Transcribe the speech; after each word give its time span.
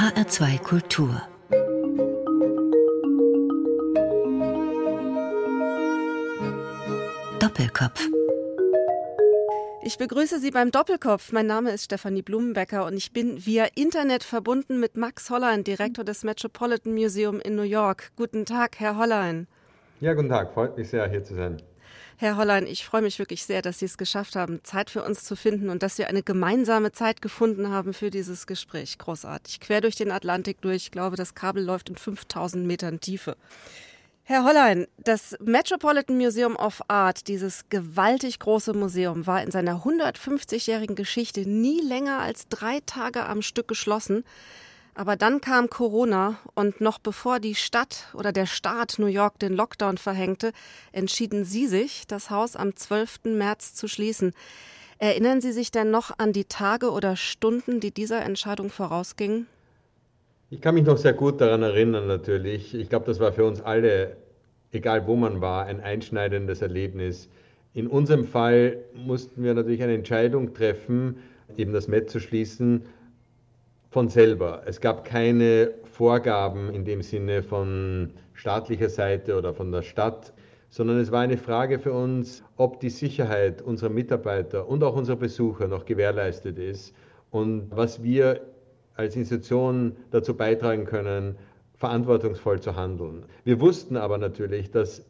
HR2 0.00 0.62
Kultur 0.62 1.20
Doppelkopf 7.38 8.08
ich 9.82 9.98
begrüße 9.98 10.38
Sie 10.38 10.50
beim 10.50 10.70
Doppelkopf. 10.70 11.32
Mein 11.32 11.46
Name 11.46 11.72
ist 11.72 11.84
Stefanie 11.84 12.22
Blumenbecker 12.22 12.86
und 12.86 12.96
ich 12.96 13.12
bin 13.12 13.44
via 13.44 13.66
Internet 13.74 14.24
verbunden 14.24 14.80
mit 14.80 14.96
Max 14.96 15.28
Hollein, 15.28 15.64
Direktor 15.64 16.04
des 16.04 16.22
Metropolitan 16.22 16.94
Museum 16.94 17.40
in 17.40 17.54
New 17.54 17.62
York. 17.62 18.12
Guten 18.16 18.46
Tag, 18.46 18.78
Herr 18.78 18.96
Hollein. 18.96 19.48
Ja, 20.00 20.14
guten 20.14 20.28
Tag. 20.30 20.54
Freut 20.54 20.78
mich 20.78 20.88
sehr, 20.88 21.08
hier 21.10 21.24
zu 21.24 21.34
sein. 21.34 21.60
Herr 22.16 22.36
Hollein, 22.36 22.66
ich 22.66 22.84
freue 22.84 23.02
mich 23.02 23.18
wirklich 23.18 23.44
sehr, 23.44 23.62
dass 23.62 23.78
Sie 23.78 23.86
es 23.86 23.98
geschafft 23.98 24.36
haben, 24.36 24.60
Zeit 24.62 24.90
für 24.90 25.02
uns 25.02 25.24
zu 25.24 25.36
finden 25.36 25.70
und 25.70 25.82
dass 25.82 25.98
wir 25.98 26.08
eine 26.08 26.22
gemeinsame 26.22 26.92
Zeit 26.92 27.22
gefunden 27.22 27.70
haben 27.70 27.94
für 27.94 28.10
dieses 28.10 28.46
Gespräch. 28.46 28.98
Großartig. 28.98 29.60
Quer 29.60 29.80
durch 29.80 29.96
den 29.96 30.10
Atlantik 30.10 30.60
durch. 30.60 30.76
Ich 30.76 30.90
glaube, 30.90 31.16
das 31.16 31.34
Kabel 31.34 31.64
läuft 31.64 31.88
in 31.88 31.96
5000 31.96 32.66
Metern 32.66 33.00
Tiefe. 33.00 33.36
Herr 34.24 34.44
Hollein, 34.44 34.86
das 34.98 35.36
Metropolitan 35.40 36.16
Museum 36.16 36.54
of 36.54 36.82
Art, 36.86 37.26
dieses 37.26 37.68
gewaltig 37.68 38.38
große 38.38 38.74
Museum, 38.74 39.26
war 39.26 39.42
in 39.42 39.50
seiner 39.50 39.84
150-jährigen 39.84 40.94
Geschichte 40.94 41.48
nie 41.48 41.80
länger 41.80 42.20
als 42.20 42.46
drei 42.48 42.78
Tage 42.86 43.26
am 43.26 43.42
Stück 43.42 43.66
geschlossen. 43.66 44.24
Aber 45.00 45.16
dann 45.16 45.40
kam 45.40 45.70
Corona 45.70 46.36
und 46.54 46.82
noch 46.82 46.98
bevor 46.98 47.40
die 47.40 47.54
Stadt 47.54 48.08
oder 48.12 48.32
der 48.32 48.44
Staat 48.44 48.98
New 48.98 49.06
York 49.06 49.38
den 49.38 49.54
Lockdown 49.54 49.96
verhängte, 49.96 50.52
entschieden 50.92 51.46
Sie 51.46 51.68
sich, 51.68 52.06
das 52.06 52.28
Haus 52.28 52.54
am 52.54 52.76
12. 52.76 53.20
März 53.24 53.74
zu 53.74 53.88
schließen. 53.88 54.34
Erinnern 54.98 55.40
Sie 55.40 55.52
sich 55.52 55.70
denn 55.70 55.90
noch 55.90 56.18
an 56.18 56.34
die 56.34 56.44
Tage 56.44 56.90
oder 56.90 57.16
Stunden, 57.16 57.80
die 57.80 57.92
dieser 57.92 58.22
Entscheidung 58.22 58.68
vorausgingen? 58.68 59.46
Ich 60.50 60.60
kann 60.60 60.74
mich 60.74 60.84
noch 60.84 60.98
sehr 60.98 61.14
gut 61.14 61.40
daran 61.40 61.62
erinnern, 61.62 62.06
natürlich. 62.06 62.74
Ich 62.74 62.90
glaube, 62.90 63.06
das 63.06 63.20
war 63.20 63.32
für 63.32 63.46
uns 63.46 63.62
alle, 63.62 64.18
egal 64.70 65.06
wo 65.06 65.16
man 65.16 65.40
war, 65.40 65.64
ein 65.64 65.80
einschneidendes 65.80 66.60
Erlebnis. 66.60 67.30
In 67.72 67.86
unserem 67.86 68.26
Fall 68.26 68.76
mussten 68.92 69.44
wir 69.44 69.54
natürlich 69.54 69.82
eine 69.82 69.94
Entscheidung 69.94 70.52
treffen, 70.52 71.22
eben 71.56 71.72
das 71.72 71.88
Met 71.88 72.10
zu 72.10 72.20
schließen, 72.20 72.84
von 73.90 74.08
selber. 74.08 74.62
Es 74.66 74.80
gab 74.80 75.04
keine 75.04 75.74
Vorgaben 75.84 76.72
in 76.72 76.84
dem 76.84 77.02
Sinne 77.02 77.42
von 77.42 78.12
staatlicher 78.34 78.88
Seite 78.88 79.36
oder 79.36 79.52
von 79.52 79.72
der 79.72 79.82
Stadt, 79.82 80.32
sondern 80.68 80.98
es 80.98 81.10
war 81.10 81.20
eine 81.20 81.36
Frage 81.36 81.80
für 81.80 81.92
uns, 81.92 82.44
ob 82.56 82.78
die 82.78 82.90
Sicherheit 82.90 83.60
unserer 83.60 83.90
Mitarbeiter 83.90 84.68
und 84.68 84.84
auch 84.84 84.94
unserer 84.94 85.16
Besucher 85.16 85.66
noch 85.66 85.84
gewährleistet 85.84 86.58
ist 86.58 86.94
und 87.30 87.66
was 87.74 88.02
wir 88.02 88.40
als 88.94 89.16
Institution 89.16 89.96
dazu 90.12 90.36
beitragen 90.36 90.84
können, 90.84 91.36
verantwortungsvoll 91.74 92.60
zu 92.60 92.76
handeln. 92.76 93.24
Wir 93.44 93.60
wussten 93.60 93.96
aber 93.96 94.18
natürlich, 94.18 94.70
dass 94.70 95.04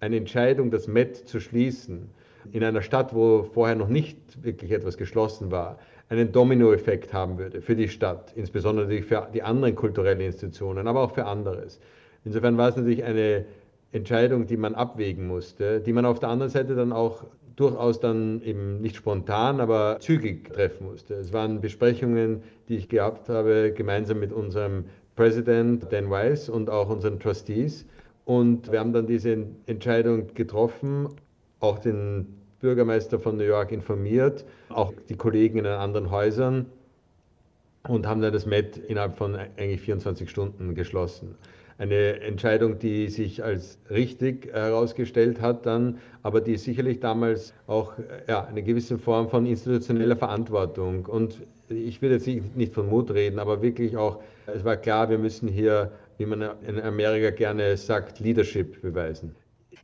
eine 0.00 0.16
Entscheidung, 0.16 0.70
das 0.70 0.88
Met 0.88 1.16
zu 1.16 1.40
schließen, 1.40 2.10
in 2.52 2.62
einer 2.62 2.82
Stadt, 2.82 3.14
wo 3.14 3.44
vorher 3.44 3.76
noch 3.76 3.88
nicht 3.88 4.42
wirklich 4.42 4.72
etwas 4.72 4.98
geschlossen 4.98 5.50
war, 5.50 5.78
einen 6.08 6.32
Dominoeffekt 6.32 7.12
haben 7.12 7.38
würde 7.38 7.60
für 7.60 7.74
die 7.74 7.88
Stadt, 7.88 8.32
insbesondere 8.36 9.02
für 9.02 9.28
die 9.34 9.42
anderen 9.42 9.74
kulturellen 9.74 10.20
Institutionen, 10.20 10.86
aber 10.86 11.00
auch 11.00 11.14
für 11.14 11.26
anderes. 11.26 11.80
Insofern 12.24 12.56
war 12.56 12.68
es 12.68 12.76
natürlich 12.76 13.04
eine 13.04 13.44
Entscheidung, 13.92 14.46
die 14.46 14.56
man 14.56 14.74
abwägen 14.74 15.26
musste, 15.26 15.80
die 15.80 15.92
man 15.92 16.04
auf 16.04 16.18
der 16.20 16.28
anderen 16.28 16.50
Seite 16.50 16.74
dann 16.74 16.92
auch 16.92 17.24
durchaus 17.56 18.00
dann 18.00 18.42
eben 18.42 18.80
nicht 18.80 18.96
spontan, 18.96 19.60
aber 19.60 19.96
zügig 20.00 20.52
treffen 20.52 20.86
musste. 20.86 21.14
Es 21.14 21.32
waren 21.32 21.60
Besprechungen, 21.60 22.42
die 22.68 22.76
ich 22.76 22.88
gehabt 22.88 23.28
habe, 23.28 23.72
gemeinsam 23.74 24.20
mit 24.20 24.32
unserem 24.32 24.84
Präsident 25.16 25.90
Dan 25.90 26.10
Weiss 26.10 26.48
und 26.48 26.68
auch 26.68 26.90
unseren 26.90 27.18
Trustees. 27.18 27.86
Und 28.26 28.70
wir 28.70 28.80
haben 28.80 28.92
dann 28.92 29.06
diese 29.06 29.46
Entscheidung 29.64 30.34
getroffen, 30.34 31.08
auch 31.60 31.78
den 31.78 32.26
Bürgermeister 32.66 33.20
von 33.20 33.36
New 33.36 33.44
York 33.44 33.70
informiert, 33.70 34.44
auch 34.70 34.92
die 35.08 35.16
Kollegen 35.16 35.58
in 35.58 35.64
den 35.64 35.74
anderen 35.74 36.10
Häusern 36.10 36.66
und 37.86 38.06
haben 38.06 38.20
dann 38.20 38.32
das 38.32 38.44
Met 38.44 38.76
innerhalb 38.76 39.16
von 39.16 39.36
eigentlich 39.36 39.80
24 39.82 40.28
Stunden 40.28 40.74
geschlossen 40.74 41.36
eine 41.78 42.20
Entscheidung, 42.20 42.78
die 42.78 43.08
sich 43.08 43.44
als 43.44 43.78
richtig 43.90 44.52
herausgestellt 44.52 45.40
hat 45.40 45.66
dann, 45.66 45.98
aber 46.22 46.40
die 46.40 46.56
sicherlich 46.56 47.00
damals 47.00 47.52
auch 47.66 47.92
ja, 48.26 48.44
eine 48.46 48.62
gewisse 48.62 48.98
Form 48.98 49.28
von 49.28 49.46
institutioneller 49.46 50.16
Verantwortung 50.16 51.06
und 51.06 51.42
ich 51.68 52.00
will 52.00 52.12
jetzt 52.12 52.26
nicht 52.26 52.72
von 52.72 52.88
Mut 52.88 53.10
reden, 53.10 53.38
aber 53.38 53.60
wirklich 53.60 53.96
auch, 53.96 54.20
es 54.46 54.64
war 54.64 54.76
klar, 54.76 55.10
wir 55.10 55.18
müssen 55.18 55.48
hier, 55.48 55.92
wie 56.16 56.26
man 56.26 56.42
in 56.66 56.80
Amerika 56.80 57.30
gerne 57.30 57.76
sagt, 57.76 58.20
Leadership 58.20 58.80
beweisen. 58.80 59.34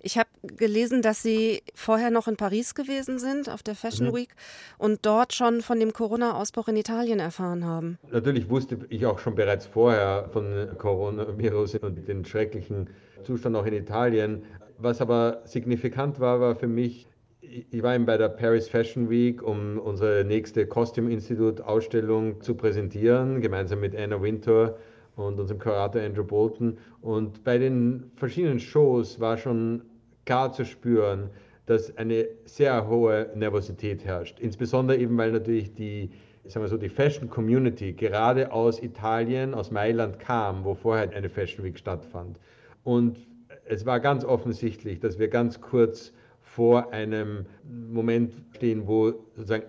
Ich 0.05 0.19
habe 0.19 0.29
gelesen, 0.43 1.01
dass 1.01 1.23
Sie 1.23 1.63
vorher 1.75 2.11
noch 2.11 2.27
in 2.27 2.37
Paris 2.37 2.75
gewesen 2.75 3.21
sind, 3.21 3.49
auf 3.49 3.63
der 3.63 3.77
Fashion 3.77 4.09
mhm. 4.09 4.15
Week, 4.15 4.31
und 4.77 5.07
dort 5.07 5.33
schon 5.33 5.63
von 5.63 5.79
dem 5.79 5.93
Corona-Ausbruch 5.93 6.69
in 6.69 6.77
Italien 6.77 7.21
erfahren 7.21 7.65
haben. 7.65 7.99
Natürlich 8.11 8.51
wusste 8.51 8.79
ich 8.89 9.07
auch 9.07 9.21
schon 9.21 9.37
bereits 9.37 9.67
vorher 9.67 10.29
von 10.33 10.69
Coronavirus 10.77 11.77
und 11.77 12.09
den 12.09 12.25
schrecklichen 12.25 12.91
Zustand 13.23 13.55
auch 13.55 13.65
in 13.65 13.75
Italien. 13.75 14.43
Was 14.79 15.01
aber 15.01 15.43
signifikant 15.45 16.19
war, 16.19 16.41
war 16.41 16.57
für 16.57 16.67
mich, 16.67 17.07
ich 17.41 17.83
war 17.85 17.95
eben 17.95 18.05
bei 18.05 18.17
der 18.19 18.29
Paris 18.29 18.69
Fashion 18.69 19.09
Week, 19.09 19.41
um 19.41 19.79
unsere 19.79 20.25
nächste 20.25 20.67
Costume 20.67 21.13
Institute 21.13 21.65
Ausstellung 21.65 22.41
zu 22.41 22.57
präsentieren, 22.57 23.41
gemeinsam 23.41 23.79
mit 23.79 23.95
Anna 23.95 24.21
Winter 24.21 24.77
und 25.15 25.39
unserem 25.39 25.61
Kurator 25.61 26.03
Andrew 26.03 26.25
Bolton. 26.25 26.79
Und 27.01 27.45
bei 27.45 27.59
den 27.59 28.11
verschiedenen 28.17 28.59
Shows 28.59 29.21
war 29.21 29.37
schon 29.37 29.83
klar 30.25 30.53
zu 30.53 30.65
spüren, 30.65 31.31
dass 31.67 31.97
eine 31.97 32.27
sehr 32.45 32.89
hohe 32.89 33.31
Nervosität 33.35 34.05
herrscht. 34.05 34.41
Insbesondere 34.41 34.99
eben, 34.99 35.17
weil 35.17 35.33
natürlich 35.33 35.75
die, 35.75 36.11
sagen 36.45 36.65
wir 36.65 36.69
so, 36.69 36.77
die 36.77 36.89
Fashion 36.89 37.31
Community 37.31 37.93
gerade 37.93 38.53
aus 38.53 38.83
Italien, 38.83 39.55
aus 39.55 39.71
Mailand 39.71 40.19
kam, 40.19 40.65
wo 40.65 40.75
vorher 40.75 41.11
eine 41.11 41.29
Fashion 41.29 41.65
Week 41.65 41.79
stattfand. 41.79 42.39
Und 42.85 43.19
es 43.65 43.87
war 43.87 44.01
ganz 44.01 44.25
offensichtlich, 44.25 44.99
dass 45.01 45.19
wir 45.19 45.29
ganz 45.29 45.61
kurz 45.61 46.13
vor 46.41 46.93
einem 46.93 47.47
Moment 47.65 48.35
stehen, 48.53 48.87
wo 48.87 49.13
sozusagen 49.35 49.65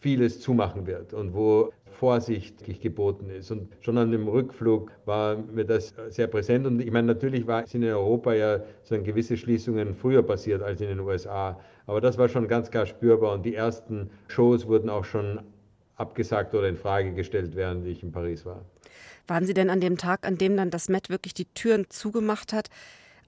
vieles 0.00 0.40
zumachen 0.40 0.86
wird 0.86 1.14
und 1.14 1.32
wo 1.32 1.72
vorsichtig 1.98 2.80
geboten 2.80 3.30
ist. 3.30 3.50
Und 3.50 3.68
schon 3.80 3.98
an 3.98 4.10
dem 4.10 4.28
Rückflug 4.28 4.90
war 5.04 5.36
mir 5.36 5.64
das 5.64 5.94
sehr 6.08 6.26
präsent. 6.26 6.66
Und 6.66 6.80
ich 6.80 6.90
meine, 6.90 7.06
natürlich 7.06 7.46
war, 7.46 7.66
sind 7.66 7.82
in 7.82 7.90
Europa 7.90 8.34
ja 8.34 8.60
so 8.82 9.00
gewisse 9.02 9.36
Schließungen 9.36 9.94
früher 9.94 10.22
passiert 10.22 10.62
als 10.62 10.80
in 10.80 10.88
den 10.88 11.00
USA. 11.00 11.58
Aber 11.86 12.00
das 12.00 12.18
war 12.18 12.28
schon 12.28 12.48
ganz 12.48 12.70
klar 12.70 12.86
spürbar. 12.86 13.32
Und 13.32 13.44
die 13.44 13.54
ersten 13.54 14.10
Shows 14.28 14.66
wurden 14.66 14.90
auch 14.90 15.04
schon 15.04 15.40
abgesagt 15.96 16.54
oder 16.54 16.68
in 16.68 16.76
Frage 16.76 17.14
gestellt, 17.14 17.56
während 17.56 17.86
ich 17.86 18.02
in 18.02 18.12
Paris 18.12 18.44
war. 18.44 18.64
Waren 19.26 19.44
Sie 19.44 19.54
denn 19.54 19.70
an 19.70 19.80
dem 19.80 19.96
Tag, 19.96 20.26
an 20.26 20.38
dem 20.38 20.56
dann 20.56 20.70
das 20.70 20.88
Met 20.88 21.10
wirklich 21.10 21.34
die 21.34 21.46
Türen 21.46 21.86
zugemacht 21.88 22.52
hat, 22.52 22.68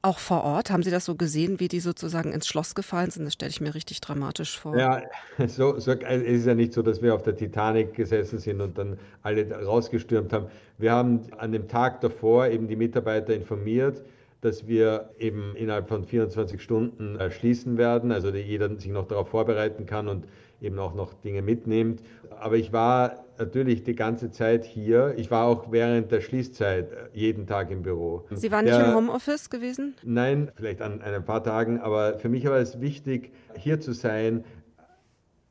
auch 0.03 0.19
vor 0.19 0.45
Ort? 0.45 0.71
Haben 0.71 0.83
Sie 0.83 0.91
das 0.91 1.05
so 1.05 1.15
gesehen, 1.15 1.61
wie 1.61 1.69
die 1.69 1.81
sozusagen 1.81 2.33
ins 2.33 2.47
Schloss 2.47 2.75
gefallen 2.75 3.11
sind? 3.11 3.25
Das 3.25 3.35
stelle 3.35 3.51
ich 3.51 3.61
mir 3.61 3.75
richtig 3.75 4.01
dramatisch 4.01 4.59
vor. 4.59 4.77
Ja, 4.77 5.03
so, 5.47 5.79
so, 5.79 5.93
es 5.93 6.23
ist 6.23 6.47
ja 6.47 6.55
nicht 6.55 6.73
so, 6.73 6.83
dass 6.83 7.03
wir 7.03 7.15
auf 7.15 7.23
der 7.23 7.37
Titanic 7.37 7.95
gesessen 7.95 8.39
sind 8.39 8.61
und 8.61 8.79
dann 8.79 8.99
alle 9.23 9.51
rausgestürmt 9.51 10.33
haben. 10.33 10.47
Wir 10.79 10.93
haben 10.93 11.23
an 11.39 11.53
dem 11.53 11.69
Tag 11.69 12.01
davor 12.01 12.47
eben 12.47 12.69
die 12.69 12.77
Mitarbeiter 12.77 13.35
informiert, 13.35 14.03
dass 14.41 14.67
wir 14.69 15.11
eben 15.19 15.57
innerhalb 15.57 15.89
von 15.89 16.05
24 16.05 16.63
Stunden 16.63 17.19
schließen 17.31 17.77
werden, 17.77 18.13
also 18.13 18.31
jeder 18.31 18.79
sich 18.79 18.93
noch 18.93 19.09
darauf 19.09 19.29
vorbereiten 19.29 19.85
kann 19.85 20.07
und 20.07 20.27
eben 20.61 20.79
auch 20.79 20.95
noch 20.95 21.15
Dinge 21.15 21.43
mitnimmt. 21.43 22.03
Aber 22.39 22.57
ich 22.57 22.73
war 22.73 23.25
natürlich 23.39 23.85
die 23.85 23.95
ganze 23.95 24.31
Zeit 24.31 24.65
hier. 24.65 25.15
Ich 25.17 25.31
war 25.31 25.47
auch 25.47 25.71
während 25.71 26.11
der 26.13 26.21
Schließzeit 26.21 26.89
jeden 27.13 27.47
Tag 27.47 27.71
im 27.71 27.83
Büro. 27.83 28.27
Sie 28.31 28.51
waren 28.51 28.65
nicht 28.65 28.79
im 28.79 28.95
Homeoffice 28.95 29.51
gewesen? 29.51 29.95
Nein, 30.03 30.51
vielleicht 30.55 30.83
an, 30.83 31.01
an 31.01 31.15
ein 31.15 31.25
paar 31.25 31.43
Tagen, 31.43 31.81
aber 31.81 32.19
für 32.19 32.29
mich 32.29 32.45
war 32.45 32.59
es 32.59 32.81
wichtig, 32.81 33.33
hier 33.57 33.81
zu 33.81 33.93
sein. 33.93 34.45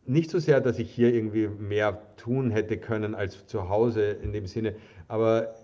Nicht 0.05 0.29
so 0.29 0.39
sehr, 0.39 0.61
dass 0.61 0.79
ich 0.79 0.89
hier 0.89 1.13
irgendwie 1.13 1.47
mehr 1.47 2.01
tun 2.17 2.51
hätte 2.51 2.77
können 2.77 3.13
als 3.13 3.45
zu 3.47 3.69
Hause 3.69 4.03
in 4.03 4.31
dem 4.31 4.45
Sinne, 4.45 4.75
aber 5.07 5.55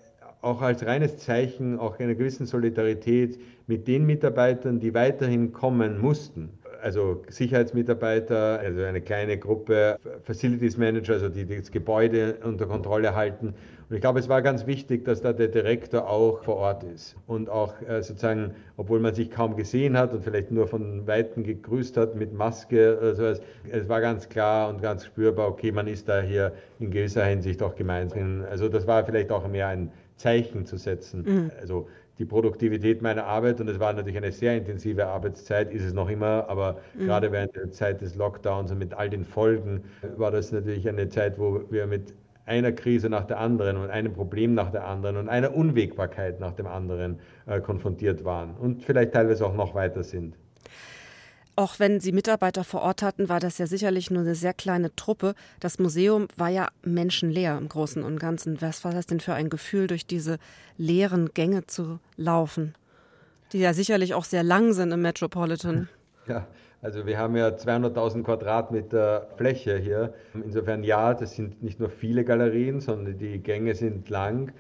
auch 0.42 0.62
als 0.62 0.86
reines 0.86 1.18
Zeichen 1.18 1.80
auch 1.80 2.00
einer 2.00 2.16
gewissen 2.16 2.46
Solidarität 2.46 3.40
mit 3.68 3.88
den 3.88 4.06
Mitarbeitern, 4.06 4.82
die 4.82 4.94
weiterhin 4.94 5.54
kommen 5.54 6.02
mussten 6.02 6.50
also 6.84 7.24
Sicherheitsmitarbeiter, 7.30 8.60
also 8.60 8.84
eine 8.84 9.02
kleine 9.02 9.38
Gruppe 9.38 9.98
Facilities 10.24 10.78
Manager, 10.78 11.14
also 11.14 11.30
die 11.30 11.46
das 11.46 11.72
Gebäude 11.72 12.36
unter 12.44 12.66
Kontrolle 12.66 13.16
halten. 13.16 13.54
Und 13.90 13.96
ich 13.96 14.02
glaube, 14.02 14.20
es 14.20 14.28
war 14.28 14.42
ganz 14.42 14.68
wichtig, 14.68 15.06
dass 15.06 15.22
da 15.22 15.34
der 15.34 15.48
Direktor 15.48 16.10
auch 16.10 16.44
vor 16.44 16.58
Ort 16.58 16.84
ist 16.84 17.16
und 17.28 17.50
auch 17.50 17.74
äh, 17.82 18.02
sozusagen, 18.02 18.52
obwohl 18.76 19.00
man 19.00 19.14
sich 19.14 19.32
kaum 19.32 19.56
gesehen 19.56 19.98
hat 19.98 20.14
und 20.14 20.24
vielleicht 20.24 20.52
nur 20.52 20.68
von 20.68 21.08
Weitem 21.08 21.44
gegrüßt 21.44 21.96
hat 21.98 22.16
mit 22.16 22.34
Maske 22.34 22.98
oder 22.98 23.16
sowas, 23.16 23.42
es 23.70 23.88
war 23.88 24.02
ganz 24.02 24.28
klar 24.28 24.70
und 24.70 24.82
ganz 24.82 25.06
spürbar, 25.06 25.48
okay, 25.48 25.72
man 25.72 25.88
ist 25.88 26.10
da 26.10 26.22
hier 26.22 26.52
in 26.80 26.92
gewisser 26.92 27.24
Hinsicht 27.26 27.62
auch 27.64 27.76
gemeinsam. 27.76 28.44
Also 28.50 28.68
das 28.68 28.88
war 28.88 29.06
vielleicht 29.06 29.32
auch 29.32 29.48
mehr 29.48 29.68
ein 29.68 29.92
Zeichen 30.18 30.66
zu 30.66 30.78
setzen. 30.78 31.24
Mhm. 31.26 31.52
Also 31.60 31.88
die 32.20 32.26
Produktivität 32.26 33.02
meiner 33.02 33.26
Arbeit 33.26 33.60
und 33.60 33.68
es 33.70 33.80
war 33.80 33.94
natürlich 33.94 34.18
eine 34.18 34.32
sehr 34.32 34.56
intensive 34.56 35.08
Arbeitszeit, 35.08 35.72
ist 35.72 35.84
es 35.84 35.94
noch 35.94 36.10
immer, 36.10 36.48
aber 36.48 36.78
mhm. 36.94 37.06
gerade 37.06 37.32
während 37.32 37.56
der 37.56 37.72
Zeit 37.72 38.02
des 38.02 38.16
Lockdowns 38.16 38.72
und 38.72 38.78
mit 38.78 38.94
all 38.94 39.10
den 39.10 39.26
Folgen 39.26 39.84
war 40.18 40.32
das 40.32 40.52
natürlich 40.52 40.88
eine 40.88 41.10
Zeit, 41.10 41.40
wo 41.40 41.62
wir 41.70 41.88
mit 41.88 42.14
einer 42.46 42.72
Krise 42.72 43.10
nach 43.10 43.26
der 43.26 43.40
anderen 43.40 43.78
und 43.78 43.90
einem 43.90 44.14
Problem 44.14 44.54
nach 44.54 44.70
der 44.70 44.86
anderen 44.86 45.18
und 45.18 45.30
einer 45.30 45.56
Unwägbarkeit 45.56 46.40
nach 46.40 46.54
dem 46.54 46.68
anderen 46.68 47.20
äh, 47.46 47.62
konfrontiert 47.62 48.26
waren 48.26 48.56
und 48.56 48.84
vielleicht 48.84 49.14
teilweise 49.14 49.46
auch 49.46 49.56
noch 49.56 49.74
weiter 49.74 50.04
sind. 50.04 50.38
Auch 51.56 51.78
wenn 51.78 52.00
Sie 52.00 52.12
Mitarbeiter 52.12 52.64
vor 52.64 52.82
Ort 52.82 53.04
hatten, 53.04 53.30
war 53.30 53.40
das 53.40 53.60
ja 53.60 53.68
sicherlich 53.68 54.10
nur 54.10 54.22
eine 54.22 54.34
sehr 54.34 54.56
kleine 54.56 54.96
Truppe. 54.96 55.36
Das 55.60 55.78
Museum 55.78 56.28
war 56.36 56.50
ja 56.50 56.70
menschenleer 56.82 57.58
im 57.60 57.70
Großen 57.70 58.02
und 58.04 58.18
Ganzen. 58.18 58.60
Was 58.62 58.84
war 58.84 58.92
das 58.92 59.06
denn 59.06 59.20
für 59.20 59.36
ein 59.36 59.50
Gefühl, 59.50 59.86
durch 59.86 60.08
diese 60.08 60.40
leeren 60.78 61.30
Gänge 61.36 61.68
zu 61.68 62.00
laufen, 62.18 62.74
die 63.52 63.60
ja 63.60 63.74
sicherlich 63.74 64.16
auch 64.16 64.24
sehr 64.24 64.42
lang 64.42 64.74
sind 64.74 64.92
im 64.92 65.04
Metropolitan? 65.04 65.90
Ja, 66.28 66.48
also 66.82 67.06
wir 67.06 67.20
haben 67.20 67.36
ja 67.36 67.50
200.000 67.50 68.24
Quadratmeter 68.24 69.28
Fläche 69.38 69.78
hier. 69.78 70.16
Insofern 70.34 70.84
ja, 70.84 71.14
das 71.14 71.36
sind 71.36 71.62
nicht 71.62 71.80
nur 71.80 71.90
viele 71.90 72.26
Galerien, 72.26 72.82
sondern 72.82 73.20
die 73.20 73.38
Gänge 73.38 73.76
sind 73.76 74.10
lang. 74.10 74.54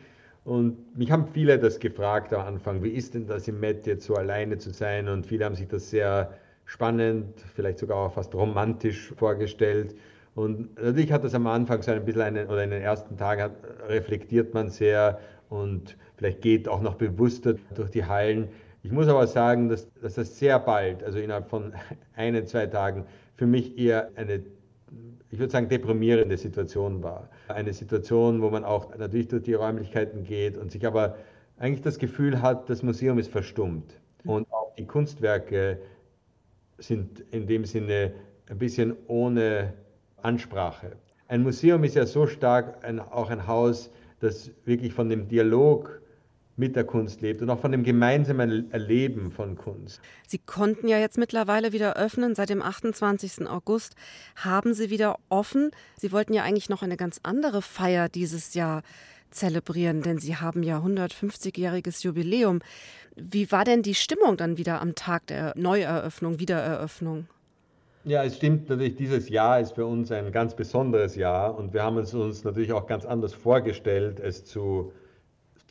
Und 0.45 0.95
mich 0.95 1.09
haben 1.09 1.27
viele 1.33 1.57
das 1.57 1.79
gefragt 1.79 2.33
am 2.33 2.45
Anfang, 2.45 2.83
wie 2.83 2.89
ist 2.89 3.15
denn 3.15 3.25
das 3.25 3.47
im 3.47 3.59
Met 3.59 3.87
jetzt 3.87 4.05
so 4.05 4.13
alleine 4.13 4.59
zu 4.59 4.71
sein? 4.71 5.07
Und 5.07 5.25
viele 5.25 5.45
haben 5.45 5.55
sich 5.55 5.67
das 5.67 5.89
sehr 5.89 6.33
spannend, 6.65 7.39
vielleicht 7.55 7.79
sogar 7.79 7.97
auch 7.97 8.13
fast 8.13 8.33
romantisch 8.35 9.13
vorgestellt. 9.17 9.95
Und 10.35 10.81
natürlich 10.81 11.11
hat 11.11 11.23
das 11.23 11.35
am 11.35 11.47
Anfang 11.47 11.81
so 11.83 11.91
ein 11.91 12.05
bisschen 12.05 12.21
einen, 12.21 12.47
oder 12.47 12.63
in 12.63 12.71
den 12.71 12.81
ersten 12.81 13.17
Tagen 13.17 13.51
reflektiert 13.87 14.53
man 14.53 14.69
sehr 14.69 15.19
und 15.49 15.95
vielleicht 16.17 16.41
geht 16.41 16.67
auch 16.67 16.81
noch 16.81 16.95
bewusster 16.95 17.55
durch 17.75 17.91
die 17.91 18.05
Hallen. 18.05 18.49
Ich 18.81 18.91
muss 18.91 19.07
aber 19.07 19.27
sagen, 19.27 19.69
dass, 19.69 19.87
dass 20.01 20.15
das 20.15 20.39
sehr 20.39 20.59
bald, 20.59 21.03
also 21.03 21.19
innerhalb 21.19 21.49
von 21.49 21.73
ein, 22.15 22.47
zwei 22.47 22.65
Tagen, 22.65 23.05
für 23.35 23.45
mich 23.45 23.77
eher 23.77 24.09
eine, 24.15 24.43
ich 25.29 25.39
würde 25.39 25.51
sagen, 25.51 25.69
deprimierende 25.69 26.37
Situation 26.37 27.03
war. 27.03 27.29
Eine 27.47 27.73
Situation, 27.73 28.41
wo 28.41 28.49
man 28.49 28.63
auch 28.63 28.95
natürlich 28.97 29.27
durch 29.27 29.43
die 29.43 29.53
Räumlichkeiten 29.53 30.23
geht 30.23 30.57
und 30.57 30.71
sich 30.71 30.85
aber 30.85 31.15
eigentlich 31.57 31.81
das 31.81 31.99
Gefühl 31.99 32.41
hat, 32.41 32.69
das 32.69 32.83
Museum 32.83 33.19
ist 33.19 33.31
verstummt. 33.31 33.99
Und 34.25 34.51
auch 34.51 34.73
die 34.75 34.85
Kunstwerke 34.85 35.79
sind 36.77 37.23
in 37.31 37.47
dem 37.47 37.65
Sinne 37.65 38.13
ein 38.49 38.57
bisschen 38.57 38.95
ohne 39.07 39.73
Ansprache. 40.21 40.97
Ein 41.27 41.43
Museum 41.43 41.83
ist 41.83 41.95
ja 41.95 42.05
so 42.05 42.27
stark 42.27 42.83
ein, 42.85 42.99
auch 42.99 43.29
ein 43.29 43.47
Haus, 43.47 43.89
das 44.19 44.51
wirklich 44.65 44.93
von 44.93 45.09
dem 45.09 45.27
Dialog 45.27 46.01
mit 46.55 46.75
der 46.75 46.83
Kunst 46.83 47.21
lebt 47.21 47.41
und 47.41 47.49
auch 47.49 47.59
von 47.59 47.71
dem 47.71 47.83
gemeinsamen 47.83 48.71
Erleben 48.71 49.31
von 49.31 49.57
Kunst. 49.57 49.99
Sie 50.27 50.37
konnten 50.37 50.87
ja 50.87 50.99
jetzt 50.99 51.17
mittlerweile 51.17 51.73
wieder 51.73 51.95
öffnen. 51.95 52.35
Seit 52.35 52.49
dem 52.49 52.61
28. 52.61 53.47
August 53.47 53.95
haben 54.35 54.73
Sie 54.73 54.89
wieder 54.89 55.17
offen. 55.29 55.71
Sie 55.97 56.11
wollten 56.11 56.33
ja 56.33 56.43
eigentlich 56.43 56.69
noch 56.69 56.83
eine 56.83 56.97
ganz 56.97 57.19
andere 57.23 57.61
Feier 57.61 58.07
dieses 58.07 58.53
Jahr 58.53 58.83
zelebrieren, 59.31 60.03
denn 60.03 60.19
Sie 60.19 60.35
haben 60.35 60.61
ja 60.61 60.77
150-jähriges 60.79 62.03
Jubiläum. 62.03 62.59
Wie 63.15 63.51
war 63.51 63.63
denn 63.63 63.83
die 63.83 63.95
Stimmung 63.95 64.37
dann 64.37 64.57
wieder 64.57 64.81
am 64.81 64.95
Tag 64.95 65.27
der 65.27 65.53
Neueröffnung, 65.55 66.39
Wiedereröffnung? 66.39 67.27
Ja, 68.05 68.23
es 68.23 68.35
stimmt 68.37 68.69
natürlich, 68.69 68.95
dieses 68.95 69.29
Jahr 69.29 69.59
ist 69.59 69.75
für 69.75 69.85
uns 69.85 70.11
ein 70.11 70.31
ganz 70.31 70.55
besonderes 70.55 71.15
Jahr 71.15 71.57
und 71.57 71.73
wir 71.73 71.83
haben 71.83 71.97
es 71.99 72.13
uns 72.13 72.43
natürlich 72.43 72.73
auch 72.73 72.85
ganz 72.85 73.05
anders 73.05 73.33
vorgestellt, 73.33 74.19
es 74.19 74.43
zu, 74.43 74.91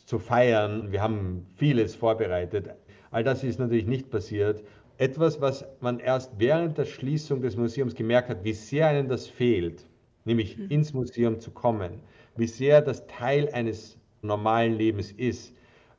zu 0.07 0.19
feiern. 0.19 0.93
Wir 0.93 1.03
haben 1.03 1.47
vieles 1.57 1.95
vorbereitet. 1.95 2.71
All 3.11 3.25
das 3.25 3.45
ist 3.45 3.59
natürlich 3.59 3.87
nicht 3.87 4.09
passiert. 4.11 4.63
Etwas, 4.97 5.41
was 5.41 5.67
man 5.81 5.99
erst 5.99 6.33
während 6.39 6.79
der 6.79 6.87
Schließung 6.87 7.43
des 7.43 7.57
Museums 7.57 7.95
gemerkt 7.95 8.31
hat, 8.31 8.45
wie 8.45 8.55
sehr 8.55 8.87
einem 8.87 9.09
das 9.09 9.27
fehlt, 9.27 9.85
nämlich 10.25 10.57
mhm. 10.57 10.71
ins 10.71 10.95
Museum 10.95 11.41
zu 11.41 11.51
kommen, 11.51 12.01
wie 12.37 12.47
sehr 12.47 12.81
das 12.81 13.07
Teil 13.09 13.51
eines 13.53 13.99
normalen 14.23 14.75
Lebens 14.75 15.13
ist 15.13 15.55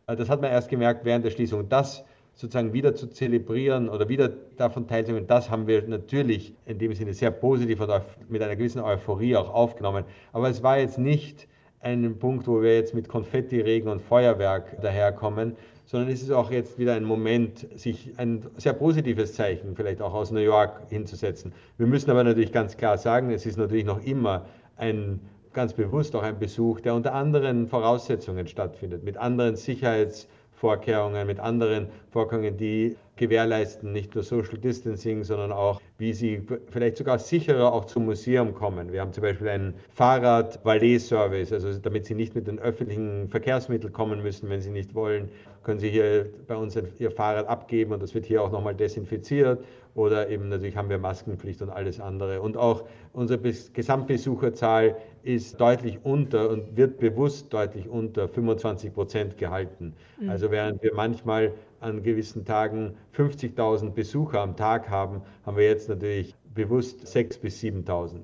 das 0.07 0.29
hat 0.29 0.41
man 0.41 0.51
erst 0.51 0.69
gemerkt 0.69 1.05
während 1.05 1.25
der 1.25 1.31
Schließung. 1.31 1.69
Das 1.69 2.03
sozusagen 2.35 2.73
wieder 2.73 2.95
zu 2.95 3.07
zelebrieren 3.07 3.89
oder 3.89 4.09
wieder 4.09 4.29
davon 4.57 4.88
teilzunehmen, 4.88 5.27
das 5.27 5.50
haben 5.50 5.67
wir 5.67 5.88
natürlich 5.88 6.55
in 6.65 6.79
dem 6.79 6.94
Sinne 6.94 7.13
sehr 7.13 7.31
positiv 7.31 7.79
und 7.79 7.91
mit 8.29 8.41
einer 8.41 8.55
gewissen 8.55 8.81
Euphorie 8.81 9.35
auch 9.35 9.53
aufgenommen. 9.53 10.03
Aber 10.31 10.50
es 10.50 10.63
war 10.63 10.79
jetzt 10.79 10.97
nicht 10.97 11.47
ein 11.79 12.17
Punkt, 12.17 12.47
wo 12.47 12.61
wir 12.61 12.75
jetzt 12.75 12.95
mit 12.95 13.07
Konfetti, 13.07 13.59
Regen 13.59 13.89
und 13.89 14.01
Feuerwerk 14.01 14.81
daherkommen, 14.81 15.55
sondern 15.85 16.09
es 16.09 16.23
ist 16.23 16.31
auch 16.31 16.49
jetzt 16.49 16.79
wieder 16.79 16.94
ein 16.95 17.03
Moment, 17.03 17.67
sich 17.77 18.13
ein 18.17 18.41
sehr 18.57 18.73
positives 18.73 19.33
Zeichen 19.33 19.75
vielleicht 19.75 20.01
auch 20.01 20.13
aus 20.13 20.31
New 20.31 20.39
York 20.39 20.89
hinzusetzen. 20.89 21.53
Wir 21.77 21.88
müssen 21.88 22.09
aber 22.09 22.23
natürlich 22.23 22.53
ganz 22.53 22.77
klar 22.77 22.97
sagen, 22.97 23.31
es 23.31 23.45
ist 23.45 23.57
natürlich 23.57 23.85
noch 23.85 24.03
immer 24.03 24.45
ein 24.77 25.19
ganz 25.53 25.73
bewusst 25.73 26.15
auch 26.15 26.23
ein 26.23 26.39
Besuch, 26.39 26.81
der 26.81 26.95
unter 26.95 27.13
anderen 27.13 27.67
Voraussetzungen 27.67 28.47
stattfindet, 28.47 29.03
mit 29.03 29.17
anderen 29.17 29.55
Sicherheitsvorkehrungen, 29.55 31.25
mit 31.27 31.39
anderen 31.39 31.88
Vorkehrungen, 32.11 32.57
die 32.57 32.97
gewährleisten, 33.15 33.92
nicht 33.92 34.15
nur 34.15 34.24
Social 34.24 34.57
Distancing, 34.57 35.24
sondern 35.24 35.51
auch, 35.51 35.80
wie 35.98 36.13
sie 36.13 36.42
vielleicht 36.69 36.98
sogar 36.98 37.19
sicherer 37.19 37.71
auch 37.71 37.86
zum 37.86 38.06
Museum 38.06 38.54
kommen. 38.54 38.92
Wir 38.92 39.01
haben 39.01 39.13
zum 39.13 39.21
Beispiel 39.21 39.50
einen 39.50 39.75
Fahrrad-Valet-Service, 39.92 41.54
also 41.54 41.77
damit 41.80 42.06
sie 42.06 42.15
nicht 42.15 42.36
mit 42.36 42.48
den 42.48 42.60
öffentlichen 42.60 43.30
Verkehrsmitteln 43.30 43.94
kommen 43.94 44.24
müssen, 44.24 44.50
wenn 44.50 44.62
sie 44.62 44.71
nicht 44.71 44.95
wollen, 44.95 45.30
können 45.63 45.80
sie 45.80 45.89
hier 45.89 46.25
bei 46.48 46.56
uns 46.56 46.77
ihr 47.00 47.12
Fahrrad 47.12 47.48
abgeben 47.48 47.94
und 47.94 48.04
das 48.04 48.13
wird 48.13 48.25
hier 48.25 48.42
auch 48.42 48.51
nochmal 48.51 48.75
desinfiziert 48.75 49.63
oder 49.95 50.30
eben 50.30 50.50
natürlich 50.50 50.75
haben 50.75 50.89
wir 50.89 50.98
Maskenpflicht 50.98 51.62
und 51.62 51.69
alles 51.69 52.00
andere. 52.00 52.42
Und 52.42 52.57
auch 52.57 52.83
unsere 53.13 53.39
Gesamtbesucherzahl 53.39 54.98
ist 55.21 55.62
deutlich 55.62 56.00
unter 56.04 56.50
und 56.50 56.75
wird 56.75 56.98
bewusst 56.98 57.54
deutlich 57.54 57.88
unter 57.88 58.27
25 58.27 58.94
Prozent 58.94 59.38
gehalten. 59.38 59.94
Mhm. 60.19 60.30
Also 60.30 60.50
während 60.50 60.81
wir 60.81 60.94
manchmal 60.95 61.54
an 61.83 62.03
gewissen 62.03 62.45
Tagen 62.45 62.95
50.000 63.15 63.91
Besucher 63.91 64.39
am 64.41 64.56
Tag 64.56 64.89
haben, 64.89 65.21
haben 65.45 65.57
wir 65.57 65.65
jetzt 65.65 65.89
natürlich 65.89 66.35
bewusst 66.53 67.06
6.000 67.06 67.39
bis 67.41 67.59
7.000. 67.62 68.21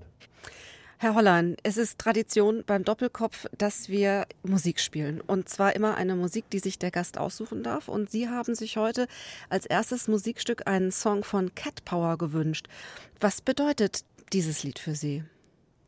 Herr 1.01 1.15
Hollein, 1.15 1.56
es 1.63 1.77
ist 1.77 1.97
Tradition 1.97 2.63
beim 2.65 2.83
Doppelkopf, 2.83 3.45
dass 3.57 3.88
wir 3.88 4.25
Musik 4.44 4.81
spielen. 4.81 5.21
Und 5.21 5.47
zwar 5.47 5.73
immer 5.73 5.95
eine 5.95 6.16
Musik, 6.18 6.49
die 6.49 6.59
sich 6.59 6.78
der 6.78 6.92
Gast 6.92 7.18
aussuchen 7.18 7.63
darf. 7.63 7.87
Und 7.87 8.09
Sie 8.09 8.28
haben 8.28 8.54
sich 8.54 8.75
heute 8.75 9.07
als 9.49 9.66
erstes 9.66 10.09
Musikstück 10.09 10.68
einen 10.68 10.92
Song 10.92 11.23
von 11.23 11.56
Cat 11.56 11.85
Power 11.85 12.18
gewünscht. 12.18 12.68
Was 13.21 13.39
bedeutet 13.39 14.04
dieses 14.33 14.63
Lied 14.63 14.78
für 14.78 14.94
Sie? 14.94 15.23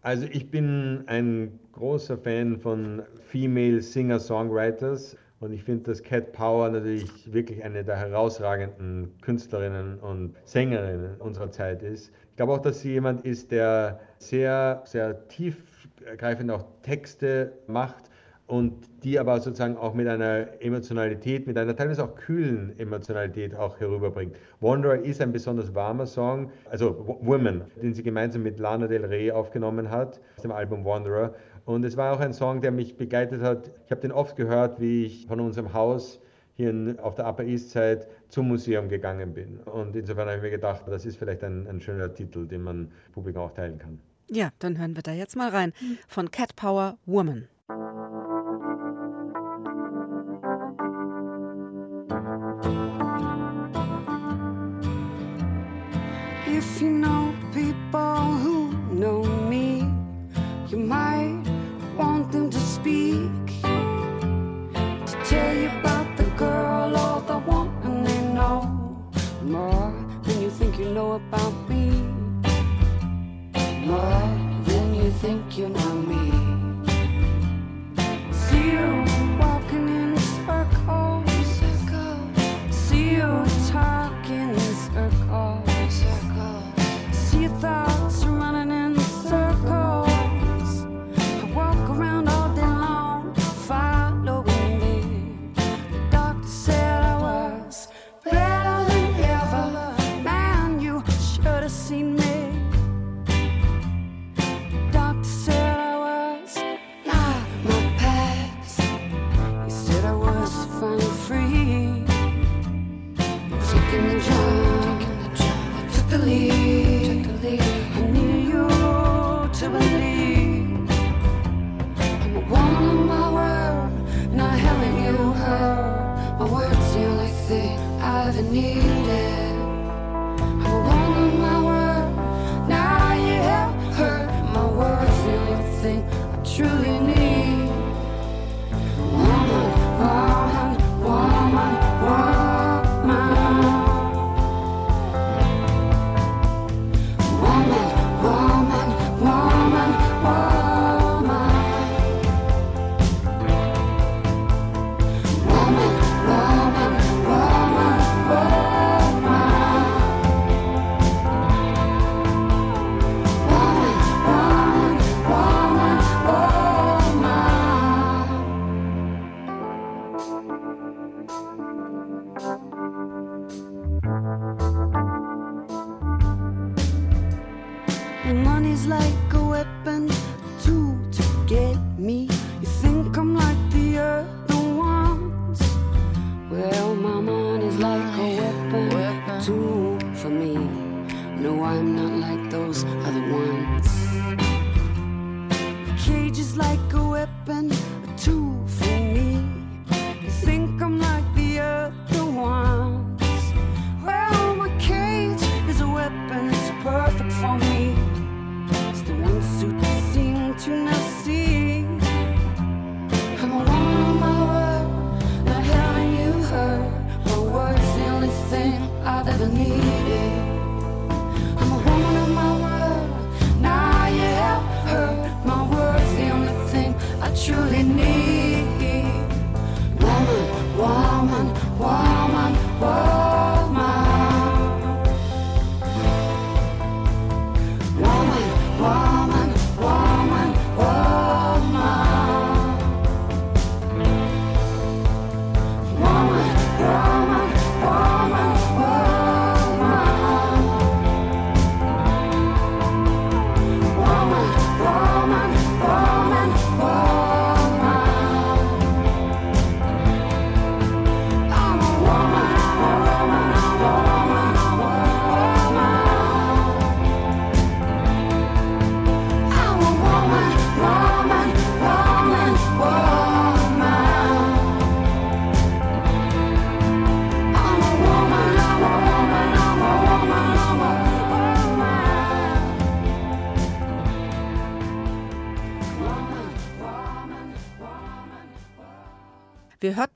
Also 0.02 0.28
ich 0.32 0.50
bin 0.50 1.04
ein 1.08 1.60
großer 1.74 2.18
Fan 2.18 2.58
von 2.58 3.04
Female 3.28 3.82
Singer-Songwriters. 3.82 5.18
Und 5.42 5.54
ich 5.54 5.64
finde, 5.64 5.86
dass 5.86 6.04
Cat 6.04 6.34
Power 6.34 6.70
natürlich 6.70 7.34
wirklich 7.34 7.64
eine 7.64 7.84
der 7.84 7.96
herausragenden 7.96 9.12
Künstlerinnen 9.22 9.98
und 9.98 10.36
Sängerinnen 10.46 11.20
unserer 11.20 11.50
Zeit 11.50 11.82
ist. 11.82 12.12
Ich 12.30 12.36
glaube 12.36 12.54
auch, 12.54 12.62
dass 12.62 12.82
sie 12.82 12.92
jemand 12.92 13.26
ist, 13.26 13.52
der 13.52 14.00
sehr, 14.20 14.84
sehr 14.86 15.28
tiefgreifend 15.30 16.52
auch 16.52 16.66
Texte 16.84 17.54
macht 17.66 18.12
und 18.46 18.74
die 19.04 19.18
aber 19.18 19.40
sozusagen 19.40 19.78
auch 19.78 19.96
mit 19.96 20.08
einer 20.08 20.62
Emotionalität, 20.62 21.48
mit 21.48 21.58
einer 21.58 21.76
teilweise 21.76 22.04
auch 22.04 22.16
kühlen 22.16 22.78
Emotionalität 22.78 23.56
auch 23.56 23.80
herüberbringt. 23.80 24.36
Wanderer 24.60 25.00
ist 25.00 25.22
ein 25.22 25.32
besonders 25.32 25.74
warmer 25.74 26.06
Song, 26.06 26.52
also 26.70 27.18
Woman, 27.22 27.64
den 27.82 27.96
sie 27.96 28.04
gemeinsam 28.04 28.44
mit 28.44 28.60
Lana 28.60 28.88
Del 28.88 29.06
Rey 29.06 29.32
aufgenommen 29.32 29.90
hat, 29.90 30.20
aus 30.36 30.44
dem 30.44 30.52
Album 30.52 30.86
Wanderer. 30.86 31.34
Und 31.66 31.86
es 31.86 31.98
war 31.98 32.14
auch 32.14 32.20
ein 32.20 32.34
Song, 32.34 32.62
der 32.62 32.72
mich 32.72 32.98
begleitet 32.98 33.42
hat. 33.42 33.72
Ich 33.86 33.92
habe 33.92 34.02
den 34.02 34.12
oft 34.12 34.36
gehört, 34.36 34.80
wie 34.80 35.06
ich 35.06 35.28
von 35.28 35.40
unserem 35.40 35.74
Haus 35.74 36.20
hier 36.54 36.96
auf 37.02 37.16
der 37.16 37.28
Upper 37.28 37.44
East 37.44 37.72
Side 37.72 38.08
zum 38.30 38.48
Museum 38.48 38.90
gegangen 38.90 39.34
bin. 39.34 39.60
Und 39.60 39.96
insofern 39.96 40.28
habe 40.28 40.38
ich 40.38 40.44
mir 40.44 40.52
gedacht, 40.52 40.84
das 40.88 41.06
ist 41.06 41.18
vielleicht 41.18 41.44
ein, 41.44 41.68
ein 41.68 41.80
schöner 41.80 42.14
Titel, 42.14 42.48
den 42.48 42.64
man 42.64 42.92
Publikum 43.14 43.44
auch 43.44 43.54
teilen 43.54 43.78
kann. 43.78 44.00
Ja, 44.30 44.50
dann 44.60 44.78
hören 44.78 44.96
wir 44.96 45.04
da 45.04 45.12
jetzt 45.12 45.36
mal 45.36 45.50
rein. 45.50 45.74
Von 46.08 46.32
Cat 46.32 46.56
Power 46.56 46.98
Woman. 47.06 47.48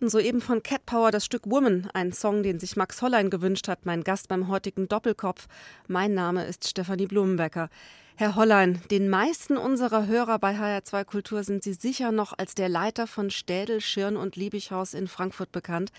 Hörten 0.05 0.09
soeben 0.09 0.41
von 0.41 0.61
Cat 0.61 0.85
Power 0.85 1.09
das 1.09 1.25
Stück 1.25 1.49
Woman, 1.49 1.89
ein 1.95 2.13
Song, 2.13 2.43
den 2.43 2.59
sich 2.59 2.75
Max 2.75 3.01
Hollein 3.01 3.31
gewünscht 3.31 3.67
hat, 3.67 3.87
mein 3.87 4.03
Gast 4.03 4.27
beim 4.27 4.49
heutigen 4.49 4.87
Doppelkopf. 4.87 5.47
Mein 5.87 6.13
Name 6.13 6.45
ist 6.45 6.69
Stefanie 6.69 7.07
Blumenbecker. 7.07 7.69
Herr 8.15 8.35
Hollein, 8.35 8.79
den 8.91 9.09
meisten 9.09 9.57
unserer 9.57 10.05
Hörer 10.05 10.37
bei 10.37 10.55
HR2 10.55 11.05
Kultur 11.05 11.43
sind 11.43 11.63
Sie 11.63 11.73
sicher 11.73 12.11
noch 12.11 12.37
als 12.37 12.53
der 12.53 12.69
Leiter 12.69 13.07
von 13.07 13.31
Städel, 13.31 13.81
Schirn 13.81 14.15
und 14.15 14.35
Liebighaus 14.35 14.93
in 14.93 15.07
Frankfurt 15.07 15.51
bekannt. 15.51 15.91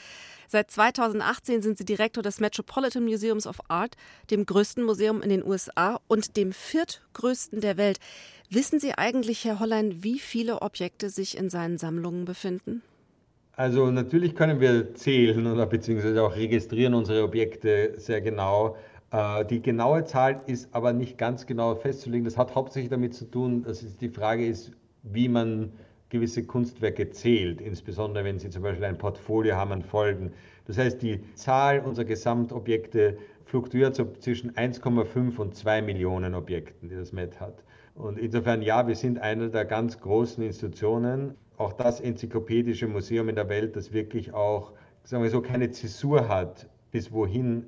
Seit 0.47 0.71
2018 0.71 1.61
sind 1.61 1.77
Sie 1.77 1.85
Direktor 1.85 2.23
des 2.23 2.39
Metropolitan 2.39 3.05
Museums 3.05 3.49
of 3.49 3.59
Art, 3.67 3.97
dem 4.31 4.47
größten 4.47 4.85
Museum 4.85 5.21
in 5.21 5.31
den 5.31 5.45
USA 5.45 5.99
und 6.07 6.37
dem 6.37 6.53
viertgrößten 6.53 7.61
der 7.61 7.77
Welt. 7.77 7.99
Wissen 8.51 8.79
Sie 8.79 8.95
eigentlich, 8.95 9.45
Herr 9.45 9.59
Hollein, 9.59 10.05
wie 10.05 10.21
viele 10.21 10.63
Objekte 10.63 11.11
sich 11.11 11.37
in 11.37 11.51
seinen 11.51 11.77
Sammlungen 11.77 12.25
befinden? 12.25 12.83
Also 13.59 13.91
natürlich 13.91 14.35
können 14.35 14.61
wir 14.61 14.95
zählen 14.95 15.47
oder 15.47 15.67
beziehungsweise 15.67 16.23
auch 16.23 16.37
registrieren 16.37 16.93
unsere 16.95 17.25
Objekte 17.25 17.95
sehr 17.97 18.21
genau. 18.21 18.77
Äh, 19.11 19.45
Die 19.47 19.63
genaue 19.63 20.05
Zahl 20.05 20.43
ist 20.47 20.69
aber 20.75 20.93
nicht 20.93 21.17
ganz 21.19 21.47
genau 21.47 21.75
festzulegen. 21.75 22.25
Das 22.25 22.37
hat 22.37 22.55
hauptsächlich 22.55 22.91
damit 22.91 23.15
zu 23.15 23.25
tun, 23.25 23.63
dass 23.63 23.81
die 23.97 24.11
Frage 24.11 24.47
ist, 24.47 24.73
wie 25.03 25.29
man 25.29 25.73
gewisse 26.11 26.45
Kunstwerke 26.45 27.11
zählt, 27.11 27.61
insbesondere 27.61 28.25
wenn 28.25 28.39
Sie 28.39 28.51
zum 28.51 28.63
Beispiel 28.63 28.85
ein 28.85 28.99
Portfolio 28.99 29.57
haben 29.57 29.73
an 29.73 29.83
Folgen. 29.83 30.33
Das 30.67 30.77
heißt, 30.79 31.01
die 31.03 31.21
Zahl 31.35 31.81
unserer 31.81 32.05
Gesamtobjekte 32.05 33.17
fluktuiert 33.47 33.95
so 33.97 34.13
zwischen 34.21 34.53
1,5 34.53 35.39
und 35.39 35.55
2 35.55 35.83
Millionen 35.83 36.35
Objekten, 36.35 36.89
die 36.91 36.95
das 36.95 37.13
Met 37.13 37.41
hat. 37.41 37.65
Und 37.95 38.19
insofern, 38.19 38.61
ja, 38.63 38.87
wir 38.87 38.97
sind 38.97 39.19
eine 39.19 39.49
der 39.51 39.65
ganz 39.65 39.99
großen 40.01 40.45
Institutionen, 40.45 41.35
auch 41.57 41.73
das 41.73 42.01
enzyklopädische 42.01 42.87
Museum 42.87 43.29
in 43.29 43.35
der 43.35 43.49
Welt, 43.49 43.77
das 43.77 43.93
wirklich 43.93 44.35
auch, 44.35 44.73
sagen 45.05 45.23
wir 45.23 45.31
so, 45.31 45.41
keine 45.41 45.71
Zäsur 45.71 46.29
hat, 46.29 46.69
bis 46.91 47.13
wohin 47.13 47.67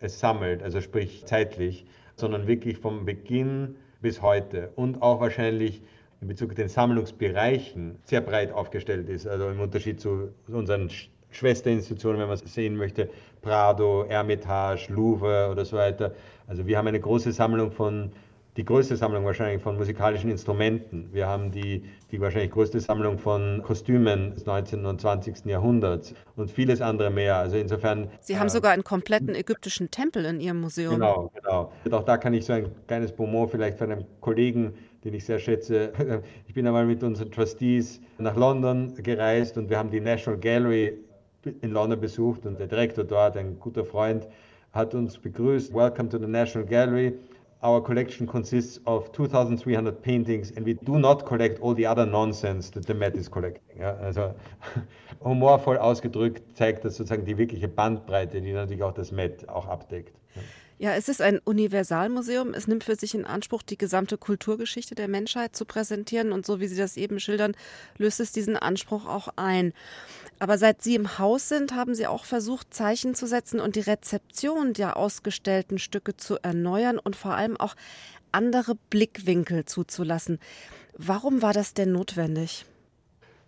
es 0.00 0.18
sammelt, 0.18 0.62
also 0.62 0.80
sprich 0.80 1.24
zeitlich, 1.26 1.86
sondern 2.16 2.46
wirklich 2.46 2.78
vom 2.78 3.04
Beginn 3.04 3.76
bis 4.00 4.20
heute 4.20 4.70
und 4.74 5.00
auch 5.02 5.20
wahrscheinlich 5.20 5.82
in 6.20 6.28
Bezug 6.28 6.50
auf 6.50 6.56
den 6.56 6.68
Sammlungsbereichen 6.68 7.98
sehr 8.04 8.20
breit 8.20 8.52
aufgestellt 8.52 9.08
ist. 9.08 9.26
Also 9.26 9.48
im 9.48 9.60
Unterschied 9.60 10.00
zu 10.00 10.32
unseren 10.48 10.90
Schwesterinstitutionen, 11.30 12.20
wenn 12.20 12.28
man 12.28 12.34
es 12.36 12.54
sehen 12.54 12.76
möchte, 12.76 13.08
Prado, 13.40 14.04
Hermitage, 14.08 14.92
Louvre 14.92 15.48
oder 15.50 15.64
so 15.64 15.76
weiter. 15.76 16.14
Also 16.46 16.66
wir 16.66 16.78
haben 16.78 16.86
eine 16.86 17.00
große 17.00 17.32
Sammlung 17.32 17.72
von 17.72 18.12
die 18.56 18.64
größte 18.64 18.96
Sammlung 18.96 19.24
wahrscheinlich 19.24 19.62
von 19.62 19.76
musikalischen 19.76 20.30
Instrumenten. 20.30 21.08
Wir 21.12 21.26
haben 21.26 21.50
die, 21.50 21.84
die 22.10 22.20
wahrscheinlich 22.20 22.50
größte 22.50 22.80
Sammlung 22.80 23.18
von 23.18 23.62
Kostümen 23.62 24.34
des 24.34 24.44
19. 24.44 24.84
und 24.84 25.00
20. 25.00 25.46
Jahrhunderts 25.46 26.14
und 26.36 26.50
vieles 26.50 26.82
andere 26.82 27.10
mehr. 27.10 27.36
Also 27.36 27.56
insofern. 27.56 28.08
Sie 28.20 28.38
haben 28.38 28.48
äh, 28.48 28.50
sogar 28.50 28.72
einen 28.72 28.84
kompletten 28.84 29.34
ägyptischen 29.34 29.90
Tempel 29.90 30.26
in 30.26 30.40
Ihrem 30.40 30.60
Museum. 30.60 30.94
Genau, 30.94 31.30
genau. 31.34 31.72
Und 31.84 31.94
auch 31.94 32.04
da 32.04 32.18
kann 32.18 32.34
ich 32.34 32.44
so 32.44 32.52
ein 32.52 32.70
kleines 32.86 33.12
Bonmot 33.12 33.50
vielleicht 33.50 33.78
von 33.78 33.90
einem 33.90 34.04
Kollegen, 34.20 34.74
den 35.02 35.14
ich 35.14 35.24
sehr 35.24 35.38
schätze. 35.38 35.92
Ich 36.46 36.54
bin 36.54 36.66
einmal 36.66 36.84
mit 36.84 37.02
unseren 37.02 37.30
Trustees 37.30 38.00
nach 38.18 38.36
London 38.36 38.92
gereist 38.96 39.56
und 39.56 39.70
wir 39.70 39.78
haben 39.78 39.90
die 39.90 40.00
National 40.00 40.38
Gallery 40.38 40.98
in 41.62 41.70
London 41.70 41.98
besucht 41.98 42.44
und 42.44 42.60
der 42.60 42.66
Direktor 42.66 43.04
dort, 43.04 43.38
ein 43.38 43.58
guter 43.58 43.86
Freund, 43.86 44.28
hat 44.72 44.94
uns 44.94 45.16
begrüßt. 45.16 45.72
Welcome 45.72 46.10
to 46.10 46.18
the 46.18 46.26
National 46.26 46.68
Gallery. 46.68 47.14
Our 47.64 47.80
collection 47.80 48.26
consists 48.26 48.80
of 48.86 49.12
2,300 49.12 50.02
paintings 50.02 50.50
and 50.56 50.66
we 50.66 50.74
do 50.74 50.98
not 50.98 51.24
collect 51.24 51.60
all 51.60 51.74
the 51.74 51.86
other 51.86 52.04
nonsense 52.04 52.70
that 52.72 52.86
the 52.86 52.94
Met 52.94 53.14
is 53.14 53.30
collecting. 53.30 53.78
Ja, 53.78 53.96
also 53.98 54.34
humorvoll 55.20 55.78
ausgedrückt 55.78 56.56
zeigt 56.56 56.84
das 56.84 56.96
sozusagen 56.96 57.24
die 57.24 57.38
wirkliche 57.38 57.68
Bandbreite, 57.68 58.40
die 58.40 58.52
natürlich 58.52 58.82
auch 58.82 58.94
das 58.94 59.12
Met 59.12 59.48
auch 59.48 59.68
abdeckt. 59.68 60.16
Ja. 60.78 60.94
Es 60.94 61.08
ist 61.08 61.22
ein 61.22 61.38
Universalmuseum. 61.38 62.54
Es 62.54 62.66
nimmt 62.66 62.82
für 62.82 62.96
sich 62.96 63.14
in 63.14 63.24
Anspruch, 63.24 63.62
die 63.62 63.78
gesamte 63.78 64.18
Kulturgeschichte 64.18 64.96
der 64.96 65.06
Menschheit 65.06 65.54
zu 65.54 65.64
präsentieren. 65.64 66.32
Und 66.32 66.44
so 66.44 66.58
wie 66.58 66.66
Sie 66.66 66.76
das 66.76 66.96
eben 66.96 67.20
schildern, 67.20 67.54
löst 67.98 68.18
es 68.18 68.32
diesen 68.32 68.56
Anspruch 68.56 69.06
auch 69.06 69.28
ein. 69.36 69.74
Aber 70.38 70.58
seit 70.58 70.82
Sie 70.82 70.94
im 70.94 71.18
Haus 71.18 71.48
sind, 71.48 71.74
haben 71.74 71.94
Sie 71.94 72.06
auch 72.06 72.24
versucht, 72.24 72.74
Zeichen 72.74 73.14
zu 73.14 73.26
setzen 73.26 73.60
und 73.60 73.76
die 73.76 73.80
Rezeption 73.80 74.72
der 74.72 74.96
ausgestellten 74.96 75.78
Stücke 75.78 76.16
zu 76.16 76.36
erneuern 76.42 76.98
und 76.98 77.14
vor 77.16 77.34
allem 77.34 77.56
auch 77.56 77.74
andere 78.32 78.74
Blickwinkel 78.90 79.64
zuzulassen. 79.64 80.38
Warum 80.96 81.42
war 81.42 81.52
das 81.52 81.74
denn 81.74 81.92
notwendig? 81.92 82.66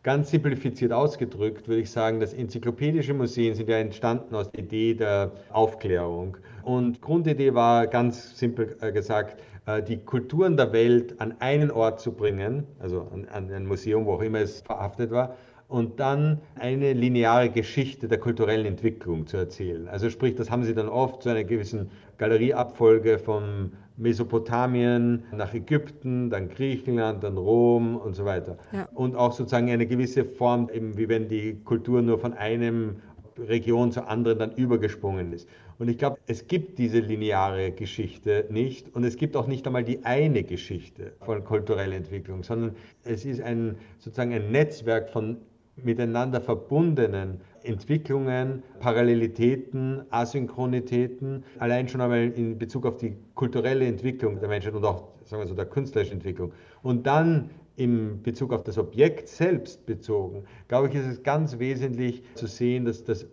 Ganz 0.05 0.31
simplifiziert 0.31 0.93
ausgedrückt 0.93 1.67
würde 1.67 1.81
ich 1.81 1.91
sagen, 1.91 2.21
dass 2.21 2.35
enzyklopädische 2.35 3.15
Museen 3.15 3.55
sind 3.55 3.71
ja 3.71 3.79
entstanden 3.79 4.35
aus 4.35 4.51
der 4.51 4.63
Idee 4.63 4.93
der 4.93 5.33
Aufklärung. 5.51 6.37
Und 6.63 7.01
Grundidee 7.01 7.55
war 7.55 7.87
ganz 7.87 8.39
simpel 8.39 8.77
äh, 8.83 8.93
gesagt, 8.93 9.41
äh, 9.65 9.83
die 9.83 9.97
Kulturen 9.97 10.59
der 10.59 10.75
Welt 10.75 11.19
an 11.23 11.35
einen 11.41 11.71
Ort 11.71 12.01
zu 12.01 12.13
bringen, 12.13 12.67
also 12.81 13.09
an, 13.15 13.27
an 13.33 13.51
ein 13.51 13.67
Museum, 13.67 14.05
wo 14.05 14.13
auch 14.13 14.21
immer 14.21 14.41
es 14.41 14.61
verhaftet 14.61 15.11
war, 15.11 15.37
und 15.75 15.99
dann 15.99 16.41
eine 16.55 16.93
lineare 16.93 17.51
Geschichte 17.51 18.07
der 18.07 18.19
kulturellen 18.19 18.65
Entwicklung 18.65 19.27
zu 19.27 19.37
erzählen. 19.37 19.89
Also 19.89 20.09
sprich, 20.09 20.37
das 20.37 20.49
haben 20.49 20.63
sie 20.63 20.73
dann 20.73 20.89
oft 20.89 21.25
zu 21.25 21.31
einer 21.31 21.43
gewissen 21.43 21.91
Galerieabfolge 22.17 23.19
vom 23.19 23.73
Mesopotamien 23.97 25.25
nach 25.33 25.53
Ägypten, 25.53 26.31
dann 26.31 26.49
Griechenland, 26.49 27.25
dann 27.25 27.37
Rom 27.37 27.97
und 27.97 28.15
so 28.15 28.25
weiter. 28.25 28.57
Ja. 28.73 28.89
Und 28.95 29.17
auch 29.17 29.33
sozusagen 29.33 29.69
eine 29.69 29.89
gewisse 29.89 30.25
Form, 30.25 30.71
eben 30.73 30.97
wie 30.97 31.09
wenn 31.09 31.27
die 31.27 31.57
Kultur 31.65 32.03
nur 32.03 32.21
von 32.21 32.35
einem 32.35 33.03
Region 33.37 33.91
zur 33.91 34.09
anderen 34.09 34.39
dann 34.39 34.53
übergesprungen 34.53 35.33
ist. 35.33 35.49
Und 35.81 35.89
ich 35.89 35.99
glaube, 35.99 36.19
es 36.29 36.47
gibt 36.47 36.79
diese 36.79 37.01
lineare 37.01 37.73
Geschichte 37.73 38.47
nicht 38.49 38.95
und 38.95 39.03
es 39.03 39.17
gibt 39.17 39.37
auch 39.37 39.49
nicht 39.49 39.67
einmal 39.67 39.83
die 39.83 40.05
eine 40.05 40.45
Geschichte 40.45 41.15
von 41.25 41.43
kultureller 41.43 41.97
Entwicklung, 41.97 42.45
sondern 42.45 42.77
es 43.03 43.25
ist 43.25 43.41
ein 43.41 43.75
sozusagen 43.99 44.33
ein 44.33 44.53
Netzwerk 44.53 45.11
von 45.11 45.39
miteinander 45.77 46.41
verbundenen 46.41 47.41
Entwicklungen, 47.63 48.63
Parallelitäten, 48.81 50.03
Asynchronitäten, 50.11 51.45
allein 51.59 51.89
schon 51.89 52.01
einmal 52.01 52.31
in 52.31 52.59
Bezug 52.59 52.87
auf 52.87 52.97
die 52.97 53.17
kulturelle 53.35 53.87
Entwicklung 53.87 54.39
der 54.39 54.49
Menschheit 54.49 54.75
und 54.75 54.85
auch 54.85 55.09
sagen 55.25 55.43
wir 55.43 55.49
so, 55.49 55.55
der 55.55 55.67
künstlerischen 55.67 56.15
Entwicklung. 56.15 56.53
Und 56.83 57.07
dann 57.07 57.51
im 57.77 58.23
Bezug 58.23 58.53
auf 58.53 58.63
das 58.63 58.79
Objekt 58.79 59.29
selbst 59.29 59.85
bezogen, 59.87 60.45
glaube 60.69 60.89
ich, 60.89 60.95
ist 60.95 61.07
es 61.07 61.23
ganz 61.23 61.59
wesentlich 61.59 62.23
zu 62.35 62.47
sehen, 62.47 62.85
dass 62.85 63.03
das 63.03 63.27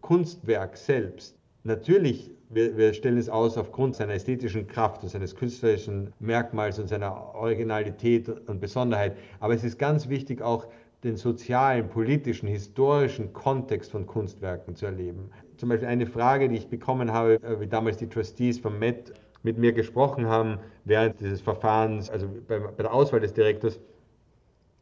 Kunstwerk 0.00 0.76
selbst 0.76 1.36
natürlich, 1.64 2.30
wir, 2.50 2.76
wir 2.76 2.92
stellen 2.92 3.18
es 3.18 3.28
aus 3.28 3.56
aufgrund 3.56 3.96
seiner 3.96 4.12
ästhetischen 4.14 4.66
Kraft 4.66 5.02
und 5.02 5.08
seines 5.08 5.34
künstlerischen 5.34 6.12
Merkmals 6.20 6.78
und 6.78 6.88
seiner 6.88 7.34
Originalität 7.34 8.28
und 8.28 8.60
Besonderheit, 8.60 9.16
aber 9.40 9.54
es 9.54 9.64
ist 9.64 9.78
ganz 9.78 10.08
wichtig 10.08 10.42
auch 10.42 10.66
den 11.04 11.16
sozialen, 11.16 11.88
politischen, 11.88 12.48
historischen 12.48 13.32
Kontext 13.32 13.92
von 13.92 14.06
Kunstwerken 14.06 14.74
zu 14.74 14.86
erleben. 14.86 15.30
Zum 15.56 15.68
Beispiel 15.68 15.88
eine 15.88 16.06
Frage, 16.06 16.48
die 16.48 16.56
ich 16.56 16.68
bekommen 16.68 17.12
habe, 17.12 17.34
äh, 17.34 17.60
wie 17.60 17.66
damals 17.66 17.98
die 17.98 18.08
Trustees 18.08 18.58
vom 18.58 18.78
Met 18.78 19.12
mit 19.42 19.58
mir 19.58 19.74
gesprochen 19.74 20.26
haben 20.26 20.58
während 20.86 21.20
dieses 21.20 21.42
Verfahrens, 21.42 22.08
also 22.08 22.26
bei, 22.48 22.58
bei 22.58 22.82
der 22.82 22.92
Auswahl 22.92 23.20
des 23.20 23.34
Direktors, 23.34 23.78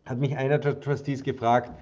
hat 0.07 0.19
mich 0.19 0.37
einer 0.37 0.59
der 0.59 0.81
Trustees 0.81 1.25
gefragt, 1.25 1.73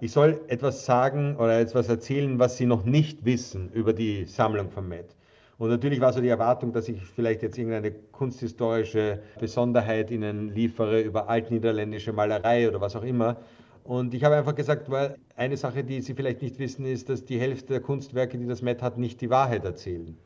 ich 0.00 0.12
soll 0.12 0.40
etwas 0.48 0.86
sagen 0.86 1.36
oder 1.36 1.60
etwas 1.60 1.90
erzählen, 1.90 2.38
was 2.38 2.56
Sie 2.56 2.64
noch 2.64 2.84
nicht 2.84 3.26
wissen 3.26 3.70
über 3.72 3.92
die 3.92 4.24
Sammlung 4.24 4.70
vom 4.70 4.88
Met. 4.88 5.14
Und 5.58 5.68
natürlich 5.68 6.00
war 6.00 6.14
so 6.14 6.22
die 6.22 6.28
Erwartung, 6.28 6.72
dass 6.72 6.88
ich 6.88 7.02
vielleicht 7.02 7.42
jetzt 7.42 7.58
irgendeine 7.58 7.92
kunsthistorische 7.92 9.20
Besonderheit 9.38 10.10
Ihnen 10.10 10.54
liefere 10.54 11.02
über 11.02 11.28
altniederländische 11.28 12.14
Malerei 12.14 12.66
oder 12.66 12.80
was 12.80 12.96
auch 12.96 13.02
immer. 13.02 13.36
Und 13.84 14.14
ich 14.14 14.24
habe 14.24 14.36
einfach 14.36 14.54
gesagt, 14.54 14.90
weil 14.90 15.16
eine 15.36 15.56
Sache, 15.56 15.82
die 15.84 16.00
Sie 16.00 16.14
vielleicht 16.14 16.42
nicht 16.42 16.58
wissen, 16.58 16.84
ist, 16.84 17.08
dass 17.08 17.24
die 17.24 17.40
Hälfte 17.40 17.68
der 17.74 17.80
Kunstwerke, 17.80 18.38
die 18.38 18.46
das 18.46 18.62
Met 18.62 18.82
hat, 18.82 18.98
nicht 18.98 19.20
die 19.20 19.30
Wahrheit 19.30 19.64
erzählen. 19.64 20.16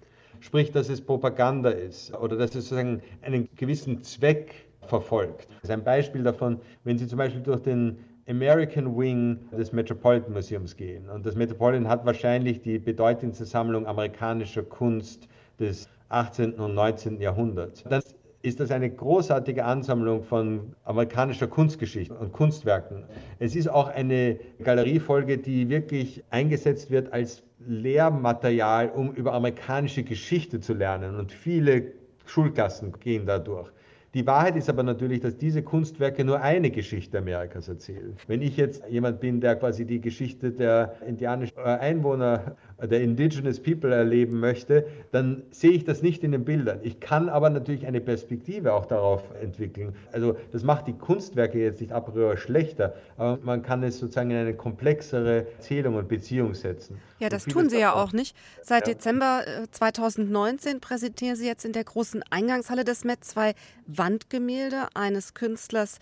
Sprich, 0.40 0.72
dass 0.72 0.88
es 0.88 1.00
Propaganda 1.00 1.70
ist 1.70 2.14
oder 2.14 2.36
dass 2.36 2.54
es 2.54 2.68
sozusagen 2.68 3.00
einen 3.22 3.48
gewissen 3.56 4.02
Zweck 4.02 4.66
verfolgt. 4.86 5.48
Das 5.48 5.64
ist 5.64 5.70
ein 5.70 5.84
Beispiel 5.84 6.22
davon, 6.22 6.60
wenn 6.84 6.98
Sie 6.98 7.06
zum 7.06 7.18
Beispiel 7.18 7.42
durch 7.42 7.60
den 7.60 7.98
American 8.28 8.96
Wing 8.96 9.38
des 9.50 9.72
Metropolitan 9.72 10.32
Museums 10.32 10.76
gehen. 10.76 11.08
Und 11.08 11.26
das 11.26 11.34
Metropolitan 11.34 11.88
hat 11.88 12.04
wahrscheinlich 12.06 12.62
die 12.62 12.78
bedeutendste 12.78 13.44
Sammlung 13.44 13.86
amerikanischer 13.86 14.62
Kunst 14.62 15.28
des 15.58 15.88
18. 16.08 16.54
und 16.54 16.74
19. 16.74 17.20
Jahrhunderts. 17.20 17.84
Dann 17.84 18.02
ist 18.44 18.60
das 18.60 18.70
eine 18.70 18.90
großartige 18.90 19.64
Ansammlung 19.64 20.22
von 20.22 20.74
amerikanischer 20.84 21.46
Kunstgeschichte 21.46 22.14
und 22.14 22.32
Kunstwerken. 22.32 23.04
Es 23.38 23.56
ist 23.56 23.68
auch 23.68 23.88
eine 23.88 24.38
Galeriefolge, 24.62 25.38
die 25.38 25.70
wirklich 25.70 26.22
eingesetzt 26.28 26.90
wird 26.90 27.10
als 27.10 27.42
Lehrmaterial, 27.66 28.90
um 28.90 29.12
über 29.12 29.32
amerikanische 29.32 30.02
Geschichte 30.02 30.60
zu 30.60 30.74
lernen. 30.74 31.16
Und 31.16 31.32
viele 31.32 31.92
Schulklassen 32.26 32.92
gehen 33.00 33.24
da 33.24 33.38
durch. 33.38 33.70
Die 34.12 34.26
Wahrheit 34.26 34.56
ist 34.56 34.68
aber 34.68 34.82
natürlich, 34.82 35.20
dass 35.20 35.36
diese 35.38 35.62
Kunstwerke 35.62 36.22
nur 36.22 36.40
eine 36.40 36.70
Geschichte 36.70 37.18
Amerikas 37.18 37.66
erzählen. 37.66 38.14
Wenn 38.28 38.42
ich 38.42 38.56
jetzt 38.58 38.84
jemand 38.88 39.20
bin, 39.20 39.40
der 39.40 39.56
quasi 39.56 39.86
die 39.86 40.00
Geschichte 40.00 40.52
der 40.52 40.94
indianischen 41.04 41.58
Einwohner, 41.58 42.56
der 42.82 43.00
Indigenous 43.02 43.60
People 43.60 43.94
erleben 43.94 44.40
möchte, 44.40 44.86
dann 45.12 45.42
sehe 45.50 45.70
ich 45.70 45.84
das 45.84 46.02
nicht 46.02 46.24
in 46.24 46.32
den 46.32 46.44
Bildern. 46.44 46.80
Ich 46.82 47.00
kann 47.00 47.28
aber 47.28 47.50
natürlich 47.50 47.86
eine 47.86 48.00
Perspektive 48.00 48.72
auch 48.72 48.86
darauf 48.86 49.22
entwickeln. 49.40 49.94
Also 50.12 50.36
das 50.52 50.62
macht 50.62 50.86
die 50.86 50.92
Kunstwerke 50.92 51.58
jetzt 51.58 51.80
nicht 51.80 51.92
a 51.92 52.00
priori 52.00 52.36
schlechter, 52.36 52.94
aber 53.16 53.38
man 53.42 53.62
kann 53.62 53.82
es 53.82 53.98
sozusagen 53.98 54.30
in 54.30 54.36
eine 54.36 54.54
komplexere 54.54 55.46
Erzählung 55.58 55.94
und 55.94 56.08
Beziehung 56.08 56.54
setzen. 56.54 57.00
Ja, 57.18 57.28
das 57.28 57.44
tun 57.44 57.70
Sie 57.70 57.78
ja 57.78 57.94
auch 57.94 58.12
nicht. 58.12 58.36
Seit 58.62 58.86
ja. 58.86 58.94
Dezember 58.94 59.44
2019 59.70 60.76
äh, 60.76 60.80
präsentieren 60.80 61.36
Sie 61.36 61.46
jetzt 61.46 61.64
in 61.64 61.72
der 61.72 61.84
großen 61.84 62.22
Eingangshalle 62.30 62.84
des 62.84 63.04
Met 63.04 63.24
zwei 63.24 63.54
Wandgemälde 63.86 64.88
eines 64.94 65.34
Künstlers, 65.34 65.98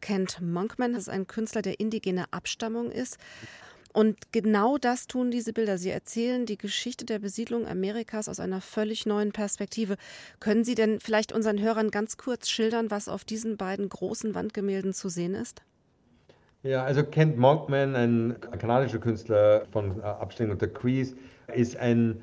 Kent 0.00 0.40
Monkman. 0.40 0.92
Das 0.92 1.02
ist 1.02 1.08
ein 1.08 1.26
Künstler, 1.26 1.62
der 1.62 1.80
indigene 1.80 2.24
Abstammung 2.30 2.90
ist. 2.90 3.18
Und 3.92 4.32
genau 4.32 4.78
das 4.78 5.06
tun 5.06 5.30
diese 5.30 5.52
Bilder. 5.52 5.76
Sie 5.76 5.90
erzählen 5.90 6.46
die 6.46 6.56
Geschichte 6.56 7.04
der 7.04 7.18
Besiedlung 7.18 7.66
Amerikas 7.66 8.28
aus 8.28 8.40
einer 8.40 8.60
völlig 8.60 9.04
neuen 9.06 9.32
Perspektive. 9.32 9.96
Können 10.40 10.64
Sie 10.64 10.74
denn 10.74 10.98
vielleicht 10.98 11.32
unseren 11.32 11.60
Hörern 11.60 11.90
ganz 11.90 12.16
kurz 12.16 12.48
schildern, 12.48 12.90
was 12.90 13.08
auf 13.08 13.24
diesen 13.24 13.56
beiden 13.56 13.88
großen 13.88 14.34
Wandgemälden 14.34 14.94
zu 14.94 15.08
sehen 15.08 15.34
ist? 15.34 15.62
Ja, 16.62 16.84
also 16.84 17.02
Kent 17.02 17.36
Monkman, 17.36 17.96
ein 17.96 18.36
kanadischer 18.58 18.98
Künstler 18.98 19.66
von 19.72 19.98
äh, 20.00 20.04
Abstammung 20.04 20.58
der 20.58 20.68
Crees, 20.68 21.14
ist 21.52 21.76
ein, 21.76 22.22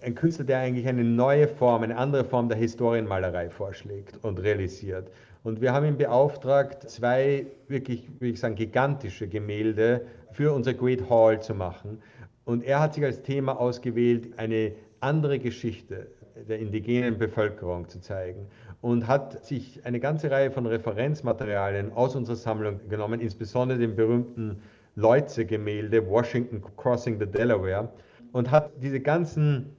ein 0.00 0.14
Künstler, 0.14 0.44
der 0.44 0.60
eigentlich 0.60 0.86
eine 0.86 1.02
neue 1.02 1.48
Form, 1.48 1.82
eine 1.82 1.96
andere 1.96 2.24
Form 2.24 2.48
der 2.48 2.56
Historienmalerei 2.56 3.50
vorschlägt 3.50 4.16
und 4.22 4.38
realisiert. 4.38 5.10
Und 5.42 5.60
wir 5.60 5.72
haben 5.72 5.86
ihn 5.86 5.96
beauftragt, 5.96 6.88
zwei 6.90 7.46
wirklich, 7.68 8.08
würde 8.20 8.32
ich 8.32 8.40
sagen, 8.40 8.54
gigantische 8.54 9.26
Gemälde 9.26 10.06
für 10.32 10.52
unser 10.52 10.74
Great 10.74 11.08
Hall 11.08 11.40
zu 11.40 11.54
machen. 11.54 12.02
Und 12.44 12.64
er 12.64 12.80
hat 12.80 12.94
sich 12.94 13.04
als 13.04 13.22
Thema 13.22 13.58
ausgewählt, 13.58 14.38
eine 14.38 14.72
andere 15.00 15.38
Geschichte 15.38 16.08
der 16.48 16.58
indigenen 16.58 17.18
Bevölkerung 17.18 17.88
zu 17.88 18.00
zeigen. 18.00 18.46
und 18.80 19.06
hat 19.06 19.44
sich 19.44 19.84
eine 19.84 20.00
ganze 20.00 20.30
Reihe 20.30 20.50
von 20.50 20.66
Referenzmaterialien 20.66 21.92
aus 21.92 22.16
unserer 22.16 22.36
Sammlung 22.36 22.80
genommen, 22.88 23.20
insbesondere 23.20 23.78
den 23.78 23.94
berühmten 23.94 24.62
Leutze-Gemälde 24.96 26.08
Washington 26.08 26.62
Crossing 26.76 27.18
the 27.18 27.26
Delaware 27.26 27.90
und 28.32 28.50
hat 28.50 28.70
diese 28.82 29.00
ganzen 29.00 29.76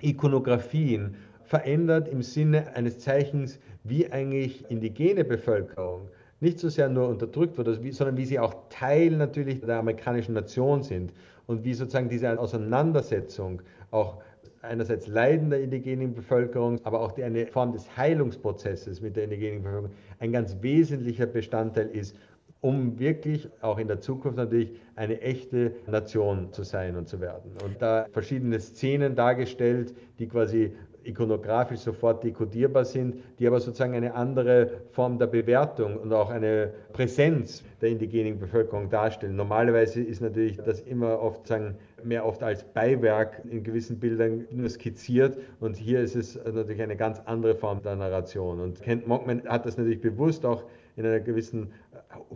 Ikonografien 0.00 1.16
verändert 1.44 2.08
im 2.08 2.22
Sinne 2.22 2.74
eines 2.74 2.98
Zeichens, 2.98 3.60
wie 3.84 4.10
eigentlich 4.10 4.70
indigene 4.70 5.24
Bevölkerung 5.24 6.08
nicht 6.40 6.58
so 6.58 6.68
sehr 6.68 6.88
nur 6.88 7.08
unterdrückt 7.08 7.56
wird, 7.56 7.94
sondern 7.94 8.16
wie 8.16 8.24
sie 8.24 8.38
auch 8.38 8.54
Teil 8.68 9.10
natürlich 9.10 9.60
der 9.60 9.78
amerikanischen 9.78 10.34
Nation 10.34 10.82
sind 10.82 11.12
und 11.46 11.64
wie 11.64 11.74
sozusagen 11.74 12.08
diese 12.08 12.38
Auseinandersetzung 12.38 13.62
auch 13.90 14.18
einerseits 14.62 15.06
Leiden 15.06 15.50
der 15.50 15.60
indigenen 15.60 16.14
Bevölkerung, 16.14 16.80
aber 16.84 17.00
auch 17.00 17.16
eine 17.18 17.46
Form 17.46 17.72
des 17.72 17.96
Heilungsprozesses 17.96 19.00
mit 19.00 19.16
der 19.16 19.24
indigenen 19.24 19.62
Bevölkerung 19.62 19.90
ein 20.18 20.32
ganz 20.32 20.56
wesentlicher 20.60 21.26
Bestandteil 21.26 21.88
ist, 21.88 22.16
um 22.60 22.98
wirklich 22.98 23.48
auch 23.60 23.78
in 23.78 23.88
der 23.88 24.00
Zukunft 24.00 24.38
natürlich 24.38 24.72
eine 24.94 25.20
echte 25.20 25.72
Nation 25.88 26.52
zu 26.52 26.62
sein 26.62 26.96
und 26.96 27.08
zu 27.08 27.20
werden. 27.20 27.52
Und 27.64 27.82
da 27.82 28.06
verschiedene 28.12 28.60
Szenen 28.60 29.16
dargestellt, 29.16 29.94
die 30.18 30.28
quasi 30.28 30.72
ikonografisch 31.04 31.80
sofort 31.80 32.24
dekodierbar 32.24 32.84
sind, 32.84 33.16
die 33.38 33.46
aber 33.46 33.60
sozusagen 33.60 33.94
eine 33.94 34.14
andere 34.14 34.82
Form 34.90 35.18
der 35.18 35.26
Bewertung 35.26 35.96
und 35.96 36.12
auch 36.12 36.30
eine 36.30 36.72
Präsenz 36.92 37.62
der 37.80 37.90
indigenen 37.90 38.38
Bevölkerung 38.38 38.88
darstellen. 38.88 39.36
Normalerweise 39.36 40.02
ist 40.02 40.20
natürlich 40.20 40.56
das 40.58 40.80
immer 40.80 41.20
oft 41.20 41.46
sagen, 41.46 41.76
mehr 42.04 42.24
oft 42.26 42.42
als 42.42 42.64
Beiwerk 42.64 43.42
in 43.50 43.62
gewissen 43.62 43.98
Bildern 43.98 44.46
nur 44.50 44.68
skizziert 44.68 45.36
und 45.60 45.76
hier 45.76 46.00
ist 46.00 46.16
es 46.16 46.38
natürlich 46.44 46.82
eine 46.82 46.96
ganz 46.96 47.20
andere 47.24 47.54
Form 47.54 47.82
der 47.82 47.96
Narration. 47.96 48.60
Und 48.60 48.82
Kent 48.82 49.06
Monkman 49.06 49.42
hat 49.46 49.66
das 49.66 49.76
natürlich 49.76 50.00
bewusst 50.00 50.44
auch 50.44 50.64
in 50.96 51.06
einer 51.06 51.20
gewissen 51.20 51.72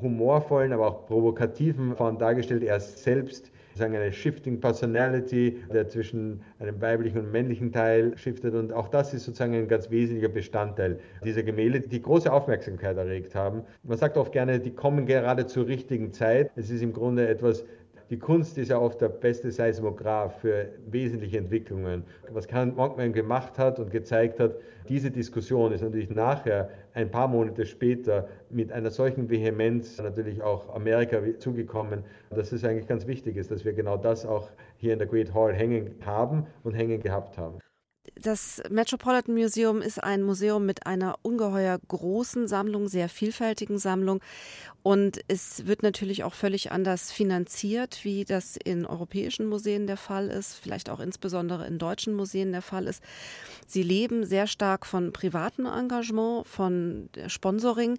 humorvollen, 0.01 0.73
aber 0.73 0.87
auch 0.87 1.07
provokativen 1.07 1.95
Form 1.97 2.19
dargestellt. 2.19 2.63
Er 2.63 2.81
selbst 2.81 3.51
sagen, 3.77 3.95
eine 3.95 4.13
Shifting 4.13 4.61
Personality, 4.61 5.59
der 5.73 5.89
zwischen 5.89 6.43
einem 6.59 6.81
weiblichen 6.81 7.19
und 7.19 7.33
männlichen 7.33 7.73
Teil 7.73 8.17
shiftet. 8.17 8.55
Und 8.55 8.73
auch 8.73 8.89
das 8.89 9.15
ist 9.15 9.25
sozusagen 9.25 9.55
ein 9.55 9.69
ganz 9.69 9.91
wesentlicher 9.91 10.33
Bestandteil 10.33 10.99
dieser 11.25 11.43
Gemälde, 11.43 11.81
die 11.81 12.03
große 12.03 12.33
Aufmerksamkeit 12.33 12.97
erregt 12.97 13.35
haben. 13.35 13.63
Man 13.83 13.99
sagt 13.99 14.17
oft 14.17 14.33
gerne, 14.33 14.61
die 14.61 14.73
kommen 14.73 15.07
gerade 15.07 15.47
zur 15.47 15.67
richtigen 15.67 16.13
Zeit. 16.13 16.51
Es 16.57 16.71
ist 16.71 16.83
im 16.83 16.93
Grunde 16.93 17.29
etwas 17.29 17.65
die 18.11 18.19
Kunst 18.19 18.57
ist 18.57 18.69
ja 18.69 18.79
oft 18.79 19.01
der 19.01 19.09
beste 19.09 19.51
Seismograph 19.51 20.41
für 20.41 20.69
wesentliche 20.87 21.39
Entwicklungen. 21.39 22.05
Was 22.31 22.47
Kant 22.47 22.77
Monkman 22.77 23.13
gemacht 23.13 23.59
hat 23.59 23.81
und 23.81 23.91
gezeigt 23.91 24.39
hat, 24.39 24.55
diese 24.89 25.11
Diskussion 25.11 25.73
ist 25.73 25.83
natürlich 25.83 26.11
nachher, 26.11 26.71
ein 26.95 27.11
paar 27.11 27.27
Monate 27.27 27.67
später, 27.67 28.29
mit 28.49 28.71
einer 28.71 28.91
solchen 28.91 29.29
Vehemenz 29.29 29.99
natürlich 29.99 30.41
auch 30.41 30.75
Amerika 30.75 31.21
zugekommen, 31.39 32.05
dass 32.31 32.53
es 32.53 32.65
eigentlich 32.65 32.87
ganz 32.87 33.07
wichtig 33.07 33.37
ist, 33.37 33.51
dass 33.51 33.65
wir 33.65 33.73
genau 33.73 33.97
das 33.97 34.25
auch 34.25 34.51
hier 34.77 34.93
in 34.93 35.01
der 35.01 35.09
Great 35.09 35.35
Hall 35.35 35.53
hängen 35.53 35.97
haben 36.05 36.47
und 36.63 36.75
hängen 36.75 37.01
gehabt 37.01 37.37
haben. 37.37 37.59
Das 38.15 38.63
Metropolitan 38.71 39.35
Museum 39.35 39.83
ist 39.83 40.03
ein 40.03 40.23
Museum 40.23 40.65
mit 40.65 40.87
einer 40.87 41.17
ungeheuer 41.23 41.79
großen 41.89 42.47
Sammlung, 42.47 42.89
sehr 42.89 43.09
vielfältigen 43.09 43.79
Sammlung. 43.79 44.21
Und 44.87 45.19
es 45.27 45.67
wird 45.67 45.83
natürlich 45.83 46.23
auch 46.23 46.33
völlig 46.33 46.71
anders 46.71 47.11
finanziert, 47.11 48.05
wie 48.05 48.25
das 48.25 48.57
in 48.57 48.87
europäischen 48.87 49.49
Museen 49.49 49.89
der 49.89 49.97
Fall 49.97 50.29
ist, 50.29 50.61
vielleicht 50.63 50.91
auch 50.91 51.01
insbesondere 51.01 51.67
in 51.67 51.81
deutschen 51.81 52.15
Museen 52.15 52.53
der 52.53 52.63
Fall 52.63 52.87
ist. 52.87 53.03
Sie 53.67 53.83
leben 53.83 54.25
sehr 54.25 54.47
stark 54.47 54.87
von 54.87 55.13
privatem 55.13 55.67
Engagement, 55.67 56.47
von 56.47 57.09
Sponsoring. 57.27 57.99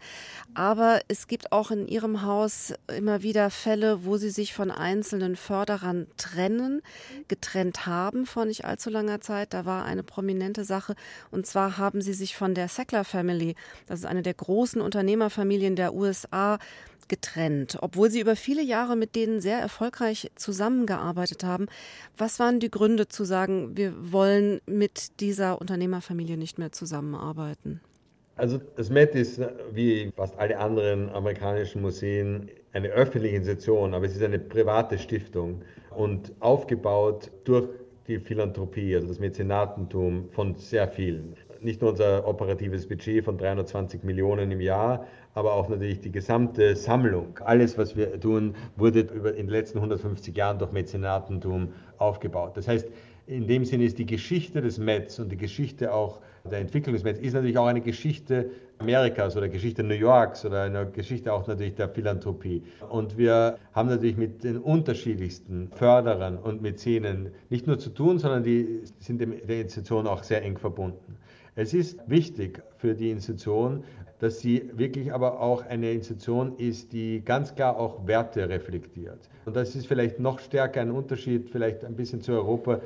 Aber 0.53 1.01
es 1.09 1.27
gibt 1.27 1.51
auch 1.51 1.71
in 1.71 1.89
Ihrem 1.89 2.21
Haus 2.21 2.73
immer 2.87 3.21
wieder 3.21 3.49
Fälle, 3.49 4.05
wo 4.05 4.15
Sie 4.15 4.29
sich 4.29 4.53
von 4.53 4.71
einzelnen 4.71 5.35
Förderern 5.35 6.07
trennen, 6.15 6.81
getrennt 7.27 7.85
haben 7.85 8.25
vor 8.25 8.45
nicht 8.45 8.63
allzu 8.63 8.89
langer 8.89 9.19
Zeit. 9.19 9.53
Da 9.53 9.65
war 9.65 9.83
eine 9.83 10.03
prominente 10.03 10.63
Sache. 10.63 10.95
Und 11.31 11.47
zwar 11.47 11.77
haben 11.77 11.99
sie 11.99 12.13
sich 12.13 12.37
von 12.37 12.53
der 12.53 12.69
Sackler 12.69 13.03
Family, 13.03 13.55
das 13.87 13.99
ist 13.99 14.05
eine 14.05 14.21
der 14.21 14.35
großen 14.35 14.79
Unternehmerfamilien 14.79 15.75
der 15.75 15.93
USA, 15.93 16.59
getrennt, 17.07 17.77
obwohl 17.81 18.09
sie 18.09 18.19
über 18.19 18.35
viele 18.35 18.61
Jahre 18.61 18.95
mit 18.95 19.15
denen 19.15 19.39
sehr 19.39 19.59
erfolgreich 19.59 20.29
zusammengearbeitet 20.35 21.43
haben. 21.43 21.67
Was 22.17 22.39
waren 22.39 22.59
die 22.59 22.71
Gründe 22.71 23.07
zu 23.07 23.23
sagen, 23.23 23.77
wir 23.77 23.93
wollen 24.11 24.59
mit 24.65 25.19
dieser 25.19 25.61
Unternehmerfamilie 25.61 26.37
nicht 26.37 26.59
mehr 26.59 26.71
zusammenarbeiten? 26.71 27.81
Also 28.35 28.59
das 28.75 28.89
Met 28.89 29.15
ist 29.15 29.41
wie 29.73 30.11
fast 30.15 30.37
alle 30.37 30.59
anderen 30.59 31.09
amerikanischen 31.09 31.81
Museen 31.81 32.49
eine 32.73 32.89
öffentliche 32.89 33.35
Institution, 33.35 33.95
aber 33.95 34.05
es 34.05 34.15
ist 34.15 34.21
eine 34.21 34.37
private 34.37 34.99
Stiftung 34.99 35.63
und 35.95 36.31
aufgebaut 36.39 37.31
durch 37.45 37.67
die 38.07 38.19
Philanthropie, 38.19 38.95
also 38.95 39.07
das 39.07 39.19
Mäzenatentum 39.19 40.29
von 40.31 40.55
sehr 40.55 40.87
vielen. 40.87 41.35
Nicht 41.61 41.81
nur 41.81 41.91
unser 41.91 42.27
operatives 42.27 42.87
Budget 42.87 43.25
von 43.25 43.37
320 43.37 44.03
Millionen 44.03 44.51
im 44.51 44.61
Jahr, 44.61 45.07
aber 45.37 45.53
auch 45.53 45.69
natürlich 45.69 46.01
die 46.01 46.11
gesamte 46.11 46.75
Sammlung. 46.75 47.39
Alles, 47.45 47.77
was 47.77 47.95
wir 47.95 48.19
tun, 48.19 48.55
wurde 48.75 49.01
über 49.01 49.35
in 49.35 49.45
den 49.45 49.49
letzten 49.49 49.77
150 49.77 50.35
Jahren 50.35 50.57
durch 50.57 50.71
Mäzenatentum 50.71 51.73
aufgebaut. 51.99 52.57
Das 52.57 52.67
heißt, 52.67 52.87
in 53.27 53.45
dem 53.45 53.63
Sinne 53.63 53.83
ist 53.83 53.99
die 53.99 54.07
Geschichte 54.07 54.61
des 54.61 54.79
Mets 54.79 55.19
und 55.19 55.31
die 55.31 55.37
Geschichte 55.37 55.93
auch 55.93 56.21
der 56.49 56.57
Entwicklung 56.57 56.95
des 56.95 57.03
Mets 57.03 57.19
ist 57.19 57.33
natürlich 57.33 57.57
auch 57.59 57.67
eine 57.67 57.81
Geschichte 57.81 58.49
Amerikas 58.79 59.37
oder 59.37 59.47
Geschichte 59.47 59.83
New 59.83 59.93
Yorks 59.93 60.43
oder 60.43 60.63
eine 60.63 60.89
Geschichte 60.89 61.31
auch 61.31 61.45
natürlich 61.45 61.75
der 61.75 61.89
Philanthropie. 61.89 62.63
Und 62.89 63.15
wir 63.15 63.59
haben 63.73 63.89
natürlich 63.89 64.17
mit 64.17 64.43
den 64.43 64.57
unterschiedlichsten 64.57 65.69
Förderern 65.75 66.39
und 66.39 66.63
Mäzenen 66.63 67.29
nicht 67.49 67.67
nur 67.67 67.77
zu 67.77 67.91
tun, 67.91 68.17
sondern 68.17 68.43
die 68.43 68.81
sind 68.99 69.21
der 69.21 69.61
Institution 69.61 70.07
auch 70.07 70.23
sehr 70.23 70.41
eng 70.41 70.57
verbunden. 70.57 71.17
Es 71.53 71.73
ist 71.73 71.99
wichtig 72.07 72.61
für 72.77 72.93
die 72.93 73.11
Institution, 73.11 73.83
dass 74.19 74.39
sie 74.39 74.69
wirklich 74.73 75.13
aber 75.13 75.39
auch 75.39 75.65
eine 75.65 75.91
Institution 75.91 76.55
ist, 76.57 76.91
die 76.91 77.21
ganz 77.23 77.53
klar 77.53 77.77
auch 77.77 78.07
Werte 78.07 78.49
reflektiert. 78.49 79.29
Und 79.45 79.55
das 79.55 79.75
ist 79.75 79.87
vielleicht 79.87 80.19
noch 80.19 80.39
stärker 80.39 80.81
ein 80.81 80.91
Unterschied, 80.91 81.49
vielleicht 81.49 81.85
ein 81.85 81.95
bisschen 81.95 82.21
zu 82.21 82.31
Europa. 82.33 82.81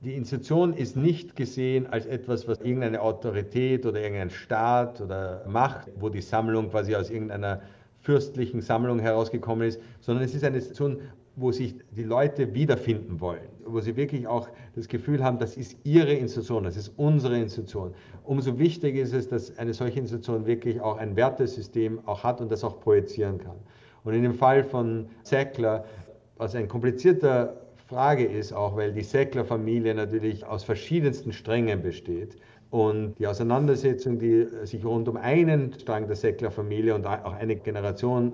Die 0.00 0.14
Institution 0.14 0.74
ist 0.74 0.96
nicht 0.96 1.36
gesehen 1.36 1.86
als 1.86 2.06
etwas, 2.06 2.46
was 2.46 2.60
irgendeine 2.60 3.02
Autorität 3.02 3.84
oder 3.86 4.00
irgendein 4.00 4.30
Staat 4.30 5.00
oder 5.00 5.44
Macht, 5.48 5.88
wo 5.98 6.08
die 6.08 6.20
Sammlung 6.20 6.70
quasi 6.70 6.94
aus 6.94 7.10
irgendeiner 7.10 7.62
fürstlichen 8.00 8.60
Sammlung 8.60 9.00
herausgekommen 9.00 9.68
ist, 9.68 9.80
sondern 10.00 10.24
es 10.24 10.34
ist 10.34 10.44
eine 10.44 10.56
Institution, 10.56 10.98
wo 11.36 11.52
sich 11.52 11.74
die 11.90 12.04
Leute 12.04 12.54
wiederfinden 12.54 13.20
wollen, 13.20 13.48
wo 13.72 13.80
sie 13.80 13.96
wirklich 13.96 14.26
auch 14.26 14.48
das 14.74 14.88
Gefühl 14.88 15.22
haben, 15.22 15.38
das 15.38 15.56
ist 15.56 15.76
ihre 15.84 16.12
Institution, 16.12 16.64
das 16.64 16.76
ist 16.76 16.92
unsere 16.96 17.38
Institution. 17.38 17.94
Umso 18.24 18.58
wichtiger 18.58 19.00
ist 19.00 19.14
es, 19.14 19.28
dass 19.28 19.58
eine 19.58 19.74
solche 19.74 20.00
Institution 20.00 20.46
wirklich 20.46 20.80
auch 20.80 20.98
ein 20.98 21.16
Wertesystem 21.16 22.00
auch 22.06 22.24
hat 22.24 22.40
und 22.40 22.50
das 22.50 22.64
auch 22.64 22.80
projizieren 22.80 23.38
kann. 23.38 23.56
Und 24.04 24.14
in 24.14 24.22
dem 24.22 24.34
Fall 24.34 24.64
von 24.64 25.06
Sackler, 25.22 25.84
was 26.36 26.54
ein 26.54 26.68
komplizierter 26.68 27.56
Frage 27.88 28.24
ist, 28.24 28.52
auch 28.52 28.76
weil 28.76 28.92
die 28.92 29.02
Säckler-Familie 29.02 29.94
natürlich 29.94 30.44
aus 30.44 30.62
verschiedensten 30.62 31.32
Strängen 31.32 31.82
besteht. 31.82 32.36
Und 32.70 33.14
die 33.18 33.26
Auseinandersetzung, 33.26 34.18
die 34.18 34.46
sich 34.64 34.84
rund 34.84 35.08
um 35.08 35.16
einen 35.16 35.72
Strang 35.72 36.06
der 36.06 36.16
Säckler-Familie 36.16 36.94
und 36.94 37.06
auch 37.06 37.32
eine 37.32 37.56
Generation 37.56 38.32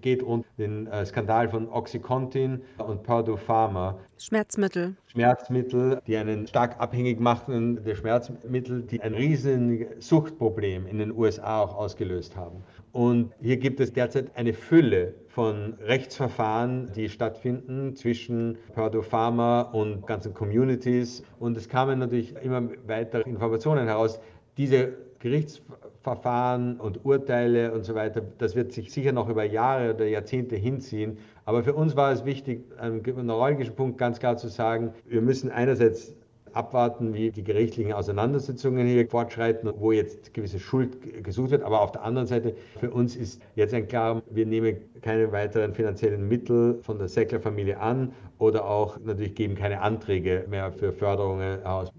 geht, 0.00 0.22
um 0.22 0.44
den 0.58 0.88
äh, 0.88 1.06
Skandal 1.06 1.48
von 1.48 1.68
Oxycontin 1.68 2.60
und 2.78 3.04
Purdue 3.04 3.36
Pharma. 3.36 3.98
Schmerzmittel. 4.18 4.96
Schmerzmittel, 5.06 6.02
die 6.08 6.16
einen 6.16 6.48
stark 6.48 6.80
abhängig 6.80 7.20
machen, 7.20 7.84
der 7.84 7.94
Schmerzmittel, 7.94 8.82
die 8.82 9.00
ein 9.00 9.14
riesiges 9.14 10.08
Suchtproblem 10.08 10.86
in 10.86 10.98
den 10.98 11.16
USA 11.16 11.62
auch 11.62 11.76
ausgelöst 11.76 12.36
haben. 12.36 12.64
Und 12.92 13.32
hier 13.40 13.58
gibt 13.58 13.78
es 13.78 13.92
derzeit 13.92 14.36
eine 14.36 14.54
Fülle 14.54 15.14
von 15.38 15.74
Rechtsverfahren, 15.80 16.90
die 16.96 17.08
stattfinden 17.08 17.94
zwischen 17.94 18.58
Purdue 18.74 19.04
Pharma 19.04 19.60
und 19.60 20.04
ganzen 20.04 20.34
Communities. 20.34 21.22
Und 21.38 21.56
es 21.56 21.68
kamen 21.68 22.00
natürlich 22.00 22.34
immer 22.42 22.68
weitere 22.88 23.22
Informationen 23.22 23.86
heraus. 23.86 24.18
Diese 24.56 24.94
Gerichtsverfahren 25.20 26.80
und 26.80 27.04
Urteile 27.04 27.72
und 27.72 27.84
so 27.84 27.94
weiter, 27.94 28.20
das 28.38 28.56
wird 28.56 28.72
sich 28.72 28.92
sicher 28.92 29.12
noch 29.12 29.28
über 29.28 29.44
Jahre 29.44 29.94
oder 29.94 30.08
Jahrzehnte 30.08 30.56
hinziehen. 30.56 31.18
Aber 31.44 31.62
für 31.62 31.74
uns 31.74 31.94
war 31.94 32.10
es 32.10 32.24
wichtig, 32.24 32.64
einen 32.76 33.00
neuralgischen 33.24 33.76
Punkt 33.76 33.96
ganz 33.96 34.18
klar 34.18 34.38
zu 34.38 34.48
sagen, 34.48 34.92
wir 35.06 35.22
müssen 35.22 35.52
einerseits 35.52 36.16
abwarten, 36.52 37.14
wie 37.14 37.30
die 37.30 37.44
gerichtlichen 37.44 37.92
Auseinandersetzungen 37.92 38.86
hier 38.86 39.08
fortschreiten, 39.08 39.72
wo 39.78 39.92
jetzt 39.92 40.34
gewisse 40.34 40.58
Schuld 40.58 41.24
gesucht 41.24 41.50
wird. 41.50 41.62
Aber 41.62 41.80
auf 41.80 41.92
der 41.92 42.02
anderen 42.02 42.26
Seite, 42.26 42.54
für 42.78 42.90
uns 42.90 43.16
ist 43.16 43.42
jetzt 43.54 43.74
ein 43.74 43.88
klar, 43.88 44.22
wir 44.30 44.46
nehmen 44.46 44.76
keine 45.02 45.30
weiteren 45.32 45.74
finanziellen 45.74 46.28
Mittel 46.28 46.78
von 46.82 46.98
der 46.98 47.08
Säckler-Familie 47.08 47.78
an 47.78 48.12
oder 48.38 48.64
auch 48.64 48.98
natürlich 49.00 49.34
geben 49.34 49.54
keine 49.54 49.80
Anträge 49.80 50.44
mehr 50.48 50.72
für 50.72 50.92
Förderungen 50.92 51.64
aus. 51.64 51.92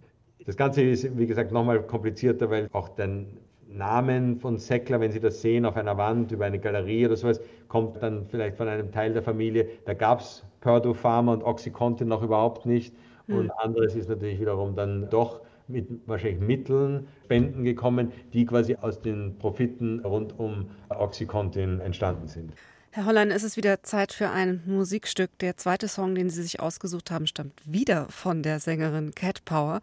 Das 0.46 0.58
Ganze 0.58 0.82
ist, 0.82 1.18
wie 1.18 1.28
gesagt, 1.28 1.52
nochmal 1.52 1.82
komplizierter, 1.84 2.50
weil 2.50 2.70
auch 2.72 2.90
den 2.90 3.38
Namen 3.72 4.40
von 4.40 4.58
Seckler, 4.58 5.00
wenn 5.00 5.12
Sie 5.12 5.20
das 5.20 5.42
sehen 5.42 5.66
auf 5.66 5.76
einer 5.76 5.98
Wand 5.98 6.32
über 6.32 6.46
eine 6.46 6.60
Galerie 6.60 7.06
oder 7.06 7.16
sowas, 7.16 7.40
kommt 7.68 8.02
dann 8.02 8.26
vielleicht 8.28 8.58
von 8.58 8.68
einem 8.68 8.92
Teil 8.92 9.14
der 9.14 9.22
Familie. 9.22 9.68
Da 9.86 9.94
gab 9.94 10.22
es 10.22 10.44
Purdue 10.62 10.96
Pharma 10.96 11.34
und 11.34 11.44
Oxycontin 11.44 12.08
noch 12.08 12.24
überhaupt 12.24 12.66
nicht. 12.66 12.96
Und 13.38 13.52
anderes 13.52 13.96
ist 13.96 14.10
natürlich 14.10 14.40
wiederum 14.40 14.76
dann 14.76 15.10
doch 15.10 15.42
mit 15.68 15.88
wahrscheinlich 16.08 16.40
Mitteln, 16.40 17.08
Spenden 17.26 17.64
gekommen, 17.64 18.12
die 18.34 18.46
quasi 18.46 18.76
aus 18.76 19.02
den 19.02 19.38
Profiten 19.38 20.00
rund 20.00 20.38
um 20.40 20.72
Oxycontin 20.90 21.80
entstanden 21.80 22.28
sind. 22.28 22.54
Herr 22.92 23.06
Hollein, 23.06 23.30
es 23.30 23.44
ist 23.44 23.56
wieder 23.56 23.84
Zeit 23.84 24.12
für 24.12 24.32
ein 24.32 24.64
Musikstück. 24.66 25.30
Der 25.42 25.58
zweite 25.58 25.88
Song, 25.88 26.16
den 26.16 26.32
Sie 26.32 26.42
sich 26.42 26.60
ausgesucht 26.60 27.12
haben, 27.12 27.28
stammt 27.28 27.54
wieder 27.64 28.08
von 28.10 28.42
der 28.42 28.60
Sängerin 28.60 29.14
Cat 29.14 29.46
Power. 29.46 29.82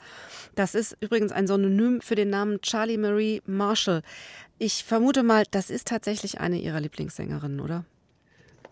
Das 0.57 0.75
ist 0.75 0.97
übrigens 1.01 1.31
ein 1.31 1.47
Synonym 1.47 2.01
für 2.01 2.17
den 2.17 2.31
Namen 2.31 2.61
Charlie 2.63 2.99
Marie 2.99 3.43
Marshall. 3.47 4.03
Ich 4.59 4.83
vermute 4.83 5.23
mal, 5.23 5.45
das 5.53 5.71
ist 5.71 5.87
tatsächlich 5.87 6.41
eine 6.41 6.59
Ihrer 6.59 6.81
Lieblingssängerinnen, 6.81 7.61
oder? 7.61 7.85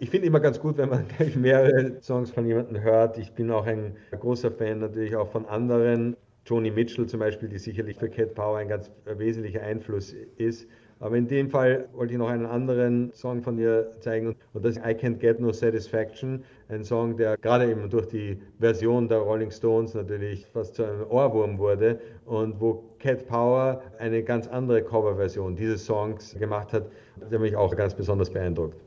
Ich 0.01 0.11
finde 0.11 0.27
immer 0.27 0.41
ganz 0.41 0.61
gut, 0.61 0.77
wenn 0.77 0.89
man 0.89 1.07
gleich 1.17 1.37
mehrere 1.37 2.01
Songs 2.03 2.31
von 2.31 2.47
jemandem 2.47 2.83
hört. 2.83 3.17
Ich 3.19 3.33
bin 3.33 3.51
auch 3.51 3.67
ein 3.67 3.97
großer 4.11 4.51
Fan 4.51 4.81
natürlich 4.81 5.15
auch 5.17 5.29
von 5.29 5.47
anderen. 5.47 6.17
Joni 6.47 6.71
Mitchell 6.71 7.07
zum 7.07 7.21
Beispiel, 7.21 7.49
die 7.49 7.59
sicherlich 7.59 7.97
für 7.97 8.11
Cat 8.11 8.35
Power 8.35 8.59
ein 8.59 8.69
ganz 8.69 8.91
wesentlicher 9.07 9.63
Einfluss 9.63 10.15
ist. 10.37 10.69
Aber 11.01 11.17
in 11.17 11.27
dem 11.27 11.49
Fall 11.49 11.89
wollte 11.93 12.13
ich 12.13 12.19
noch 12.19 12.29
einen 12.29 12.47
anderen 12.47 13.13
Song 13.13 13.43
von 13.43 13.59
ihr 13.59 13.93
zeigen 14.01 14.37
und 14.53 14.65
das 14.65 14.77
ist 14.77 14.85
I 14.85 14.91
Can't 14.91 15.19
Get 15.19 15.41
No 15.41 15.53
Satisfaction, 15.53 16.45
ein 16.69 16.85
Song, 16.85 17.17
der 17.17 17.37
gerade 17.37 17.71
eben 17.71 17.89
durch 17.91 18.07
die 18.07 18.39
Version 18.59 19.09
der 19.09 19.19
Rolling 19.19 19.51
Stones 19.51 19.95
natürlich 19.95 20.47
fast 20.47 20.77
zu 20.77 20.85
einem 20.85 21.07
Ohrwurm 21.11 21.59
wurde 21.59 21.99
und 22.27 22.61
wo 22.61 22.85
Cat 22.99 23.27
Power 23.27 23.83
eine 23.99 24.23
ganz 24.23 24.47
andere 24.49 24.83
Coverversion 24.83 25.57
dieses 25.57 25.85
Songs 25.85 26.37
gemacht 26.39 26.73
hat, 26.73 26.91
der 27.31 27.39
mich 27.39 27.57
auch 27.57 27.75
ganz 27.75 27.95
besonders 27.95 28.31
beeindruckt. 28.31 28.84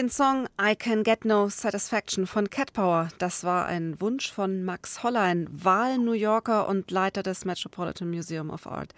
Den 0.00 0.08
Song 0.08 0.46
I 0.58 0.74
Can 0.74 1.02
Get 1.02 1.26
No 1.26 1.50
Satisfaction 1.50 2.26
von 2.26 2.48
Cat 2.48 2.72
Power. 2.72 3.08
Das 3.18 3.44
war 3.44 3.66
ein 3.66 4.00
Wunsch 4.00 4.32
von 4.32 4.64
Max 4.64 5.02
Hollein, 5.02 5.46
Wahl-New 5.52 6.14
Yorker 6.14 6.68
und 6.68 6.90
Leiter 6.90 7.22
des 7.22 7.44
Metropolitan 7.44 8.08
Museum 8.08 8.48
of 8.48 8.66
Art. 8.66 8.94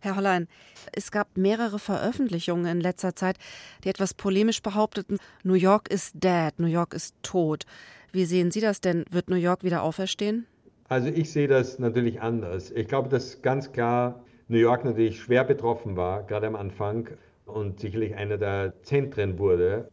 Herr 0.00 0.16
Hollein, 0.16 0.46
es 0.92 1.10
gab 1.10 1.38
mehrere 1.38 1.78
Veröffentlichungen 1.78 2.66
in 2.66 2.80
letzter 2.82 3.16
Zeit, 3.16 3.38
die 3.84 3.88
etwas 3.88 4.12
polemisch 4.12 4.60
behaupteten, 4.60 5.16
New 5.44 5.54
York 5.54 5.88
ist 5.88 6.12
dead, 6.12 6.52
New 6.58 6.66
York 6.66 6.92
ist 6.92 7.14
tot. 7.22 7.64
Wie 8.12 8.26
sehen 8.26 8.50
Sie 8.50 8.60
das 8.60 8.82
denn? 8.82 9.06
Wird 9.10 9.30
New 9.30 9.36
York 9.36 9.64
wieder 9.64 9.82
auferstehen? 9.82 10.46
Also 10.90 11.08
ich 11.08 11.32
sehe 11.32 11.48
das 11.48 11.78
natürlich 11.78 12.20
anders. 12.20 12.70
Ich 12.72 12.86
glaube, 12.86 13.08
dass 13.08 13.40
ganz 13.40 13.72
klar 13.72 14.22
New 14.48 14.58
York 14.58 14.84
natürlich 14.84 15.22
schwer 15.22 15.44
betroffen 15.44 15.96
war, 15.96 16.22
gerade 16.24 16.48
am 16.48 16.54
Anfang 16.54 17.08
und 17.46 17.80
sicherlich 17.80 18.14
einer 18.14 18.36
der 18.36 18.74
Zentren 18.82 19.38
wurde. 19.38 19.88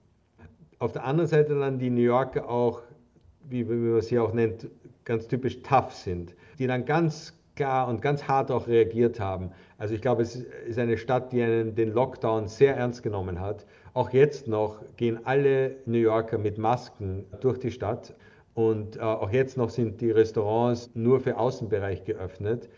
Auf 0.80 0.92
der 0.92 1.06
anderen 1.06 1.30
Seite 1.30 1.58
dann 1.58 1.80
die 1.80 1.90
New 1.90 2.02
Yorker 2.02 2.50
auch, 2.50 2.82
wie 3.48 3.68
wie 3.70 3.74
man 3.74 4.02
sie 4.02 4.20
auch 4.20 4.34
nennt, 4.34 4.68
ganz 5.06 5.28
typisch 5.28 5.62
tough 5.62 5.94
sind, 5.94 6.36
die 6.60 6.68
dann 6.68 6.86
ganz 6.86 7.34
klar 7.56 7.88
und 7.88 8.02
ganz 8.02 8.28
hart 8.28 8.52
auch 8.52 8.68
reagiert 8.68 9.20
haben. 9.20 9.52
Also 9.78 9.94
ich 9.94 10.02
glaube, 10.02 10.24
es 10.24 10.36
ist 10.36 10.78
eine 10.78 10.98
Stadt, 10.98 11.32
die 11.32 11.42
einen, 11.42 11.76
den 11.76 11.94
Lockdown 11.94 12.48
sehr 12.48 12.76
ernst 12.76 13.04
genommen 13.04 13.40
hat. 13.40 13.66
Auch 13.94 14.10
jetzt 14.10 14.48
noch 14.48 14.82
gehen 14.98 15.20
alle 15.26 15.78
New 15.86 15.98
Yorker 15.98 16.38
mit 16.38 16.58
Masken 16.58 17.26
durch 17.40 17.60
die 17.60 17.72
Stadt 17.72 18.14
und 18.54 18.98
äh, 18.98 19.02
auch 19.02 19.32
jetzt 19.32 19.58
noch 19.58 19.70
sind 19.70 20.02
die 20.02 20.12
Restaurants 20.12 20.90
nur 20.94 21.20
für 21.20 21.38
Außenbereich 21.38 22.04
geöffnet. 22.04 22.70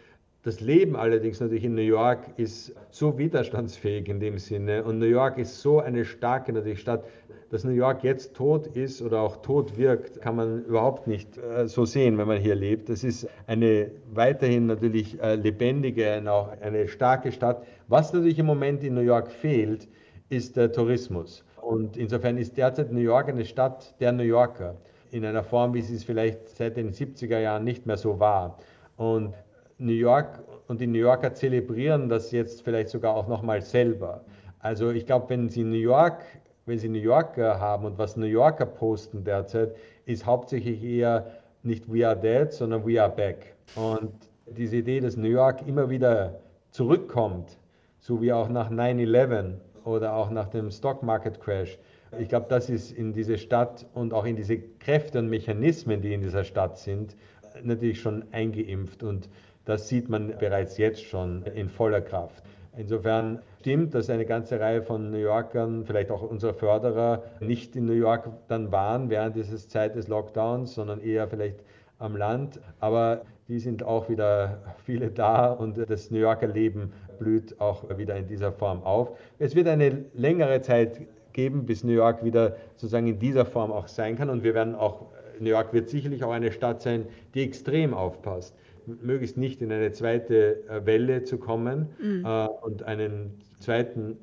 Das 0.47 0.61
Leben 0.61 0.95
allerdings 0.95 1.41
natürlich 1.41 1.65
in 1.65 1.75
New 1.75 1.81
York 1.81 2.21
ist 2.37 2.73
so 2.89 3.17
widerstandsfähig 3.17 4.07
in 4.07 4.21
dem 4.21 4.37
Sinne 4.37 4.81
und 4.85 4.97
New 4.97 5.05
York 5.05 5.37
ist 5.37 5.61
so 5.61 5.81
eine 5.81 6.05
starke 6.05 6.53
natürlich 6.53 6.79
Stadt, 6.79 7.03
dass 7.49 7.65
New 7.65 7.73
York 7.73 8.01
jetzt 8.05 8.33
tot 8.33 8.67
ist 8.67 9.01
oder 9.01 9.19
auch 9.19 9.41
tot 9.41 9.77
wirkt, 9.77 10.21
kann 10.21 10.37
man 10.37 10.63
überhaupt 10.63 11.05
nicht 11.05 11.37
äh, 11.37 11.67
so 11.67 11.83
sehen, 11.83 12.17
wenn 12.17 12.29
man 12.29 12.39
hier 12.39 12.55
lebt. 12.55 12.87
Das 12.87 13.03
ist 13.03 13.27
eine 13.45 13.91
weiterhin 14.13 14.67
natürlich 14.67 15.21
äh, 15.21 15.35
lebendige 15.35 16.17
und 16.19 16.29
auch 16.29 16.47
eine 16.61 16.87
starke 16.87 17.33
Stadt. 17.33 17.65
Was 17.89 18.13
natürlich 18.13 18.39
im 18.39 18.45
Moment 18.45 18.85
in 18.85 18.93
New 18.93 19.01
York 19.01 19.29
fehlt, 19.29 19.89
ist 20.29 20.55
der 20.55 20.71
Tourismus. 20.71 21.43
Und 21.61 21.97
insofern 21.97 22.37
ist 22.37 22.55
derzeit 22.55 22.93
New 22.93 23.01
York 23.01 23.27
eine 23.27 23.43
Stadt 23.43 23.99
der 23.99 24.13
New 24.13 24.23
Yorker 24.23 24.77
in 25.11 25.25
einer 25.25 25.43
Form, 25.43 25.73
wie 25.73 25.81
sie 25.81 25.95
es 25.95 26.05
vielleicht 26.05 26.47
seit 26.47 26.77
den 26.77 26.93
70er 26.93 27.37
Jahren 27.37 27.65
nicht 27.65 27.85
mehr 27.85 27.97
so 27.97 28.21
war. 28.21 28.57
Und 28.95 29.33
New 29.77 29.93
York 29.93 30.43
und 30.67 30.81
die 30.81 30.87
New 30.87 30.99
Yorker 30.99 31.33
zelebrieren 31.33 32.09
das 32.09 32.31
jetzt 32.31 32.63
vielleicht 32.63 32.89
sogar 32.89 33.15
auch 33.15 33.27
nochmal 33.27 33.61
selber. 33.61 34.25
Also 34.59 34.91
ich 34.91 35.05
glaube, 35.05 35.29
wenn 35.29 35.49
Sie 35.49 35.63
New 35.63 35.75
York 35.75 36.23
wenn 36.67 36.77
Sie 36.77 36.89
New 36.89 36.99
Yorker 36.99 37.59
haben 37.59 37.85
und 37.85 37.97
was 37.97 38.17
New 38.17 38.25
Yorker 38.25 38.65
posten 38.65 39.23
derzeit, 39.23 39.73
ist 40.05 40.25
hauptsächlich 40.25 40.83
eher 40.83 41.25
nicht 41.63 41.91
We 41.91 42.05
are 42.05 42.15
dead, 42.15 42.51
sondern 42.51 42.85
We 42.85 43.01
are 43.01 43.09
back. 43.09 43.55
Und 43.75 44.11
diese 44.45 44.75
Idee, 44.77 44.99
dass 44.99 45.15
New 45.15 45.29
York 45.29 45.65
immer 45.65 45.89
wieder 45.89 46.41
zurückkommt, 46.71 47.57
so 47.99 48.21
wie 48.21 48.33
auch 48.33 48.49
nach 48.49 48.69
9-11 48.69 49.53
oder 49.85 50.13
auch 50.13 50.29
nach 50.29 50.49
dem 50.49 50.69
Stock 50.69 51.03
Market 51.03 51.39
Crash, 51.39 51.79
ich 52.19 52.27
glaube, 52.27 52.47
das 52.49 52.69
ist 52.69 52.91
in 52.91 53.13
diese 53.13 53.37
Stadt 53.37 53.85
und 53.93 54.13
auch 54.13 54.25
in 54.25 54.35
diese 54.35 54.57
Kräfte 54.57 55.19
und 55.19 55.29
Mechanismen, 55.29 56.01
die 56.01 56.13
in 56.13 56.21
dieser 56.21 56.43
Stadt 56.43 56.77
sind, 56.77 57.15
natürlich 57.63 58.01
schon 58.01 58.25
eingeimpft. 58.31 59.03
Und 59.03 59.29
das 59.67 59.89
sieht 59.89 60.07
man 60.07 60.33
bereits 60.39 60.77
jetzt 60.77 61.03
schon 61.03 61.43
in 61.43 61.67
voller 61.67 61.99
Kraft. 61.99 62.41
Insofern 62.77 63.39
stimmt, 63.59 63.93
dass 63.93 64.09
eine 64.09 64.25
ganze 64.25 64.61
Reihe 64.61 64.81
von 64.81 65.11
New 65.11 65.17
Yorkern, 65.17 65.83
vielleicht 65.85 66.09
auch 66.09 66.21
unsere 66.21 66.53
Förderer, 66.53 67.23
nicht 67.41 67.75
in 67.75 67.85
New 67.85 67.93
York 67.93 68.29
dann 68.47 68.71
waren 68.71 69.09
während 69.09 69.35
dieser 69.35 69.57
Zeit 69.57 69.95
des 69.95 70.07
Lockdowns, 70.07 70.73
sondern 70.73 71.01
eher 71.01 71.27
vielleicht 71.27 71.59
am 71.99 72.15
Land. 72.15 72.61
Aber 72.79 73.23
die 73.49 73.59
sind 73.59 73.83
auch 73.83 74.07
wieder 74.07 74.59
viele 74.85 75.09
da 75.09 75.51
und 75.51 75.77
das 75.89 76.11
New 76.11 76.19
Yorker 76.19 76.47
Leben 76.47 76.93
blüht 77.19 77.59
auch 77.59 77.97
wieder 77.97 78.15
in 78.15 78.27
dieser 78.27 78.53
Form 78.53 78.83
auf. 78.83 79.17
Es 79.37 79.53
wird 79.53 79.67
eine 79.67 80.05
längere 80.13 80.61
Zeit 80.61 81.01
geben, 81.33 81.65
bis 81.65 81.83
New 81.83 81.91
York 81.91 82.23
wieder 82.23 82.55
sozusagen 82.75 83.07
in 83.07 83.19
dieser 83.19 83.45
Form 83.45 83.73
auch 83.73 83.89
sein 83.89 84.15
kann. 84.15 84.29
Und 84.29 84.43
wir 84.43 84.53
werden 84.53 84.75
auch, 84.75 85.07
New 85.39 85.49
York 85.49 85.73
wird 85.73 85.89
sicherlich 85.89 86.23
auch 86.23 86.31
eine 86.31 86.53
Stadt 86.53 86.81
sein, 86.81 87.05
die 87.33 87.43
extrem 87.43 87.93
aufpasst 87.93 88.55
möglichst 88.87 89.37
nicht 89.37 89.61
in 89.61 89.71
eine 89.71 89.91
zweite 89.91 90.67
äh, 90.67 90.85
Welle 90.85 91.23
zu 91.23 91.37
kommen 91.37 91.89
mhm. 92.01 92.25
äh, 92.25 92.47
und 92.61 92.83
einen 92.83 93.39
zweiten 93.59 94.17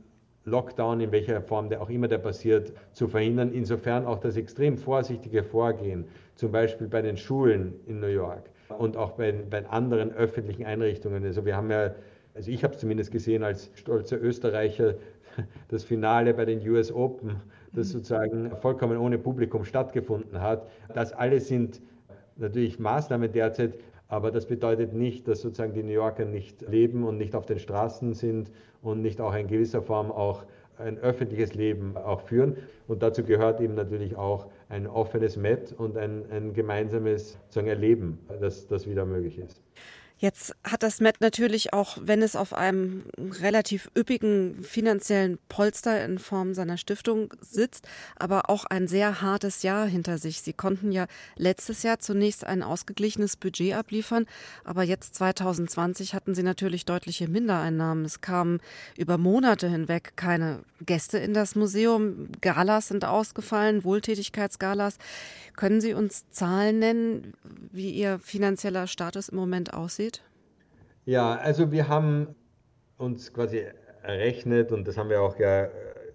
Lockdown, 0.44 1.00
in 1.00 1.12
welcher 1.12 1.40
Form 1.40 1.68
der 1.68 1.80
auch 1.80 1.90
immer 1.90 2.08
der 2.08 2.18
passiert, 2.18 2.72
zu 2.92 3.08
verhindern. 3.08 3.52
Insofern 3.52 4.06
auch 4.06 4.18
das 4.18 4.36
extrem 4.36 4.76
vorsichtige 4.76 5.42
Vorgehen, 5.42 6.04
zum 6.34 6.52
Beispiel 6.52 6.86
bei 6.86 7.02
den 7.02 7.16
Schulen 7.16 7.74
in 7.86 8.00
New 8.00 8.08
York 8.08 8.50
und 8.78 8.96
auch 8.96 9.12
bei, 9.12 9.32
bei 9.32 9.66
anderen 9.68 10.12
öffentlichen 10.12 10.64
Einrichtungen. 10.64 11.24
Also 11.24 11.44
wir 11.44 11.56
haben 11.56 11.70
ja, 11.70 11.94
also 12.34 12.50
ich 12.50 12.62
habe 12.64 12.74
es 12.74 12.80
zumindest 12.80 13.10
gesehen 13.10 13.42
als 13.42 13.70
stolzer 13.74 14.20
Österreicher, 14.20 14.94
das 15.68 15.84
Finale 15.84 16.34
bei 16.34 16.44
den 16.44 16.66
US 16.68 16.92
Open, 16.92 17.36
das 17.72 17.88
mhm. 17.88 17.92
sozusagen 17.92 18.50
vollkommen 18.60 18.98
ohne 18.98 19.18
Publikum 19.18 19.64
stattgefunden 19.64 20.40
hat. 20.40 20.68
Das 20.94 21.12
alles 21.12 21.48
sind 21.48 21.80
natürlich 22.36 22.78
Maßnahmen 22.78 23.32
derzeit, 23.32 23.74
aber 24.14 24.30
das 24.30 24.46
bedeutet 24.46 24.92
nicht, 24.92 25.26
dass 25.26 25.40
sozusagen 25.40 25.72
die 25.72 25.82
New 25.82 25.90
Yorker 25.90 26.24
nicht 26.24 26.62
leben 26.62 27.02
und 27.02 27.18
nicht 27.18 27.34
auf 27.34 27.46
den 27.46 27.58
Straßen 27.58 28.14
sind 28.14 28.48
und 28.80 29.02
nicht 29.02 29.20
auch 29.20 29.34
in 29.34 29.48
gewisser 29.48 29.82
Form 29.82 30.12
auch 30.12 30.44
ein 30.78 30.98
öffentliches 30.98 31.54
Leben 31.54 31.96
auch 31.96 32.20
führen. 32.20 32.56
Und 32.86 33.02
dazu 33.02 33.24
gehört 33.24 33.60
eben 33.60 33.74
natürlich 33.74 34.14
auch 34.14 34.46
ein 34.68 34.86
offenes 34.86 35.36
Met 35.36 35.72
und 35.72 35.96
ein, 35.96 36.30
ein 36.30 36.52
gemeinsames 36.52 37.32
sozusagen 37.32 37.66
Erleben, 37.66 38.20
dass 38.40 38.68
das 38.68 38.88
wieder 38.88 39.04
möglich 39.04 39.36
ist. 39.36 39.60
Jetzt 40.18 40.54
hat 40.62 40.84
das 40.84 41.00
Met 41.00 41.20
natürlich 41.20 41.72
auch, 41.72 41.98
wenn 42.00 42.22
es 42.22 42.36
auf 42.36 42.54
einem 42.54 43.02
relativ 43.18 43.90
üppigen 43.98 44.62
finanziellen 44.62 45.38
Polster 45.48 46.04
in 46.04 46.18
Form 46.18 46.54
seiner 46.54 46.78
Stiftung 46.78 47.34
sitzt, 47.40 47.88
aber 48.16 48.48
auch 48.48 48.64
ein 48.64 48.86
sehr 48.86 49.20
hartes 49.22 49.64
Jahr 49.64 49.86
hinter 49.86 50.18
sich. 50.18 50.40
Sie 50.40 50.52
konnten 50.52 50.92
ja 50.92 51.06
letztes 51.36 51.82
Jahr 51.82 51.98
zunächst 51.98 52.44
ein 52.46 52.62
ausgeglichenes 52.62 53.36
Budget 53.36 53.74
abliefern, 53.74 54.26
aber 54.62 54.84
jetzt 54.84 55.16
2020 55.16 56.14
hatten 56.14 56.34
sie 56.34 56.44
natürlich 56.44 56.84
deutliche 56.84 57.28
Mindereinnahmen. 57.28 58.04
Es 58.04 58.20
kamen 58.20 58.60
über 58.96 59.18
Monate 59.18 59.68
hinweg 59.68 60.12
keine 60.16 60.60
Gäste 60.86 61.18
in 61.18 61.34
das 61.34 61.56
Museum. 61.56 62.28
Galas 62.40 62.88
sind 62.88 63.04
ausgefallen, 63.04 63.82
Wohltätigkeitsgalas. 63.84 64.98
Können 65.56 65.80
Sie 65.80 65.94
uns 65.94 66.24
Zahlen 66.30 66.78
nennen, 66.78 67.34
wie 67.72 67.90
Ihr 67.90 68.18
finanzieller 68.18 68.86
Status 68.86 69.28
im 69.28 69.36
Moment 69.36 69.72
aussieht? 69.72 70.13
Ja, 71.06 71.36
also 71.36 71.70
wir 71.70 71.88
haben 71.88 72.34
uns 72.96 73.32
quasi 73.32 73.62
errechnet 74.02 74.72
und 74.72 74.88
das 74.88 74.96
haben 74.96 75.10
wir 75.10 75.20
auch 75.20 75.38
ja 75.38 75.64
äh, 75.64 75.70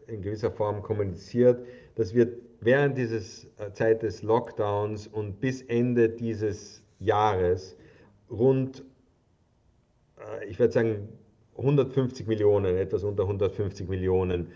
in 0.08 0.24
gewisser 0.24 0.52
Form 0.52 0.82
kommuniziert, 0.82 1.64
dass 1.96 2.16
wir 2.16 2.32
während 2.60 2.98
dieses 2.98 3.46
äh, 3.58 3.72
Zeit 3.72 4.02
des 4.02 4.24
Lockdowns 4.24 5.06
und 5.08 5.40
bis 5.40 5.62
Ende 5.62 6.10
dieses 6.10 6.84
Jahres 6.98 7.78
rund, 8.32 8.84
äh, 10.18 10.46
ich 10.46 10.58
würde 10.58 10.74
sagen, 10.74 11.10
150 11.58 12.26
Millionen, 12.26 12.76
etwas 12.76 13.04
unter 13.04 13.24
150 13.24 13.88
Millionen 13.88 14.48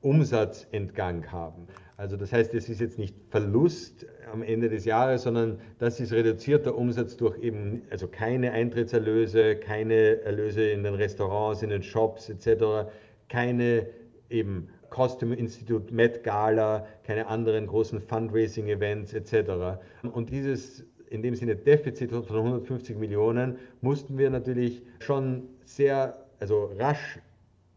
Umsatzentgang 0.00 1.30
haben. 1.30 1.66
Also 1.98 2.16
das 2.16 2.32
heißt, 2.32 2.54
es 2.54 2.70
ist 2.70 2.80
jetzt 2.80 2.98
nicht 2.98 3.14
Verlust 3.28 4.06
am 4.32 4.42
Ende 4.42 4.68
des 4.68 4.84
Jahres, 4.84 5.22
sondern 5.22 5.60
das 5.78 6.00
ist 6.00 6.12
reduzierter 6.12 6.76
Umsatz 6.76 7.16
durch 7.16 7.38
eben 7.38 7.82
also 7.90 8.08
keine 8.08 8.52
Eintrittserlöse, 8.52 9.56
keine 9.56 10.22
Erlöse 10.22 10.70
in 10.70 10.82
den 10.82 10.94
Restaurants, 10.94 11.62
in 11.62 11.70
den 11.70 11.82
Shops 11.82 12.30
etc., 12.30 12.90
keine 13.28 13.86
eben 14.30 14.68
Costume 14.90 15.34
Institute, 15.36 15.92
Met 15.92 16.22
Gala, 16.22 16.86
keine 17.04 17.26
anderen 17.26 17.66
großen 17.66 18.00
Fundraising 18.00 18.68
Events 18.68 19.14
etc. 19.14 19.78
Und 20.12 20.30
dieses 20.30 20.84
in 21.08 21.22
dem 21.22 21.34
Sinne 21.34 21.56
Defizit 21.56 22.10
von 22.10 22.24
150 22.24 22.96
Millionen 22.96 23.58
mussten 23.82 24.16
wir 24.16 24.30
natürlich 24.30 24.82
schon 24.98 25.44
sehr 25.64 26.16
also 26.40 26.72
rasch 26.78 27.20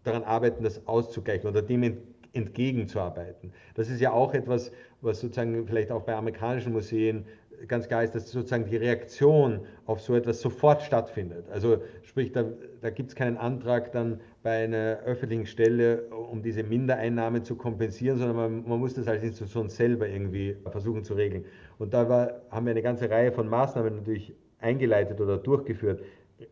daran 0.04 0.24
arbeiten, 0.24 0.64
das 0.64 0.88
auszugleichen 0.88 1.50
oder 1.50 1.62
dem 1.62 1.98
entgegenzuarbeiten. 2.34 3.54
Das 3.76 3.90
ist 3.90 4.02
ja 4.02 4.12
auch 4.12 4.34
etwas, 4.34 4.72
was 5.06 5.20
sozusagen 5.20 5.66
vielleicht 5.68 5.92
auch 5.92 6.04
bei 6.04 6.16
amerikanischen 6.16 6.74
Museen 6.74 7.26
ganz 7.68 7.88
klar 7.88 8.04
ist, 8.04 8.16
dass 8.16 8.32
sozusagen 8.32 8.66
die 8.66 8.78
Reaktion 8.78 9.62
auf 9.86 10.02
so 10.02 10.16
etwas 10.16 10.42
sofort 10.42 10.82
stattfindet. 10.82 11.46
Also 11.52 11.78
sprich, 12.04 12.32
da, 12.32 12.46
da 12.82 12.90
gibt 12.90 13.10
es 13.10 13.16
keinen 13.16 13.38
Antrag 13.38 13.92
dann 13.92 14.20
bei 14.44 14.64
einer 14.64 15.00
öffentlichen 15.06 15.46
Stelle, 15.46 16.04
um 16.10 16.42
diese 16.42 16.64
Mindereinnahmen 16.64 17.44
zu 17.44 17.56
kompensieren, 17.56 18.18
sondern 18.18 18.36
man, 18.36 18.68
man 18.68 18.80
muss 18.80 18.94
das 18.94 19.08
als 19.08 19.24
Institution 19.24 19.70
selber 19.70 20.08
irgendwie 20.08 20.56
versuchen 20.70 21.04
zu 21.04 21.14
regeln. 21.14 21.46
Und 21.78 21.94
da 21.94 22.10
war, 22.10 22.42
haben 22.50 22.66
wir 22.66 22.72
eine 22.72 22.82
ganze 22.82 23.10
Reihe 23.10 23.32
von 23.32 23.48
Maßnahmen 23.48 23.96
natürlich 23.96 24.36
eingeleitet 24.60 25.20
oder 25.22 25.38
durchgeführt. 25.38 26.04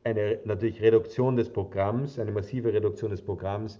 Eine 0.03 0.39
natürlich 0.45 0.81
Reduktion 0.81 1.35
des 1.35 1.49
Programms, 1.49 2.17
eine 2.17 2.31
massive 2.31 2.73
Reduktion 2.73 3.11
des 3.11 3.21
Programms, 3.21 3.79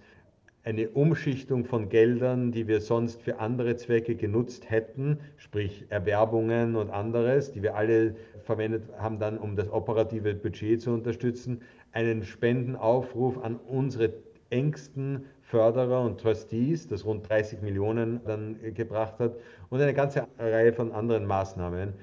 eine 0.66 0.90
Umschichtung 0.90 1.66
von 1.66 1.90
Geldern, 1.90 2.52
die 2.52 2.68
wir 2.68 2.80
sonst 2.80 3.22
für 3.22 3.40
andere 3.40 3.76
Zwecke 3.76 4.16
genutzt 4.16 4.70
hätten, 4.70 5.20
sprich 5.36 5.86
Erwerbungen 5.90 6.78
und 6.78 6.90
anderes, 6.90 7.52
die 7.52 7.62
wir 7.62 7.76
alle 7.76 8.16
verwendet 8.44 8.84
haben, 8.98 9.20
dann 9.20 9.38
um 9.38 9.58
das 9.58 9.70
operative 9.70 10.34
Budget 10.34 10.82
zu 10.82 10.92
unterstützen, 10.92 11.62
einen 11.92 12.24
Spendenaufruf 12.24 13.44
an 13.44 13.58
unsere 13.68 14.14
engsten 14.50 15.26
Förderer 15.42 16.02
und 16.02 16.22
Trustees, 16.22 16.88
das 16.88 17.06
rund 17.06 17.28
30 17.28 17.62
Millionen 17.62 18.22
dann 18.26 18.58
gebracht 18.74 19.20
hat, 19.20 19.36
und 19.70 19.82
eine 19.82 19.94
ganze 19.94 20.26
Reihe 20.40 20.72
von 20.72 20.94
anderen 20.94 21.26
Maßnahmen. 21.26 21.94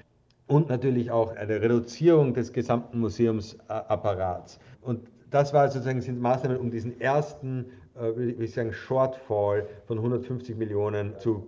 Und 0.46 0.68
natürlich 0.68 1.10
auch 1.10 1.34
eine 1.34 1.62
Reduzierung 1.62 2.34
des 2.34 2.52
gesamten 2.52 2.98
Museumsapparats. 2.98 4.58
Und 4.82 5.08
das 5.30 5.52
war 5.52 5.68
sozusagen 5.68 6.02
sind 6.02 6.20
Maßnahmen, 6.20 6.58
um 6.58 6.70
diesen 6.70 7.00
ersten 7.00 7.66
will 8.00 8.42
ich 8.42 8.52
sagen, 8.52 8.72
Shortfall 8.72 9.66
von 9.86 9.98
150 9.98 10.56
Millionen 10.56 11.18
zu 11.18 11.46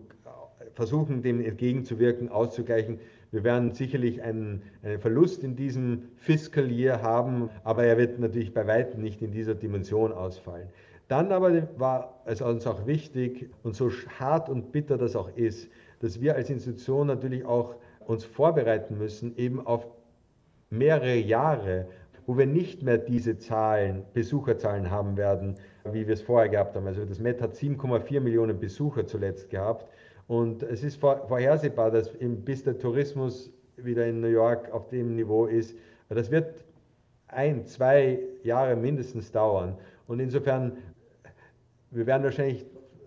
versuchen, 0.74 1.22
dem 1.22 1.40
entgegenzuwirken, 1.40 2.28
auszugleichen. 2.28 2.98
Wir 3.30 3.44
werden 3.44 3.72
sicherlich 3.72 4.22
einen, 4.22 4.62
einen 4.82 4.98
Verlust 4.98 5.42
in 5.42 5.56
diesem 5.56 6.10
Fiscal 6.16 6.70
Year 6.70 7.02
haben, 7.02 7.50
aber 7.64 7.84
er 7.84 7.96
wird 7.96 8.18
natürlich 8.18 8.52
bei 8.52 8.66
weitem 8.66 9.02
nicht 9.02 9.22
in 9.22 9.32
dieser 9.32 9.54
Dimension 9.54 10.12
ausfallen. 10.12 10.68
Dann 11.08 11.32
aber 11.32 11.68
war 11.78 12.22
es 12.24 12.40
uns 12.40 12.66
auch 12.66 12.86
wichtig 12.86 13.50
und 13.62 13.74
so 13.74 13.90
hart 14.18 14.48
und 14.48 14.72
bitter 14.72 14.98
das 14.98 15.16
auch 15.16 15.34
ist, 15.36 15.68
dass 16.00 16.20
wir 16.20 16.36
als 16.36 16.50
Institution 16.50 17.06
natürlich 17.06 17.44
auch 17.44 17.74
uns 18.06 18.24
vorbereiten 18.24 18.98
müssen, 18.98 19.36
eben 19.36 19.64
auf 19.64 19.86
mehrere 20.70 21.16
Jahre, 21.16 21.86
wo 22.32 22.38
wir 22.38 22.46
nicht 22.46 22.82
mehr 22.82 22.96
diese 22.96 23.36
Zahlen, 23.36 24.04
Besucherzahlen 24.14 24.90
haben 24.90 25.18
werden, 25.18 25.56
wie 25.92 26.06
wir 26.06 26.14
es 26.14 26.22
vorher 26.22 26.48
gehabt 26.48 26.74
haben. 26.74 26.86
Also 26.86 27.04
das 27.04 27.18
Met 27.18 27.42
hat 27.42 27.52
7,4 27.52 28.20
Millionen 28.20 28.58
Besucher 28.58 29.06
zuletzt 29.06 29.50
gehabt. 29.50 29.86
Und 30.28 30.62
es 30.62 30.82
ist 30.82 30.96
vorhersehbar, 30.96 31.90
dass 31.90 32.10
bis 32.18 32.64
der 32.64 32.78
Tourismus 32.78 33.50
wieder 33.76 34.06
in 34.06 34.22
New 34.22 34.28
York 34.28 34.72
auf 34.72 34.88
dem 34.88 35.14
Niveau 35.14 35.44
ist, 35.44 35.76
das 36.08 36.30
wird 36.30 36.64
ein, 37.28 37.66
zwei 37.66 38.18
Jahre 38.44 38.76
mindestens 38.76 39.30
dauern. 39.30 39.76
Und 40.06 40.18
insofern, 40.18 40.78
wir 41.90 42.06
werden 42.06 42.22
wahrscheinlich, 42.24 42.64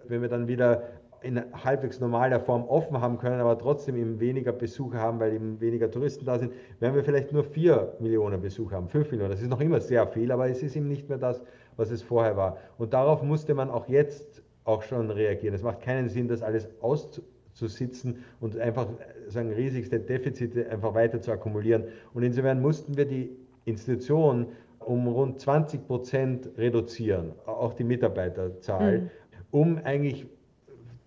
wenn 0.08 0.22
wir 0.22 0.30
dann 0.30 0.48
wieder 0.48 0.84
in 1.26 1.42
halbwegs 1.64 2.00
normaler 2.00 2.40
Form 2.40 2.66
offen 2.66 3.02
haben 3.02 3.18
können, 3.18 3.42
aber 3.42 3.58
trotzdem 3.58 3.98
eben 3.98 4.20
weniger 4.20 4.52
Besucher 4.52 5.00
haben, 5.00 5.20
weil 5.20 5.34
eben 5.34 5.60
weniger 5.60 5.90
Touristen 5.90 6.24
da 6.24 6.38
sind, 6.38 6.54
werden 6.80 6.96
wir 6.96 7.04
vielleicht 7.04 7.34
nur 7.34 7.44
vier 7.44 7.94
Millionen 8.00 8.40
Besucher 8.42 8.76
haben, 8.76 8.88
fünf 8.88 9.10
Millionen. 9.10 9.32
Das 9.32 9.42
ist 9.42 9.50
noch 9.50 9.60
immer 9.60 9.82
sehr 9.82 10.06
viel, 10.08 10.32
aber 10.32 10.48
es 10.48 10.62
ist 10.62 10.76
eben 10.76 10.88
nicht 10.88 11.10
mehr 11.10 11.18
das, 11.18 11.42
was 11.78 11.90
es 11.90 12.04
vorher 12.04 12.38
war. 12.38 12.58
Und 12.78 12.94
darauf 12.94 13.24
musste 13.24 13.56
man 13.56 13.72
auch 13.72 13.90
jetzt 13.90 14.44
auch 14.66 14.84
schon 14.84 15.10
reagieren. 15.10 15.56
Es 15.56 15.64
macht 15.64 15.82
keinen 15.82 16.10
Sinn, 16.10 16.28
das 16.28 16.44
alles 16.44 16.70
auszusitzen 16.80 18.24
und 18.40 18.58
einfach 18.60 18.88
sagen, 19.28 19.52
riesigste 19.52 20.00
Defizite 20.00 20.70
einfach 20.70 20.94
weiter 20.94 21.22
zu 21.22 21.32
akkumulieren. 21.32 21.86
Und 22.14 22.22
insofern 22.22 22.62
mussten 22.62 22.98
wir 22.98 23.06
die 23.06 23.36
Institution 23.66 24.48
um 24.80 25.08
rund 25.08 25.40
20 25.40 25.88
Prozent 25.88 26.50
reduzieren, 26.56 27.32
auch 27.48 27.74
die 27.74 27.84
Mitarbeiterzahl, 27.84 29.00
mhm. 29.00 29.10
um 29.50 29.78
eigentlich 29.84 30.28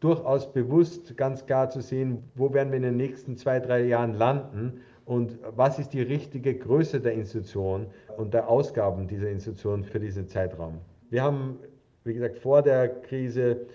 durchaus 0.00 0.52
bewusst 0.52 1.16
ganz 1.16 1.46
klar 1.46 1.70
zu 1.70 1.80
sehen, 1.80 2.22
wo 2.34 2.52
werden 2.52 2.70
wir 2.70 2.76
in 2.76 2.84
den 2.84 2.96
nächsten 2.96 3.36
zwei, 3.36 3.60
drei 3.60 3.84
Jahren 3.84 4.14
landen 4.14 4.80
und 5.04 5.38
was 5.56 5.78
ist 5.78 5.92
die 5.92 6.02
richtige 6.02 6.54
Größe 6.54 7.00
der 7.00 7.12
Institution 7.12 7.86
und 8.16 8.34
der 8.34 8.48
Ausgaben 8.48 9.08
dieser 9.08 9.30
Institution 9.30 9.82
für 9.82 9.98
diesen 9.98 10.28
Zeitraum. 10.28 10.80
Wir 11.10 11.22
haben, 11.22 11.58
wie 12.04 12.14
gesagt, 12.14 12.38
vor 12.38 12.62
der 12.62 12.88
Krise 12.88 13.66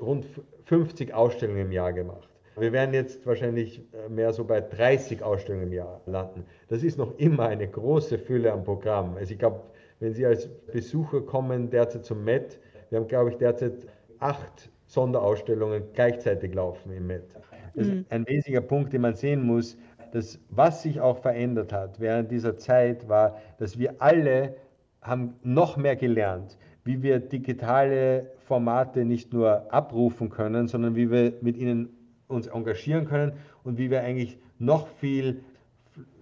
rund 0.00 0.26
50 0.64 1.12
Ausstellungen 1.12 1.66
im 1.66 1.72
Jahr 1.72 1.92
gemacht. 1.92 2.28
Wir 2.56 2.72
werden 2.72 2.94
jetzt 2.94 3.26
wahrscheinlich 3.26 3.82
äh, 3.92 4.08
mehr 4.08 4.32
so 4.32 4.44
bei 4.44 4.60
30 4.60 5.22
Ausstellungen 5.22 5.68
im 5.68 5.72
Jahr 5.72 6.00
landen. 6.06 6.44
Das 6.68 6.82
ist 6.82 6.98
noch 6.98 7.16
immer 7.18 7.46
eine 7.46 7.66
große 7.66 8.18
Fülle 8.18 8.52
am 8.52 8.64
Programm. 8.64 9.16
Also 9.16 9.32
ich 9.32 9.38
glaube, 9.38 9.62
wenn 9.98 10.12
Sie 10.12 10.26
als 10.26 10.48
Besucher 10.72 11.22
kommen 11.22 11.70
derzeit 11.70 12.04
zum 12.04 12.24
Met, 12.24 12.58
wir 12.90 12.98
haben, 12.98 13.08
glaube 13.08 13.30
ich, 13.30 13.36
derzeit 13.36 13.86
acht 14.18 14.70
Sonderausstellungen 14.90 15.84
gleichzeitig 15.94 16.52
laufen 16.52 16.90
im 16.92 17.06
Met. 17.06 17.32
Das 17.74 17.86
ist 17.86 17.94
mhm. 17.94 18.06
ein 18.08 18.26
wesentlicher 18.26 18.60
Punkt, 18.60 18.92
den 18.92 19.02
man 19.02 19.14
sehen 19.14 19.46
muss, 19.46 19.76
dass 20.10 20.40
was 20.50 20.82
sich 20.82 21.00
auch 21.00 21.18
verändert 21.18 21.72
hat 21.72 22.00
während 22.00 22.32
dieser 22.32 22.56
Zeit 22.56 23.08
war, 23.08 23.36
dass 23.58 23.78
wir 23.78 23.94
alle 24.02 24.56
haben 25.00 25.34
noch 25.44 25.76
mehr 25.76 25.94
gelernt, 25.94 26.58
wie 26.84 27.04
wir 27.04 27.20
digitale 27.20 28.32
Formate 28.46 29.04
nicht 29.04 29.32
nur 29.32 29.72
abrufen 29.72 30.28
können, 30.28 30.66
sondern 30.66 30.96
wie 30.96 31.08
wir 31.08 31.34
mit 31.40 31.56
ihnen 31.56 31.90
uns 32.26 32.48
engagieren 32.48 33.04
können 33.04 33.34
und 33.62 33.78
wie 33.78 33.90
wir 33.90 34.02
eigentlich 34.02 34.38
noch 34.58 34.88
viel 34.88 35.44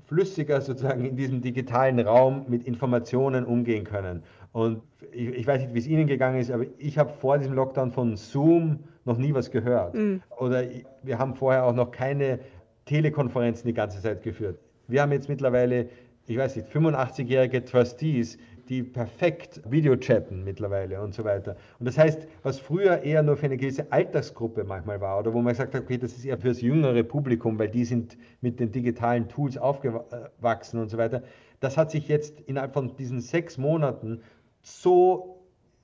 flüssiger 0.08 0.60
sozusagen 0.60 1.06
in 1.06 1.16
diesem 1.16 1.40
digitalen 1.40 2.00
Raum 2.00 2.44
mit 2.48 2.64
Informationen 2.64 3.44
umgehen 3.44 3.84
können. 3.84 4.22
Und 4.58 4.82
ich, 5.12 5.28
ich 5.28 5.46
weiß 5.46 5.60
nicht, 5.60 5.72
wie 5.72 5.78
es 5.78 5.86
Ihnen 5.86 6.08
gegangen 6.08 6.40
ist, 6.40 6.50
aber 6.50 6.64
ich 6.78 6.98
habe 6.98 7.12
vor 7.12 7.38
diesem 7.38 7.54
Lockdown 7.54 7.92
von 7.92 8.16
Zoom 8.16 8.80
noch 9.04 9.16
nie 9.16 9.32
was 9.32 9.52
gehört. 9.52 9.94
Mhm. 9.94 10.20
Oder 10.36 10.64
wir 11.04 11.16
haben 11.16 11.36
vorher 11.36 11.64
auch 11.64 11.72
noch 11.72 11.92
keine 11.92 12.40
Telekonferenzen 12.84 13.68
die 13.68 13.74
ganze 13.74 14.02
Zeit 14.02 14.24
geführt. 14.24 14.58
Wir 14.88 15.02
haben 15.02 15.12
jetzt 15.12 15.28
mittlerweile, 15.28 15.88
ich 16.26 16.36
weiß 16.36 16.56
nicht, 16.56 16.68
85-jährige 16.70 17.64
Trustees, 17.64 18.36
die 18.68 18.82
perfekt 18.82 19.62
Videochatten 19.70 20.42
mittlerweile 20.42 21.00
und 21.00 21.14
so 21.14 21.22
weiter. 21.24 21.56
Und 21.78 21.86
das 21.86 21.96
heißt, 21.96 22.26
was 22.42 22.58
früher 22.58 23.02
eher 23.02 23.22
nur 23.22 23.36
für 23.36 23.46
eine 23.46 23.56
gewisse 23.56 23.90
Altersgruppe 23.92 24.64
manchmal 24.64 25.00
war 25.00 25.20
oder 25.20 25.32
wo 25.32 25.40
man 25.40 25.52
gesagt 25.52 25.74
hat, 25.74 25.82
okay, 25.82 25.98
das 25.98 26.12
ist 26.14 26.24
eher 26.24 26.36
fürs 26.36 26.60
jüngere 26.60 27.04
Publikum, 27.04 27.60
weil 27.60 27.68
die 27.68 27.84
sind 27.84 28.18
mit 28.40 28.58
den 28.58 28.72
digitalen 28.72 29.28
Tools 29.28 29.56
aufgewachsen 29.56 30.80
und 30.80 30.90
so 30.90 30.98
weiter, 30.98 31.22
das 31.60 31.76
hat 31.76 31.90
sich 31.90 32.08
jetzt 32.08 32.40
innerhalb 32.42 32.74
von 32.74 32.94
diesen 32.96 33.20
sechs 33.20 33.58
Monaten 33.58 34.20
so 34.62 35.38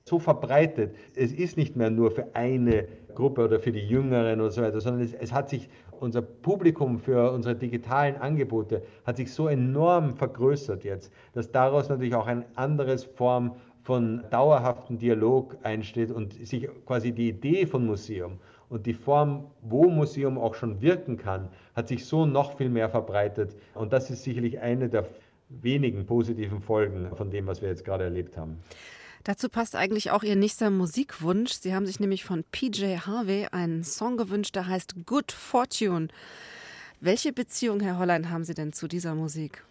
so 0.07 0.19
verbreitet. 0.19 0.95
Es 1.15 1.31
ist 1.31 1.57
nicht 1.57 1.75
mehr 1.75 1.89
nur 1.89 2.11
für 2.11 2.27
eine 2.35 2.87
Gruppe 3.15 3.45
oder 3.45 3.59
für 3.59 3.71
die 3.71 3.87
Jüngeren 3.87 4.39
und 4.39 4.51
so 4.51 4.61
weiter, 4.61 4.79
sondern 4.79 5.03
es, 5.03 5.13
es, 5.13 5.33
hat 5.33 5.49
sich 5.49 5.67
unser 5.99 6.21
Publikum 6.21 6.99
für 6.99 7.31
unsere 7.31 7.55
digitalen 7.55 8.15
Angebote 8.17 8.83
hat 9.05 9.17
sich 9.17 9.33
so 9.33 9.47
enorm 9.47 10.13
vergrößert 10.13 10.83
jetzt, 10.83 11.11
dass 11.33 11.51
daraus 11.51 11.89
natürlich 11.89 12.13
auch 12.13 12.27
eine 12.27 12.45
andere 12.55 12.97
Form 12.99 13.55
von 13.81 14.23
dauerhaften 14.29 14.99
Dialog 14.99 15.57
einsteht 15.63 16.11
und 16.11 16.33
sich 16.33 16.69
quasi 16.85 17.11
die 17.11 17.29
Idee 17.29 17.65
von 17.65 17.85
Museum 17.85 18.39
und 18.69 18.85
die 18.85 18.93
Form, 18.93 19.45
wo 19.61 19.89
Museum 19.89 20.37
auch 20.37 20.55
schon 20.55 20.81
wirken 20.81 21.17
kann, 21.17 21.49
hat 21.75 21.87
sich 21.87 22.05
so 22.05 22.25
noch 22.25 22.57
viel 22.57 22.69
mehr 22.69 22.89
verbreitet. 22.89 23.55
Und 23.73 23.93
das 23.93 24.09
ist 24.09 24.23
sicherlich 24.23 24.59
eine 24.59 24.89
der 24.89 25.05
wenigen 25.49 26.05
positiven 26.05 26.61
Folgen 26.61 27.09
von 27.15 27.29
dem, 27.29 27.47
was 27.47 27.61
wir 27.61 27.69
jetzt 27.69 27.85
gerade 27.85 28.05
erlebt 28.05 28.37
haben. 28.37 28.59
Dazu 29.23 29.49
passt 29.49 29.75
eigentlich 29.75 30.11
auch 30.11 30.21
Ihr 30.21 30.35
nächster 30.35 30.69
Musikwunsch. 30.69 31.53
Sie 31.53 31.73
haben 31.73 31.87
sich 31.87 31.99
nämlich 31.99 32.23
von 32.23 32.43
PJ 32.51 32.97
Harvey 33.07 33.47
einen 33.51 33.83
Song 33.83 34.17
gewünscht, 34.17 34.55
der 34.55 34.67
heißt 34.67 35.05
Good 35.05 35.31
Fortune. 35.31 36.09
Welche 37.01 37.33
Beziehung, 37.33 37.79
Herr 37.79 37.97
Hollein, 37.97 38.29
haben 38.29 38.43
Sie 38.43 38.53
denn 38.53 38.71
zu 38.71 38.87
dieser 38.87 39.15
Musik? 39.15 39.63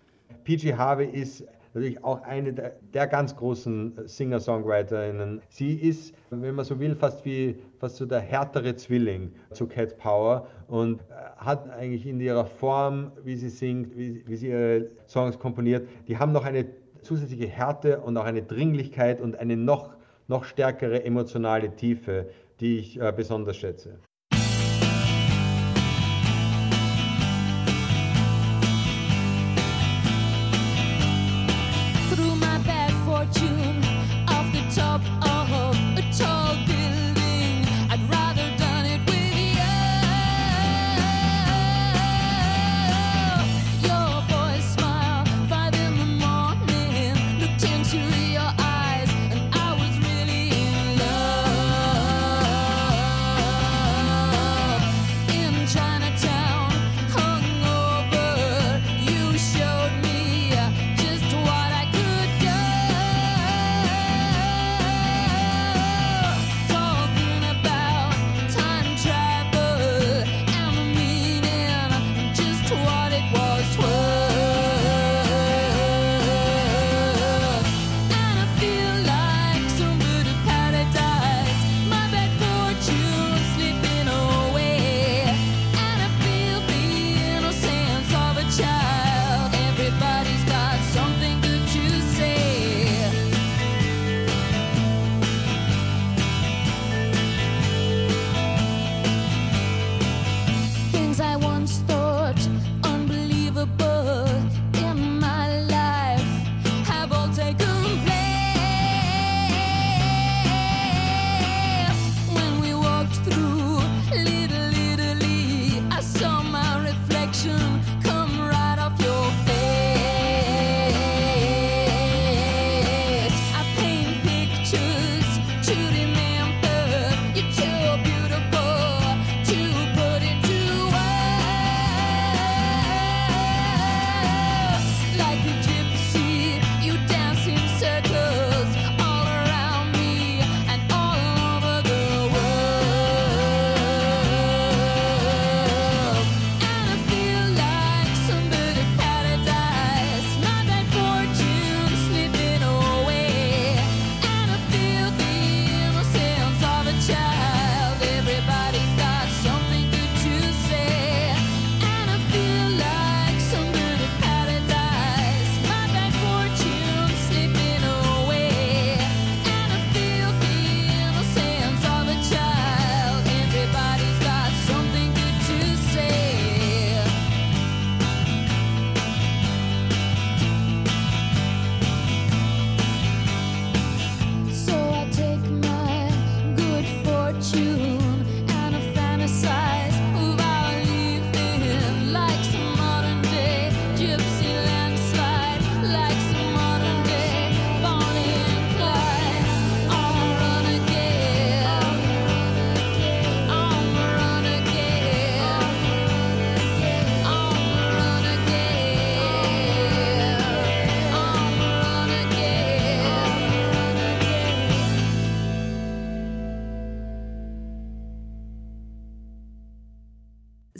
PJ 0.42 0.72
Harvey 0.72 1.08
ist 1.08 1.44
natürlich 1.74 2.04
auch 2.04 2.22
eine 2.22 2.52
der, 2.52 2.76
der 2.94 3.06
ganz 3.08 3.34
großen 3.34 4.06
Singer-Songwriterinnen. 4.06 5.42
Sie 5.48 5.74
ist, 5.74 6.14
wenn 6.30 6.54
man 6.54 6.64
so 6.64 6.78
will, 6.78 6.94
fast 6.94 7.24
wie 7.24 7.56
fast 7.78 7.96
so 7.96 8.06
der 8.06 8.20
härtere 8.20 8.76
Zwilling 8.76 9.32
zu 9.50 9.66
Cat 9.66 9.98
Power 9.98 10.46
und 10.68 11.00
äh, 11.00 11.04
hat 11.36 11.68
eigentlich 11.70 12.06
in 12.06 12.20
ihrer 12.20 12.46
Form, 12.46 13.10
wie 13.24 13.36
sie 13.36 13.48
singt, 13.48 13.96
wie, 13.96 14.22
wie 14.26 14.36
sie 14.36 14.48
ihre 14.48 14.88
Songs 15.06 15.38
komponiert, 15.38 15.88
die 16.06 16.16
haben 16.16 16.32
noch 16.32 16.44
eine 16.44 16.66
zusätzliche 17.02 17.48
Härte 17.48 18.00
und 18.00 18.16
auch 18.16 18.24
eine 18.24 18.42
Dringlichkeit 18.42 19.20
und 19.20 19.36
eine 19.36 19.56
noch, 19.56 19.90
noch 20.28 20.44
stärkere 20.44 21.04
emotionale 21.04 21.74
Tiefe, 21.74 22.30
die 22.60 22.78
ich 22.78 23.00
äh, 23.00 23.12
besonders 23.14 23.56
schätze. 23.56 23.98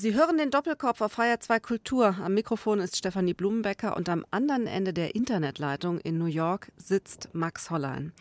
Sie 0.05 0.15
hören 0.15 0.37
den 0.37 0.51
Doppelkopf 0.51 1.01
auf 1.01 1.13
Feier 1.13 1.41
2 1.41 1.61
Kultur. 1.61 2.17
Am 2.23 2.35
Mikrofon 2.35 2.79
ist 2.79 2.95
Stefanie 2.95 3.33
Blumenbecker 3.33 3.97
und 3.97 4.11
am 4.11 4.27
anderen 4.31 4.67
Ende 4.67 4.93
der 4.93 5.15
Internetleitung 5.15 5.99
in 5.99 6.19
New 6.19 6.27
York 6.27 6.71
sitzt 6.77 7.31
Max 7.33 7.71
Hollein. 7.71 8.13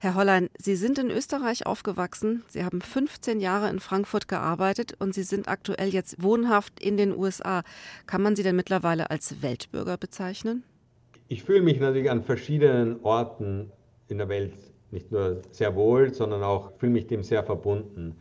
Herr 0.00 0.16
Hollein, 0.16 0.50
Sie 0.58 0.74
sind 0.74 0.98
in 0.98 1.08
Österreich 1.08 1.66
aufgewachsen. 1.66 2.42
Sie 2.48 2.64
haben 2.64 2.80
15 2.80 3.38
Jahre 3.38 3.70
in 3.70 3.78
Frankfurt 3.78 4.26
gearbeitet 4.26 4.96
und 4.98 5.14
Sie 5.14 5.22
sind 5.22 5.46
aktuell 5.46 5.90
jetzt 5.90 6.20
wohnhaft 6.20 6.80
in 6.80 6.96
den 6.96 7.16
USA. 7.16 7.62
Kann 8.08 8.22
man 8.22 8.34
Sie 8.34 8.42
denn 8.42 8.56
mittlerweile 8.56 9.12
als 9.12 9.40
Weltbürger 9.40 9.98
bezeichnen? 9.98 10.64
Ich 11.28 11.44
fühle 11.44 11.62
mich 11.62 11.78
natürlich 11.78 12.10
an 12.10 12.24
verschiedenen 12.24 13.04
Orten 13.04 13.70
in 14.08 14.18
der 14.18 14.28
Welt 14.28 14.54
nicht 14.90 15.12
nur 15.12 15.42
sehr 15.52 15.76
wohl, 15.76 16.12
sondern 16.12 16.42
auch 16.42 16.72
fühle 16.78 16.90
mich 16.90 17.06
dem 17.06 17.22
sehr 17.22 17.44
verbunden. 17.44 18.16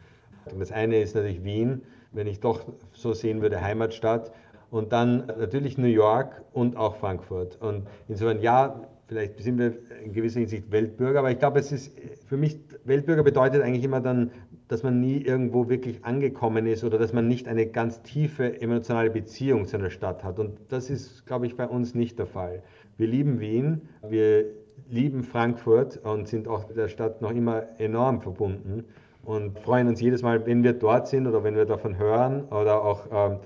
Das 0.59 0.71
eine 0.71 1.01
ist 1.01 1.15
natürlich 1.15 1.43
Wien 1.43 1.81
wenn 2.11 2.27
ich 2.27 2.39
doch 2.39 2.61
so 2.91 3.13
sehen 3.13 3.41
würde, 3.41 3.61
Heimatstadt. 3.61 4.31
Und 4.71 4.91
dann 4.93 5.25
natürlich 5.39 5.77
New 5.77 5.87
York 5.87 6.43
und 6.53 6.77
auch 6.77 6.97
Frankfurt. 6.97 7.59
Und 7.59 7.87
insofern, 8.07 8.39
ja, 8.41 8.81
vielleicht 9.07 9.39
sind 9.39 9.57
wir 9.57 9.73
in 10.03 10.13
gewisser 10.13 10.39
Hinsicht 10.39 10.71
Weltbürger, 10.71 11.19
aber 11.19 11.31
ich 11.31 11.39
glaube, 11.39 11.59
es 11.59 11.71
ist 11.71 11.91
für 12.27 12.37
mich, 12.37 12.59
Weltbürger 12.85 13.23
bedeutet 13.23 13.63
eigentlich 13.63 13.83
immer 13.83 13.99
dann, 13.99 14.31
dass 14.67 14.83
man 14.83 14.99
nie 14.99 15.17
irgendwo 15.17 15.67
wirklich 15.67 16.05
angekommen 16.05 16.67
ist 16.67 16.83
oder 16.83 16.99
dass 16.99 17.11
man 17.11 17.27
nicht 17.27 17.47
eine 17.47 17.65
ganz 17.65 18.03
tiefe 18.03 18.61
emotionale 18.61 19.09
Beziehung 19.09 19.65
zu 19.65 19.77
einer 19.77 19.89
Stadt 19.89 20.23
hat. 20.23 20.37
Und 20.37 20.59
das 20.69 20.91
ist, 20.91 21.25
glaube 21.25 21.47
ich, 21.47 21.55
bei 21.55 21.67
uns 21.67 21.95
nicht 21.95 22.19
der 22.19 22.27
Fall. 22.27 22.61
Wir 22.97 23.07
lieben 23.07 23.39
Wien, 23.39 23.81
wir 24.07 24.45
lieben 24.87 25.23
Frankfurt 25.23 25.97
und 25.97 26.27
sind 26.27 26.47
auch 26.47 26.65
der 26.71 26.87
Stadt 26.87 27.23
noch 27.23 27.31
immer 27.31 27.63
enorm 27.79 28.21
verbunden 28.21 28.85
und 29.29 29.59
freuen 29.59 29.87
uns 29.87 30.01
jedes 30.01 30.23
Mal, 30.23 30.43
wenn 30.47 30.63
wir 30.63 30.73
dort 30.73 31.07
sind 31.07 31.27
oder 31.27 31.43
wenn 31.43 31.55
wir 31.55 31.65
davon 31.65 31.99
hören 31.99 32.45
oder 32.45 32.83
auch 32.83 33.05
ähm, 33.11 33.37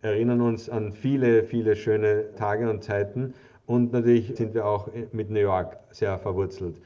erinnern 0.00 0.40
uns 0.40 0.70
an 0.70 0.92
viele, 0.92 1.42
viele 1.42 1.74
schöne 1.74 2.32
Tage 2.36 2.70
und 2.70 2.84
Zeiten. 2.84 3.34
Und 3.66 3.92
natürlich 3.92 4.36
sind 4.36 4.54
wir 4.54 4.64
auch 4.64 4.88
mit 5.10 5.30
New 5.30 5.40
York 5.40 5.78
sehr 5.90 6.16
verwurzelt. 6.18 6.76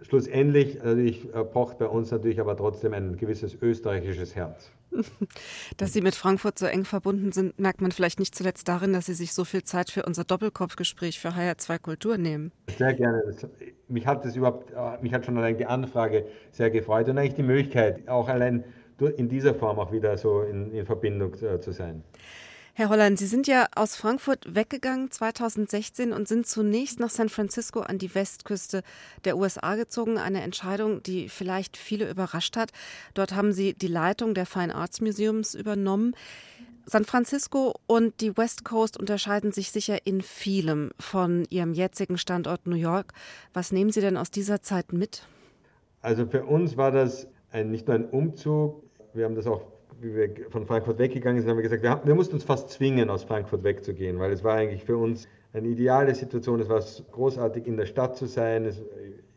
Schlussendlich 0.00 0.76
natürlich, 0.76 1.34
äh, 1.34 1.42
pocht 1.42 1.78
bei 1.78 1.86
uns 1.86 2.12
natürlich 2.12 2.38
aber 2.38 2.56
trotzdem 2.56 2.94
ein 2.94 3.16
gewisses 3.16 3.60
österreichisches 3.60 4.36
Herz. 4.36 4.70
Dass 5.76 5.92
Sie 5.92 6.00
mit 6.00 6.14
Frankfurt 6.14 6.58
so 6.58 6.66
eng 6.66 6.84
verbunden 6.84 7.32
sind, 7.32 7.58
merkt 7.58 7.80
man 7.80 7.92
vielleicht 7.92 8.18
nicht 8.18 8.34
zuletzt 8.34 8.68
darin, 8.68 8.92
dass 8.92 9.06
Sie 9.06 9.14
sich 9.14 9.32
so 9.32 9.44
viel 9.44 9.62
Zeit 9.62 9.90
für 9.90 10.04
unser 10.04 10.24
Doppelkopfgespräch 10.24 11.18
für 11.18 11.30
HR2 11.30 11.78
Kultur 11.78 12.18
nehmen. 12.18 12.52
Sehr 12.76 12.94
gerne. 12.94 13.22
Mich 13.88 14.06
hat 14.06 14.24
das 14.24 14.36
überhaupt, 14.36 14.72
äh, 14.72 15.02
mich 15.02 15.12
hat 15.12 15.26
schon 15.26 15.36
allein 15.38 15.56
die 15.56 15.66
Anfrage 15.66 16.26
sehr 16.50 16.70
gefreut 16.70 17.08
und 17.08 17.18
eigentlich 17.18 17.34
die 17.34 17.42
Möglichkeit, 17.42 18.08
auch 18.08 18.28
allein 18.28 18.64
in 19.16 19.28
dieser 19.28 19.54
Form 19.54 19.78
auch 19.78 19.90
wieder 19.90 20.16
so 20.16 20.42
in, 20.42 20.70
in 20.72 20.86
Verbindung 20.86 21.34
äh, 21.42 21.60
zu 21.60 21.72
sein. 21.72 22.04
Herr 22.74 22.88
Holland, 22.88 23.18
Sie 23.18 23.26
sind 23.26 23.46
ja 23.46 23.66
aus 23.76 23.96
Frankfurt 23.96 24.54
weggegangen 24.54 25.10
2016 25.10 26.10
und 26.10 26.26
sind 26.26 26.46
zunächst 26.46 27.00
nach 27.00 27.10
San 27.10 27.28
Francisco 27.28 27.80
an 27.80 27.98
die 27.98 28.14
Westküste 28.14 28.82
der 29.26 29.36
USA 29.36 29.74
gezogen. 29.74 30.16
Eine 30.16 30.40
Entscheidung, 30.40 31.02
die 31.02 31.28
vielleicht 31.28 31.76
viele 31.76 32.08
überrascht 32.08 32.56
hat. 32.56 32.70
Dort 33.12 33.34
haben 33.34 33.52
Sie 33.52 33.74
die 33.74 33.88
Leitung 33.88 34.32
der 34.32 34.46
Fine 34.46 34.74
Arts 34.74 35.02
Museums 35.02 35.54
übernommen. 35.54 36.16
San 36.86 37.04
Francisco 37.04 37.74
und 37.86 38.22
die 38.22 38.38
West 38.38 38.64
Coast 38.64 38.98
unterscheiden 38.98 39.52
sich 39.52 39.70
sicher 39.70 40.06
in 40.06 40.22
vielem 40.22 40.92
von 40.98 41.44
Ihrem 41.50 41.74
jetzigen 41.74 42.16
Standort 42.16 42.66
New 42.66 42.76
York. 42.76 43.12
Was 43.52 43.70
nehmen 43.72 43.92
Sie 43.92 44.00
denn 44.00 44.16
aus 44.16 44.30
dieser 44.30 44.62
Zeit 44.62 44.94
mit? 44.94 45.26
Also 46.00 46.24
für 46.24 46.46
uns 46.46 46.78
war 46.78 46.90
das 46.90 47.28
ein, 47.50 47.70
nicht 47.70 47.86
nur 47.86 47.96
ein 47.96 48.08
Umzug, 48.08 48.82
wir 49.12 49.26
haben 49.26 49.34
das 49.34 49.46
auch 49.46 49.71
wie 50.02 50.14
wir 50.14 50.50
von 50.50 50.66
Frankfurt 50.66 50.98
weggegangen 50.98 51.40
sind, 51.40 51.48
haben 51.48 51.56
wir 51.56 51.62
gesagt, 51.62 51.82
wir, 51.82 51.90
haben, 51.90 52.06
wir 52.06 52.14
mussten 52.14 52.34
uns 52.34 52.44
fast 52.44 52.70
zwingen, 52.70 53.08
aus 53.08 53.22
Frankfurt 53.24 53.62
wegzugehen, 53.62 54.18
weil 54.18 54.32
es 54.32 54.42
war 54.42 54.54
eigentlich 54.54 54.84
für 54.84 54.96
uns 54.96 55.28
eine 55.52 55.68
ideale 55.68 56.14
Situation. 56.14 56.60
Es 56.60 56.68
war 56.68 56.82
großartig, 57.12 57.66
in 57.66 57.76
der 57.76 57.86
Stadt 57.86 58.16
zu 58.16 58.26
sein. 58.26 58.64
Es, 58.64 58.82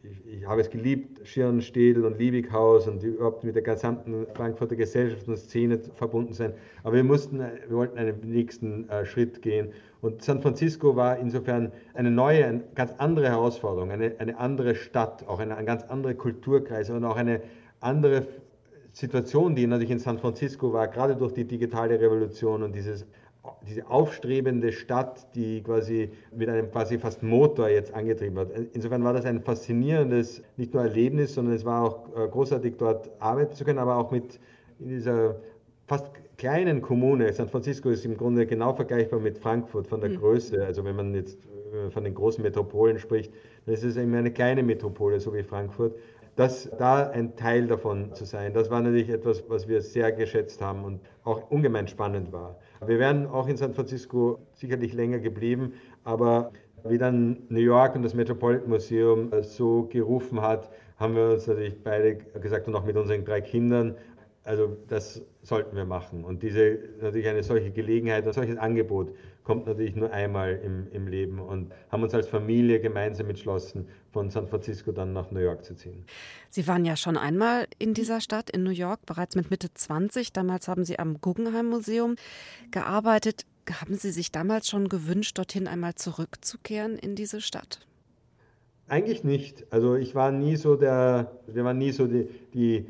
ich, 0.02 0.40
ich, 0.40 0.48
habe 0.48 0.62
es 0.62 0.70
geliebt, 0.70 1.28
Schirn, 1.28 1.62
Städel 1.62 2.06
und 2.06 2.18
Liebighaus 2.18 2.88
und 2.88 3.04
überhaupt 3.04 3.44
mit 3.44 3.56
der 3.56 3.62
gesamten 3.62 4.26
Frankfurter 4.34 4.76
Gesellschaft 4.76 5.28
und 5.28 5.38
Szene 5.38 5.80
verbunden 5.96 6.34
sein. 6.34 6.54
Aber 6.84 6.96
wir 6.96 7.04
mussten, 7.04 7.40
wir 7.40 7.78
wollten 7.78 7.98
einen 7.98 8.20
nächsten 8.24 8.90
äh, 8.90 9.06
Schritt 9.06 9.42
gehen. 9.42 9.70
Und 10.02 10.24
San 10.24 10.42
Francisco 10.42 10.96
war 10.96 11.18
insofern 11.18 11.72
eine 11.94 12.12
neue, 12.12 12.46
eine 12.46 12.64
ganz 12.76 12.94
andere 12.98 13.30
Herausforderung, 13.30 13.92
eine, 13.92 14.14
eine 14.20 14.38
andere 14.38 14.76
Stadt, 14.76 15.28
auch 15.28 15.40
eine, 15.40 15.58
ein 15.58 15.66
ganz 15.66 15.84
anderer 15.84 16.14
Kulturkreis 16.14 16.90
und 16.90 17.04
auch 17.04 17.18
eine 17.18 17.42
andere 17.80 18.26
Situation, 18.96 19.56
die 19.56 19.68
natürlich 19.68 19.92
in 19.92 20.00
San 20.00 20.18
Francisco 20.20 20.72
war, 20.72 20.88
gerade 20.88 21.18
durch 21.18 21.34
die 21.34 21.44
digitale 21.44 22.00
Revolution 22.00 22.64
und 22.64 22.74
dieses, 22.74 23.06
diese 23.68 23.86
aufstrebende 23.90 24.72
Stadt, 24.72 25.36
die 25.36 25.62
quasi 25.62 26.12
mit 26.34 26.48
einem 26.48 26.72
quasi 26.72 26.98
fast 26.98 27.22
Motor 27.22 27.68
jetzt 27.68 27.94
angetrieben 27.94 28.40
hat. 28.40 28.52
Insofern 28.72 29.04
war 29.04 29.12
das 29.12 29.26
ein 29.26 29.42
faszinierendes, 29.42 30.42
nicht 30.56 30.74
nur 30.74 30.84
Erlebnis, 30.84 31.34
sondern 31.34 31.56
es 31.56 31.66
war 31.66 31.84
auch 31.84 32.08
äh, 32.16 32.30
großartig 32.30 32.76
dort 32.78 33.12
arbeiten 33.20 33.54
zu 33.54 33.66
können, 33.66 33.80
aber 33.80 33.98
auch 33.98 34.12
mit 34.12 34.40
in 34.80 34.88
dieser 34.88 35.36
fast 35.88 36.10
kleinen 36.38 36.82
Kommune. 36.82 37.34
San 37.34 37.50
Francisco 37.50 37.90
ist 37.90 38.06
im 38.06 38.16
Grunde 38.16 38.46
genau 38.46 38.74
vergleichbar 38.74 39.20
mit 39.20 39.38
Frankfurt 39.38 39.88
von 39.88 40.00
der 40.00 40.12
mhm. 40.12 40.20
Größe. 40.20 40.66
Also 40.66 40.86
wenn 40.86 40.96
man 40.96 41.14
jetzt 41.14 41.38
äh, 41.74 41.90
von 41.92 42.06
den 42.06 42.16
großen 42.16 42.42
Metropolen 42.42 42.98
spricht, 42.98 43.34
dann 43.66 43.76
ist 43.76 43.84
es 43.84 43.98
eben 43.98 44.14
eine 44.16 44.32
kleine 44.32 44.64
Metropole, 44.64 45.20
so 45.20 45.34
wie 45.34 45.44
Frankfurt 45.44 45.96
das, 46.36 46.70
da 46.78 47.10
ein 47.10 47.36
Teil 47.36 47.68
davon 47.68 48.14
zu 48.14 48.26
sein, 48.26 48.54
das 48.54 48.70
war 48.70 48.82
natürlich 48.82 49.10
etwas, 49.10 49.44
was 49.48 49.68
wir 49.68 49.82
sehr 49.82 50.12
geschätzt 50.12 50.62
haben 50.62 50.84
und 50.84 51.00
auch 51.24 51.50
ungemein 51.50 51.88
spannend 51.88 52.32
war. 52.32 52.60
Wir 52.86 53.00
wären 53.00 53.28
auch 53.28 53.48
in 53.48 53.58
San 53.58 53.74
Francisco 53.74 54.40
sicherlich 54.54 54.94
länger 54.94 55.20
geblieben, 55.20 55.74
aber 56.04 56.52
wie 56.84 56.98
dann 56.98 57.38
New 57.50 57.60
York 57.60 57.96
und 57.96 58.04
das 58.04 58.14
Metropolitan 58.14 58.70
Museum 58.70 59.32
so 59.42 59.84
gerufen 59.84 60.42
hat, 60.42 60.70
haben 60.98 61.16
wir 61.16 61.32
uns 61.32 61.48
natürlich 61.48 61.82
beide 61.84 62.16
gesagt 62.16 62.68
und 62.68 62.76
auch 62.76 62.86
mit 62.86 62.96
unseren 62.96 63.26
drei 63.26 63.42
Kindern, 63.42 63.96
also 64.44 64.78
das 64.88 65.22
sollten 65.42 65.76
wir 65.76 65.86
machen. 65.86 66.24
Und 66.24 66.44
diese 66.44 66.78
natürlich 67.02 67.28
eine 67.28 67.44
solche 67.44 67.72
Gelegenheit, 67.72 68.28
ein 68.28 68.34
solches 68.34 68.58
Angebot 68.58 69.10
kommt 69.46 69.68
natürlich 69.68 69.96
nur 69.96 70.12
einmal 70.12 70.60
im, 70.64 70.92
im 70.92 71.08
Leben 71.08 71.40
und 71.40 71.72
haben 71.90 72.04
uns 72.04 72.14
als 72.14 72.28
Familie 72.28 72.82
gemeinsam 72.82 73.30
entschlossen, 73.30 73.88
von 74.12 74.30
San 74.30 74.48
Francisco 74.48 74.92
dann 74.92 75.14
nach 75.14 75.32
New 75.32 75.40
York 75.40 75.64
zu 75.64 75.76
ziehen. 75.76 76.04
Sie 76.50 76.68
waren 76.68 76.84
ja 76.84 76.98
schon 76.98 77.16
einmal 77.16 77.68
in 77.80 77.94
dieser 77.94 78.20
Stadt, 78.20 78.50
in 78.50 78.64
New 78.64 78.72
York, 78.72 79.06
bereits 79.06 79.36
mit 79.36 79.52
Mitte 79.52 79.74
20. 79.74 80.34
Damals 80.34 80.68
haben 80.68 80.84
Sie 80.84 81.00
am 81.00 81.22
Guggenheim 81.22 81.70
Museum 81.70 82.16
gearbeitet. 82.72 83.46
Haben 83.70 83.96
Sie 83.96 84.12
sich 84.12 84.32
damals 84.32 84.68
schon 84.68 84.90
gewünscht, 84.90 85.38
dorthin 85.38 85.68
einmal 85.68 85.96
zurückzukehren 85.96 86.98
in 86.98 87.16
diese 87.16 87.40
Stadt? 87.40 87.86
Eigentlich 88.88 89.24
nicht. 89.24 89.66
Also 89.72 89.96
ich 89.96 90.14
war 90.16 90.32
nie 90.32 90.56
so 90.56 90.76
der, 90.76 91.32
wir 91.48 91.64
waren 91.64 91.78
nie 91.78 91.92
so 91.92 92.08
die, 92.08 92.30
die 92.54 92.86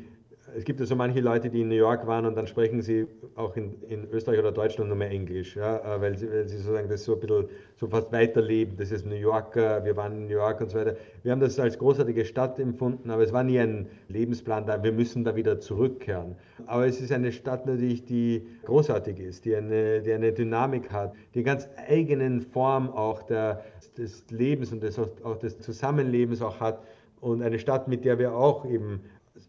es 0.56 0.64
gibt 0.64 0.80
ja 0.80 0.86
so 0.86 0.96
manche 0.96 1.20
Leute, 1.20 1.50
die 1.50 1.60
in 1.60 1.68
New 1.68 1.74
York 1.74 2.06
waren 2.06 2.24
und 2.24 2.34
dann 2.34 2.46
sprechen 2.46 2.80
sie 2.80 3.06
auch 3.34 3.56
in, 3.56 3.74
in 3.88 4.08
Österreich 4.10 4.38
oder 4.38 4.52
Deutschland 4.52 4.88
nur 4.88 4.96
mehr 4.96 5.10
Englisch, 5.10 5.54
ja, 5.54 5.76
äh, 5.76 6.00
weil, 6.00 6.16
sie, 6.16 6.30
weil 6.30 6.48
sie 6.48 6.56
sozusagen 6.56 6.88
das 6.88 7.04
so 7.04 7.14
ein 7.14 7.20
bisschen 7.20 7.48
so 7.76 7.86
fast 7.88 8.10
weiterleben. 8.10 8.76
Das 8.78 8.90
ist 8.90 9.04
New 9.04 9.16
Yorker, 9.16 9.84
wir 9.84 9.96
waren 9.96 10.12
in 10.12 10.26
New 10.26 10.32
York 10.32 10.62
und 10.62 10.70
so 10.70 10.78
weiter. 10.78 10.96
Wir 11.22 11.32
haben 11.32 11.40
das 11.40 11.58
als 11.58 11.78
großartige 11.78 12.24
Stadt 12.24 12.58
empfunden, 12.58 13.10
aber 13.10 13.22
es 13.22 13.34
war 13.34 13.44
nie 13.44 13.58
ein 13.58 13.88
Lebensplan 14.08 14.64
da, 14.64 14.82
wir 14.82 14.92
müssen 14.92 15.24
da 15.24 15.36
wieder 15.36 15.60
zurückkehren. 15.60 16.36
Aber 16.66 16.86
es 16.86 17.02
ist 17.02 17.12
eine 17.12 17.32
Stadt 17.32 17.66
natürlich, 17.66 18.06
die 18.06 18.46
großartig 18.64 19.20
ist, 19.20 19.44
die 19.44 19.54
eine, 19.54 20.00
die 20.00 20.12
eine 20.12 20.32
Dynamik 20.32 20.90
hat, 20.90 21.12
die 21.34 21.42
ganz 21.42 21.68
eigenen 21.86 22.40
Form 22.40 22.88
auch 22.88 23.22
der, 23.24 23.62
des 23.98 24.24
Lebens 24.30 24.72
und 24.72 24.82
des, 24.82 24.98
auch 24.98 25.36
des 25.36 25.58
Zusammenlebens 25.58 26.40
auch 26.40 26.60
hat 26.60 26.82
und 27.20 27.42
eine 27.42 27.58
Stadt, 27.58 27.88
mit 27.88 28.04
der 28.04 28.18
wir 28.18 28.34
auch 28.34 28.64
eben 28.64 29.00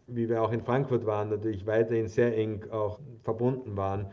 wie 0.07 0.29
wir 0.29 0.41
auch 0.41 0.51
in 0.51 0.61
Frankfurt 0.61 1.05
waren, 1.05 1.29
natürlich 1.29 1.65
weiterhin 1.65 2.07
sehr 2.07 2.35
eng 2.35 2.63
auch 2.71 2.99
verbunden 3.23 3.75
waren. 3.75 4.07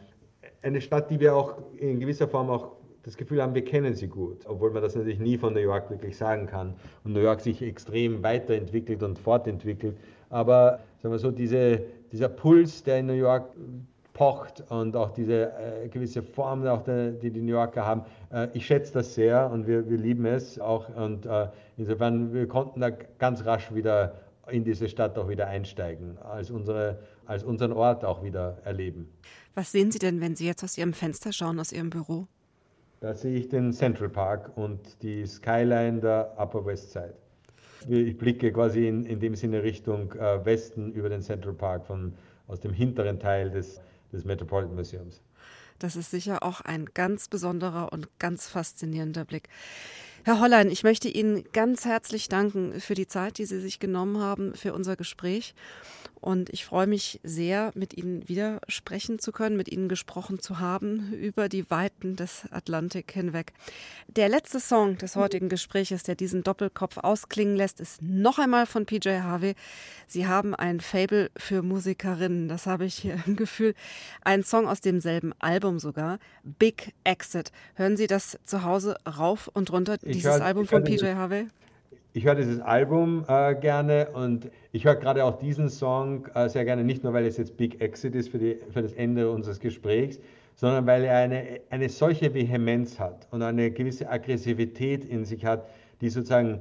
Eine 0.62 0.80
Stadt, 0.80 1.11
die 1.11 1.20
wir 1.20 1.36
auch 1.36 1.55
in 1.78 2.01
gewisser 2.01 2.28
Form 2.28 2.51
auch 2.51 2.72
das 3.05 3.16
Gefühl 3.16 3.42
haben, 3.42 3.55
wir 3.55 3.64
kennen 3.64 3.95
sie 3.95 4.09
gut, 4.09 4.47
obwohl 4.47 4.70
man 4.70 4.82
das 4.82 4.95
natürlich 4.95 5.18
nie 5.18 5.36
von 5.36 5.53
New 5.53 5.61
York 5.61 5.90
wirklich 5.90 6.16
sagen 6.16 6.47
kann 6.47 6.74
und 7.05 7.12
New 7.12 7.20
York 7.20 7.40
sich 7.40 7.62
extrem 7.62 8.22
weiterentwickelt 8.22 9.03
und 9.03 9.18
fortentwickelt. 9.18 9.97
Aber 10.30 10.80
sagen 11.03 11.14
wir 11.14 11.18
so, 11.18 11.30
diese, 11.30 11.82
dieser 12.12 12.28
Puls, 12.28 12.82
der 12.82 13.01
in 13.01 13.07
New 13.07 13.12
York 13.12 13.51
pocht 14.14 14.62
und 14.70 14.97
auch 14.97 15.11
diese 15.11 15.53
äh, 15.53 15.88
gewisse 15.88 16.22
Form, 16.22 16.66
auch 16.66 16.82
der, 16.82 17.11
die 17.11 17.30
die 17.30 17.42
New 17.42 17.53
Yorker 17.53 17.84
haben, 17.84 18.03
äh, 18.32 18.49
ich 18.55 18.64
schätze 18.64 18.95
das 18.95 19.14
sehr 19.14 19.51
und 19.51 19.66
wir, 19.66 19.88
wir 19.90 19.99
lieben 19.99 20.24
es 20.24 20.59
auch 20.59 20.88
und 20.97 21.26
äh, 21.26 21.49
insofern 21.76 22.32
wir 22.32 22.49
konnten 22.49 22.80
da 22.80 22.90
ganz 22.90 23.45
rasch 23.45 23.74
wieder 23.74 24.14
in 24.51 24.64
diese 24.64 24.88
Stadt 24.88 25.18
auch 25.18 25.28
wieder 25.28 25.47
einsteigen, 25.47 26.18
als, 26.18 26.51
unsere, 26.51 26.99
als 27.26 27.45
unseren 27.45 27.72
Ort 27.72 28.05
auch 28.05 28.22
wieder 28.22 28.59
erleben. 28.64 29.09
Was 29.55 29.72
sehen 29.72 29.90
Sie 29.90 29.99
denn, 29.99 30.20
wenn 30.20 30.36
Sie 30.36 30.47
jetzt 30.47 30.64
aus 30.64 30.76
Ihrem 30.76 30.92
Fenster 30.92 31.32
schauen, 31.32 31.61
aus 31.61 31.72
Ihrem 31.72 31.90
Büro? 31.90 32.26
Da 33.01 33.14
sehe 33.14 33.36
ich 33.36 33.49
den 33.49 33.72
Central 33.72 34.09
Park 34.09 34.57
und 34.57 35.03
die 35.03 35.26
Skyline 35.26 36.01
der 36.01 36.34
Upper 36.38 36.64
West 36.64 36.92
Side. 36.92 37.14
Ich 37.86 38.16
blicke 38.16 38.51
quasi 38.53 38.88
in, 38.88 39.05
in 39.05 39.20
dem 39.20 39.34
Sinne 39.34 39.62
Richtung 39.62 40.12
äh, 40.12 40.45
Westen 40.45 40.92
über 40.92 41.11
den 41.11 41.20
Central 41.20 41.53
Park 41.53 41.86
von, 41.86 42.14
aus 42.47 42.61
dem 42.61 42.72
hinteren 42.72 43.20
Teil 43.20 43.51
des, 43.51 43.80
des 44.11 44.24
Metropolitan 44.24 44.74
Museums. 44.74 45.20
Das 45.78 45.97
ist 45.97 46.11
sicher 46.11 46.42
auch 46.42 46.61
ein 46.62 46.86
ganz 46.95 47.28
besonderer 47.28 47.92
und 47.92 48.09
ganz 48.18 48.49
faszinierender 48.49 49.24
Blick. 49.24 49.49
Herr 50.27 50.41
Hollein, 50.41 50.70
ich 50.70 50.85
möchte 50.85 51.09
Ihnen 51.11 51.45
ganz 51.53 51.85
herzlich 51.85 52.31
danken 52.31 52.81
für 52.81 52.95
die 52.95 53.07
Zeit, 53.07 53.37
die 53.37 53.45
Sie 53.45 53.61
sich 53.61 53.79
genommen 53.79 54.22
haben 54.22 54.55
für 54.55 54.72
unser 54.72 54.97
Gespräch. 54.97 55.55
Und 56.25 56.49
ich 56.49 56.64
freue 56.64 56.87
mich 56.87 57.20
sehr, 57.22 57.70
mit 57.75 57.93
Ihnen 57.99 58.27
wieder 58.31 58.62
sprechen 58.66 59.18
zu 59.18 59.31
können, 59.31 59.59
mit 59.59 59.68
Ihnen 59.70 59.91
gesprochen 59.91 60.39
zu 60.39 60.59
haben 60.59 61.12
über 61.12 61.51
die 61.51 61.70
Weiten 61.70 62.16
des 62.16 62.45
Atlantik 62.51 63.12
hinweg. 63.12 63.53
Der 64.09 64.31
letzte 64.31 64.59
Song 64.59 64.97
des 64.97 65.16
heutigen 65.16 65.51
Gespräches, 65.51 66.03
der 66.03 66.14
diesen 66.14 66.43
Doppelkopf 66.43 66.97
ausklingen 66.97 67.57
lässt, 67.57 67.79
ist 67.79 68.01
noch 68.01 68.39
einmal 68.39 68.64
von 68.64 68.87
PJ 68.87 69.18
Harvey. 69.20 69.55
Sie 70.07 70.27
haben 70.27 70.55
ein 70.55 70.81
Fable 70.81 71.31
für 71.37 71.61
Musikerinnen, 71.61 72.49
das 72.49 72.64
habe 72.64 72.87
ich 72.87 72.95
hier 72.95 73.18
im 73.27 73.37
Gefühl. 73.37 73.75
Ein 74.22 74.45
Song 74.45 74.66
aus 74.66 74.81
demselben 74.81 75.35
Album 75.41 75.79
sogar, 75.79 76.18
Big 76.43 76.95
Exit. 77.05 77.53
Hören 77.75 77.99
Sie 77.99 78.07
das 78.07 78.39
zu 78.47 78.62
Hause 78.62 78.97
rauf 79.07 79.49
und 79.53 79.70
runter, 79.70 79.99
Ich 80.01 80.16
dieses 80.16 80.37
hör- 80.37 80.43
Album 80.47 80.66
von 80.66 80.85
PJ 80.85 81.05
Harvey? 81.16 81.49
Ich 82.17 82.25
höre 82.25 82.37
dieses 82.37 82.61
Album 82.61 83.25
äh, 83.27 83.57
gerne 83.57 84.11
und 84.12 84.49
ich 84.71 84.85
höre 84.85 84.95
gerade 84.95 85.25
auch 85.25 85.37
diesen 85.37 85.69
Song 85.69 86.29
äh, 86.37 86.49
sehr 86.49 86.65
gerne, 86.65 86.85
nicht 86.85 87.03
nur 87.03 87.12
weil 87.12 87.27
es 87.27 87.39
jetzt 87.39 87.57
Big 87.57 87.81
Exit 87.81 88.15
ist 88.15 88.29
für, 88.29 88.39
die, 88.39 88.57
für 88.71 88.83
das 88.83 88.93
Ende 88.93 89.29
unseres 89.29 89.59
Gesprächs, 89.59 90.21
sondern 90.55 90.87
weil 90.87 91.03
er 91.03 91.17
eine, 91.17 91.43
eine 91.71 91.89
solche 91.89 92.33
Vehemenz 92.33 93.01
hat 93.01 93.27
und 93.33 93.43
eine 93.43 93.73
gewisse 93.73 94.09
Aggressivität 94.09 95.05
in 95.05 95.25
sich 95.25 95.45
hat, 95.45 95.69
die 96.01 96.09
sozusagen 96.09 96.61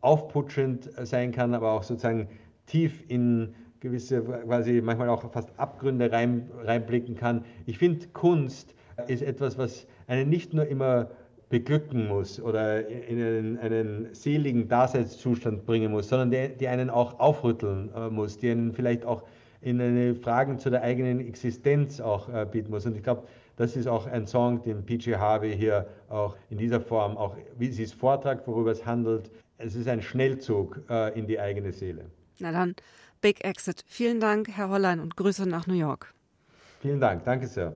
aufputschend 0.00 0.88
sein 1.02 1.32
kann, 1.32 1.54
aber 1.54 1.72
auch 1.72 1.82
sozusagen 1.82 2.28
tief 2.66 3.02
in 3.08 3.52
gewisse, 3.80 4.22
quasi 4.22 4.80
manchmal 4.80 5.08
auch 5.08 5.28
fast 5.32 5.48
Abgründe 5.58 6.12
rein, 6.12 6.48
reinblicken 6.62 7.16
kann. 7.16 7.44
Ich 7.66 7.78
finde, 7.78 8.06
Kunst 8.12 8.76
ist 9.08 9.22
etwas, 9.22 9.58
was 9.58 9.88
einen 10.06 10.28
nicht 10.28 10.54
nur 10.54 10.68
immer 10.68 11.08
beglücken 11.48 12.08
muss 12.08 12.40
oder 12.40 12.86
in 12.86 13.22
einen, 13.22 13.58
einen 13.58 14.14
seligen 14.14 14.68
Daseinszustand 14.68 15.66
bringen 15.66 15.92
muss, 15.92 16.08
sondern 16.08 16.30
die, 16.30 16.56
die 16.58 16.68
einen 16.68 16.90
auch 16.90 17.18
aufrütteln 17.20 17.90
äh, 17.94 18.08
muss, 18.08 18.38
die 18.38 18.50
einen 18.50 18.72
vielleicht 18.72 19.04
auch 19.04 19.22
in 19.60 19.80
eine 19.80 20.14
Fragen 20.14 20.58
zu 20.58 20.70
der 20.70 20.82
eigenen 20.82 21.20
Existenz 21.20 22.00
auch 22.00 22.28
äh, 22.28 22.46
bieten 22.50 22.70
muss. 22.70 22.84
Und 22.86 22.96
ich 22.96 23.02
glaube, 23.02 23.26
das 23.56 23.76
ist 23.76 23.86
auch 23.86 24.06
ein 24.06 24.26
Song, 24.26 24.62
den 24.62 24.84
PJ 24.84 25.14
Harvey 25.14 25.56
hier 25.56 25.86
auch 26.08 26.36
in 26.50 26.58
dieser 26.58 26.80
Form, 26.80 27.16
auch 27.16 27.36
wie 27.56 27.70
sie 27.70 27.84
es 27.84 27.92
vortragt, 27.92 28.46
worüber 28.46 28.72
es 28.72 28.84
handelt. 28.84 29.30
Es 29.58 29.74
ist 29.74 29.88
ein 29.88 30.02
Schnellzug 30.02 30.80
äh, 30.90 31.18
in 31.18 31.26
die 31.26 31.38
eigene 31.38 31.72
Seele. 31.72 32.06
Na 32.40 32.52
dann, 32.52 32.74
Big 33.20 33.44
Exit. 33.44 33.84
Vielen 33.86 34.20
Dank, 34.20 34.48
Herr 34.48 34.68
Hollein, 34.68 35.00
und 35.00 35.16
Grüße 35.16 35.48
nach 35.48 35.66
New 35.66 35.74
York. 35.74 36.12
Vielen 36.80 37.00
Dank, 37.00 37.24
danke 37.24 37.46
sehr. 37.46 37.72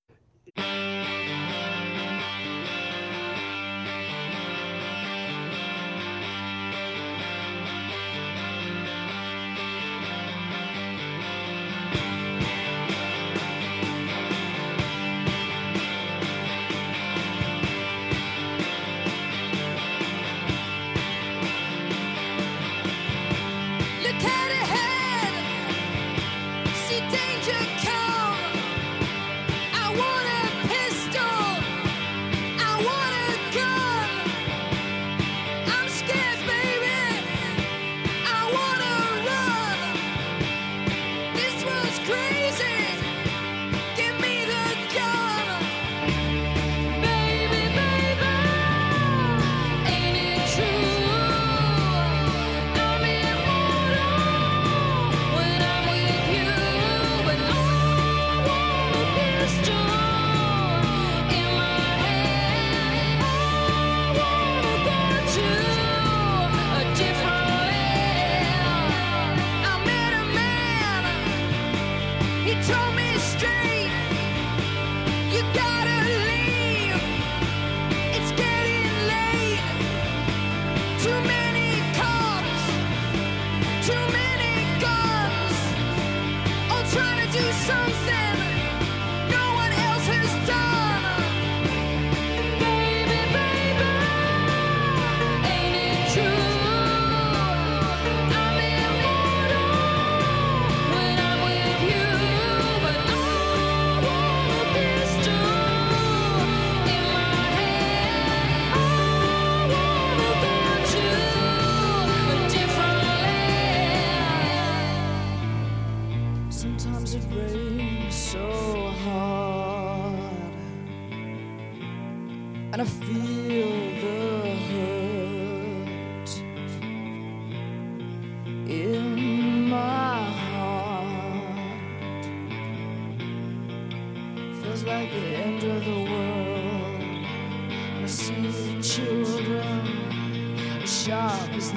I 141.60 141.72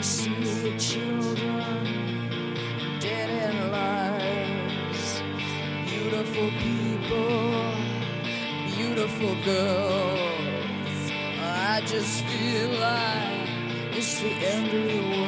see 0.00 0.76
children 0.76 1.84
dead 2.98 3.54
lives. 3.70 5.22
Beautiful 5.88 6.50
people, 6.58 7.74
beautiful 8.74 9.36
girls. 9.44 11.12
I 11.40 11.80
just 11.86 12.24
feel 12.24 12.70
like 12.70 13.96
it's 13.96 14.20
the 14.20 14.30
end 14.30 14.66
of 14.66 14.84
the 14.88 15.00
world. 15.20 15.25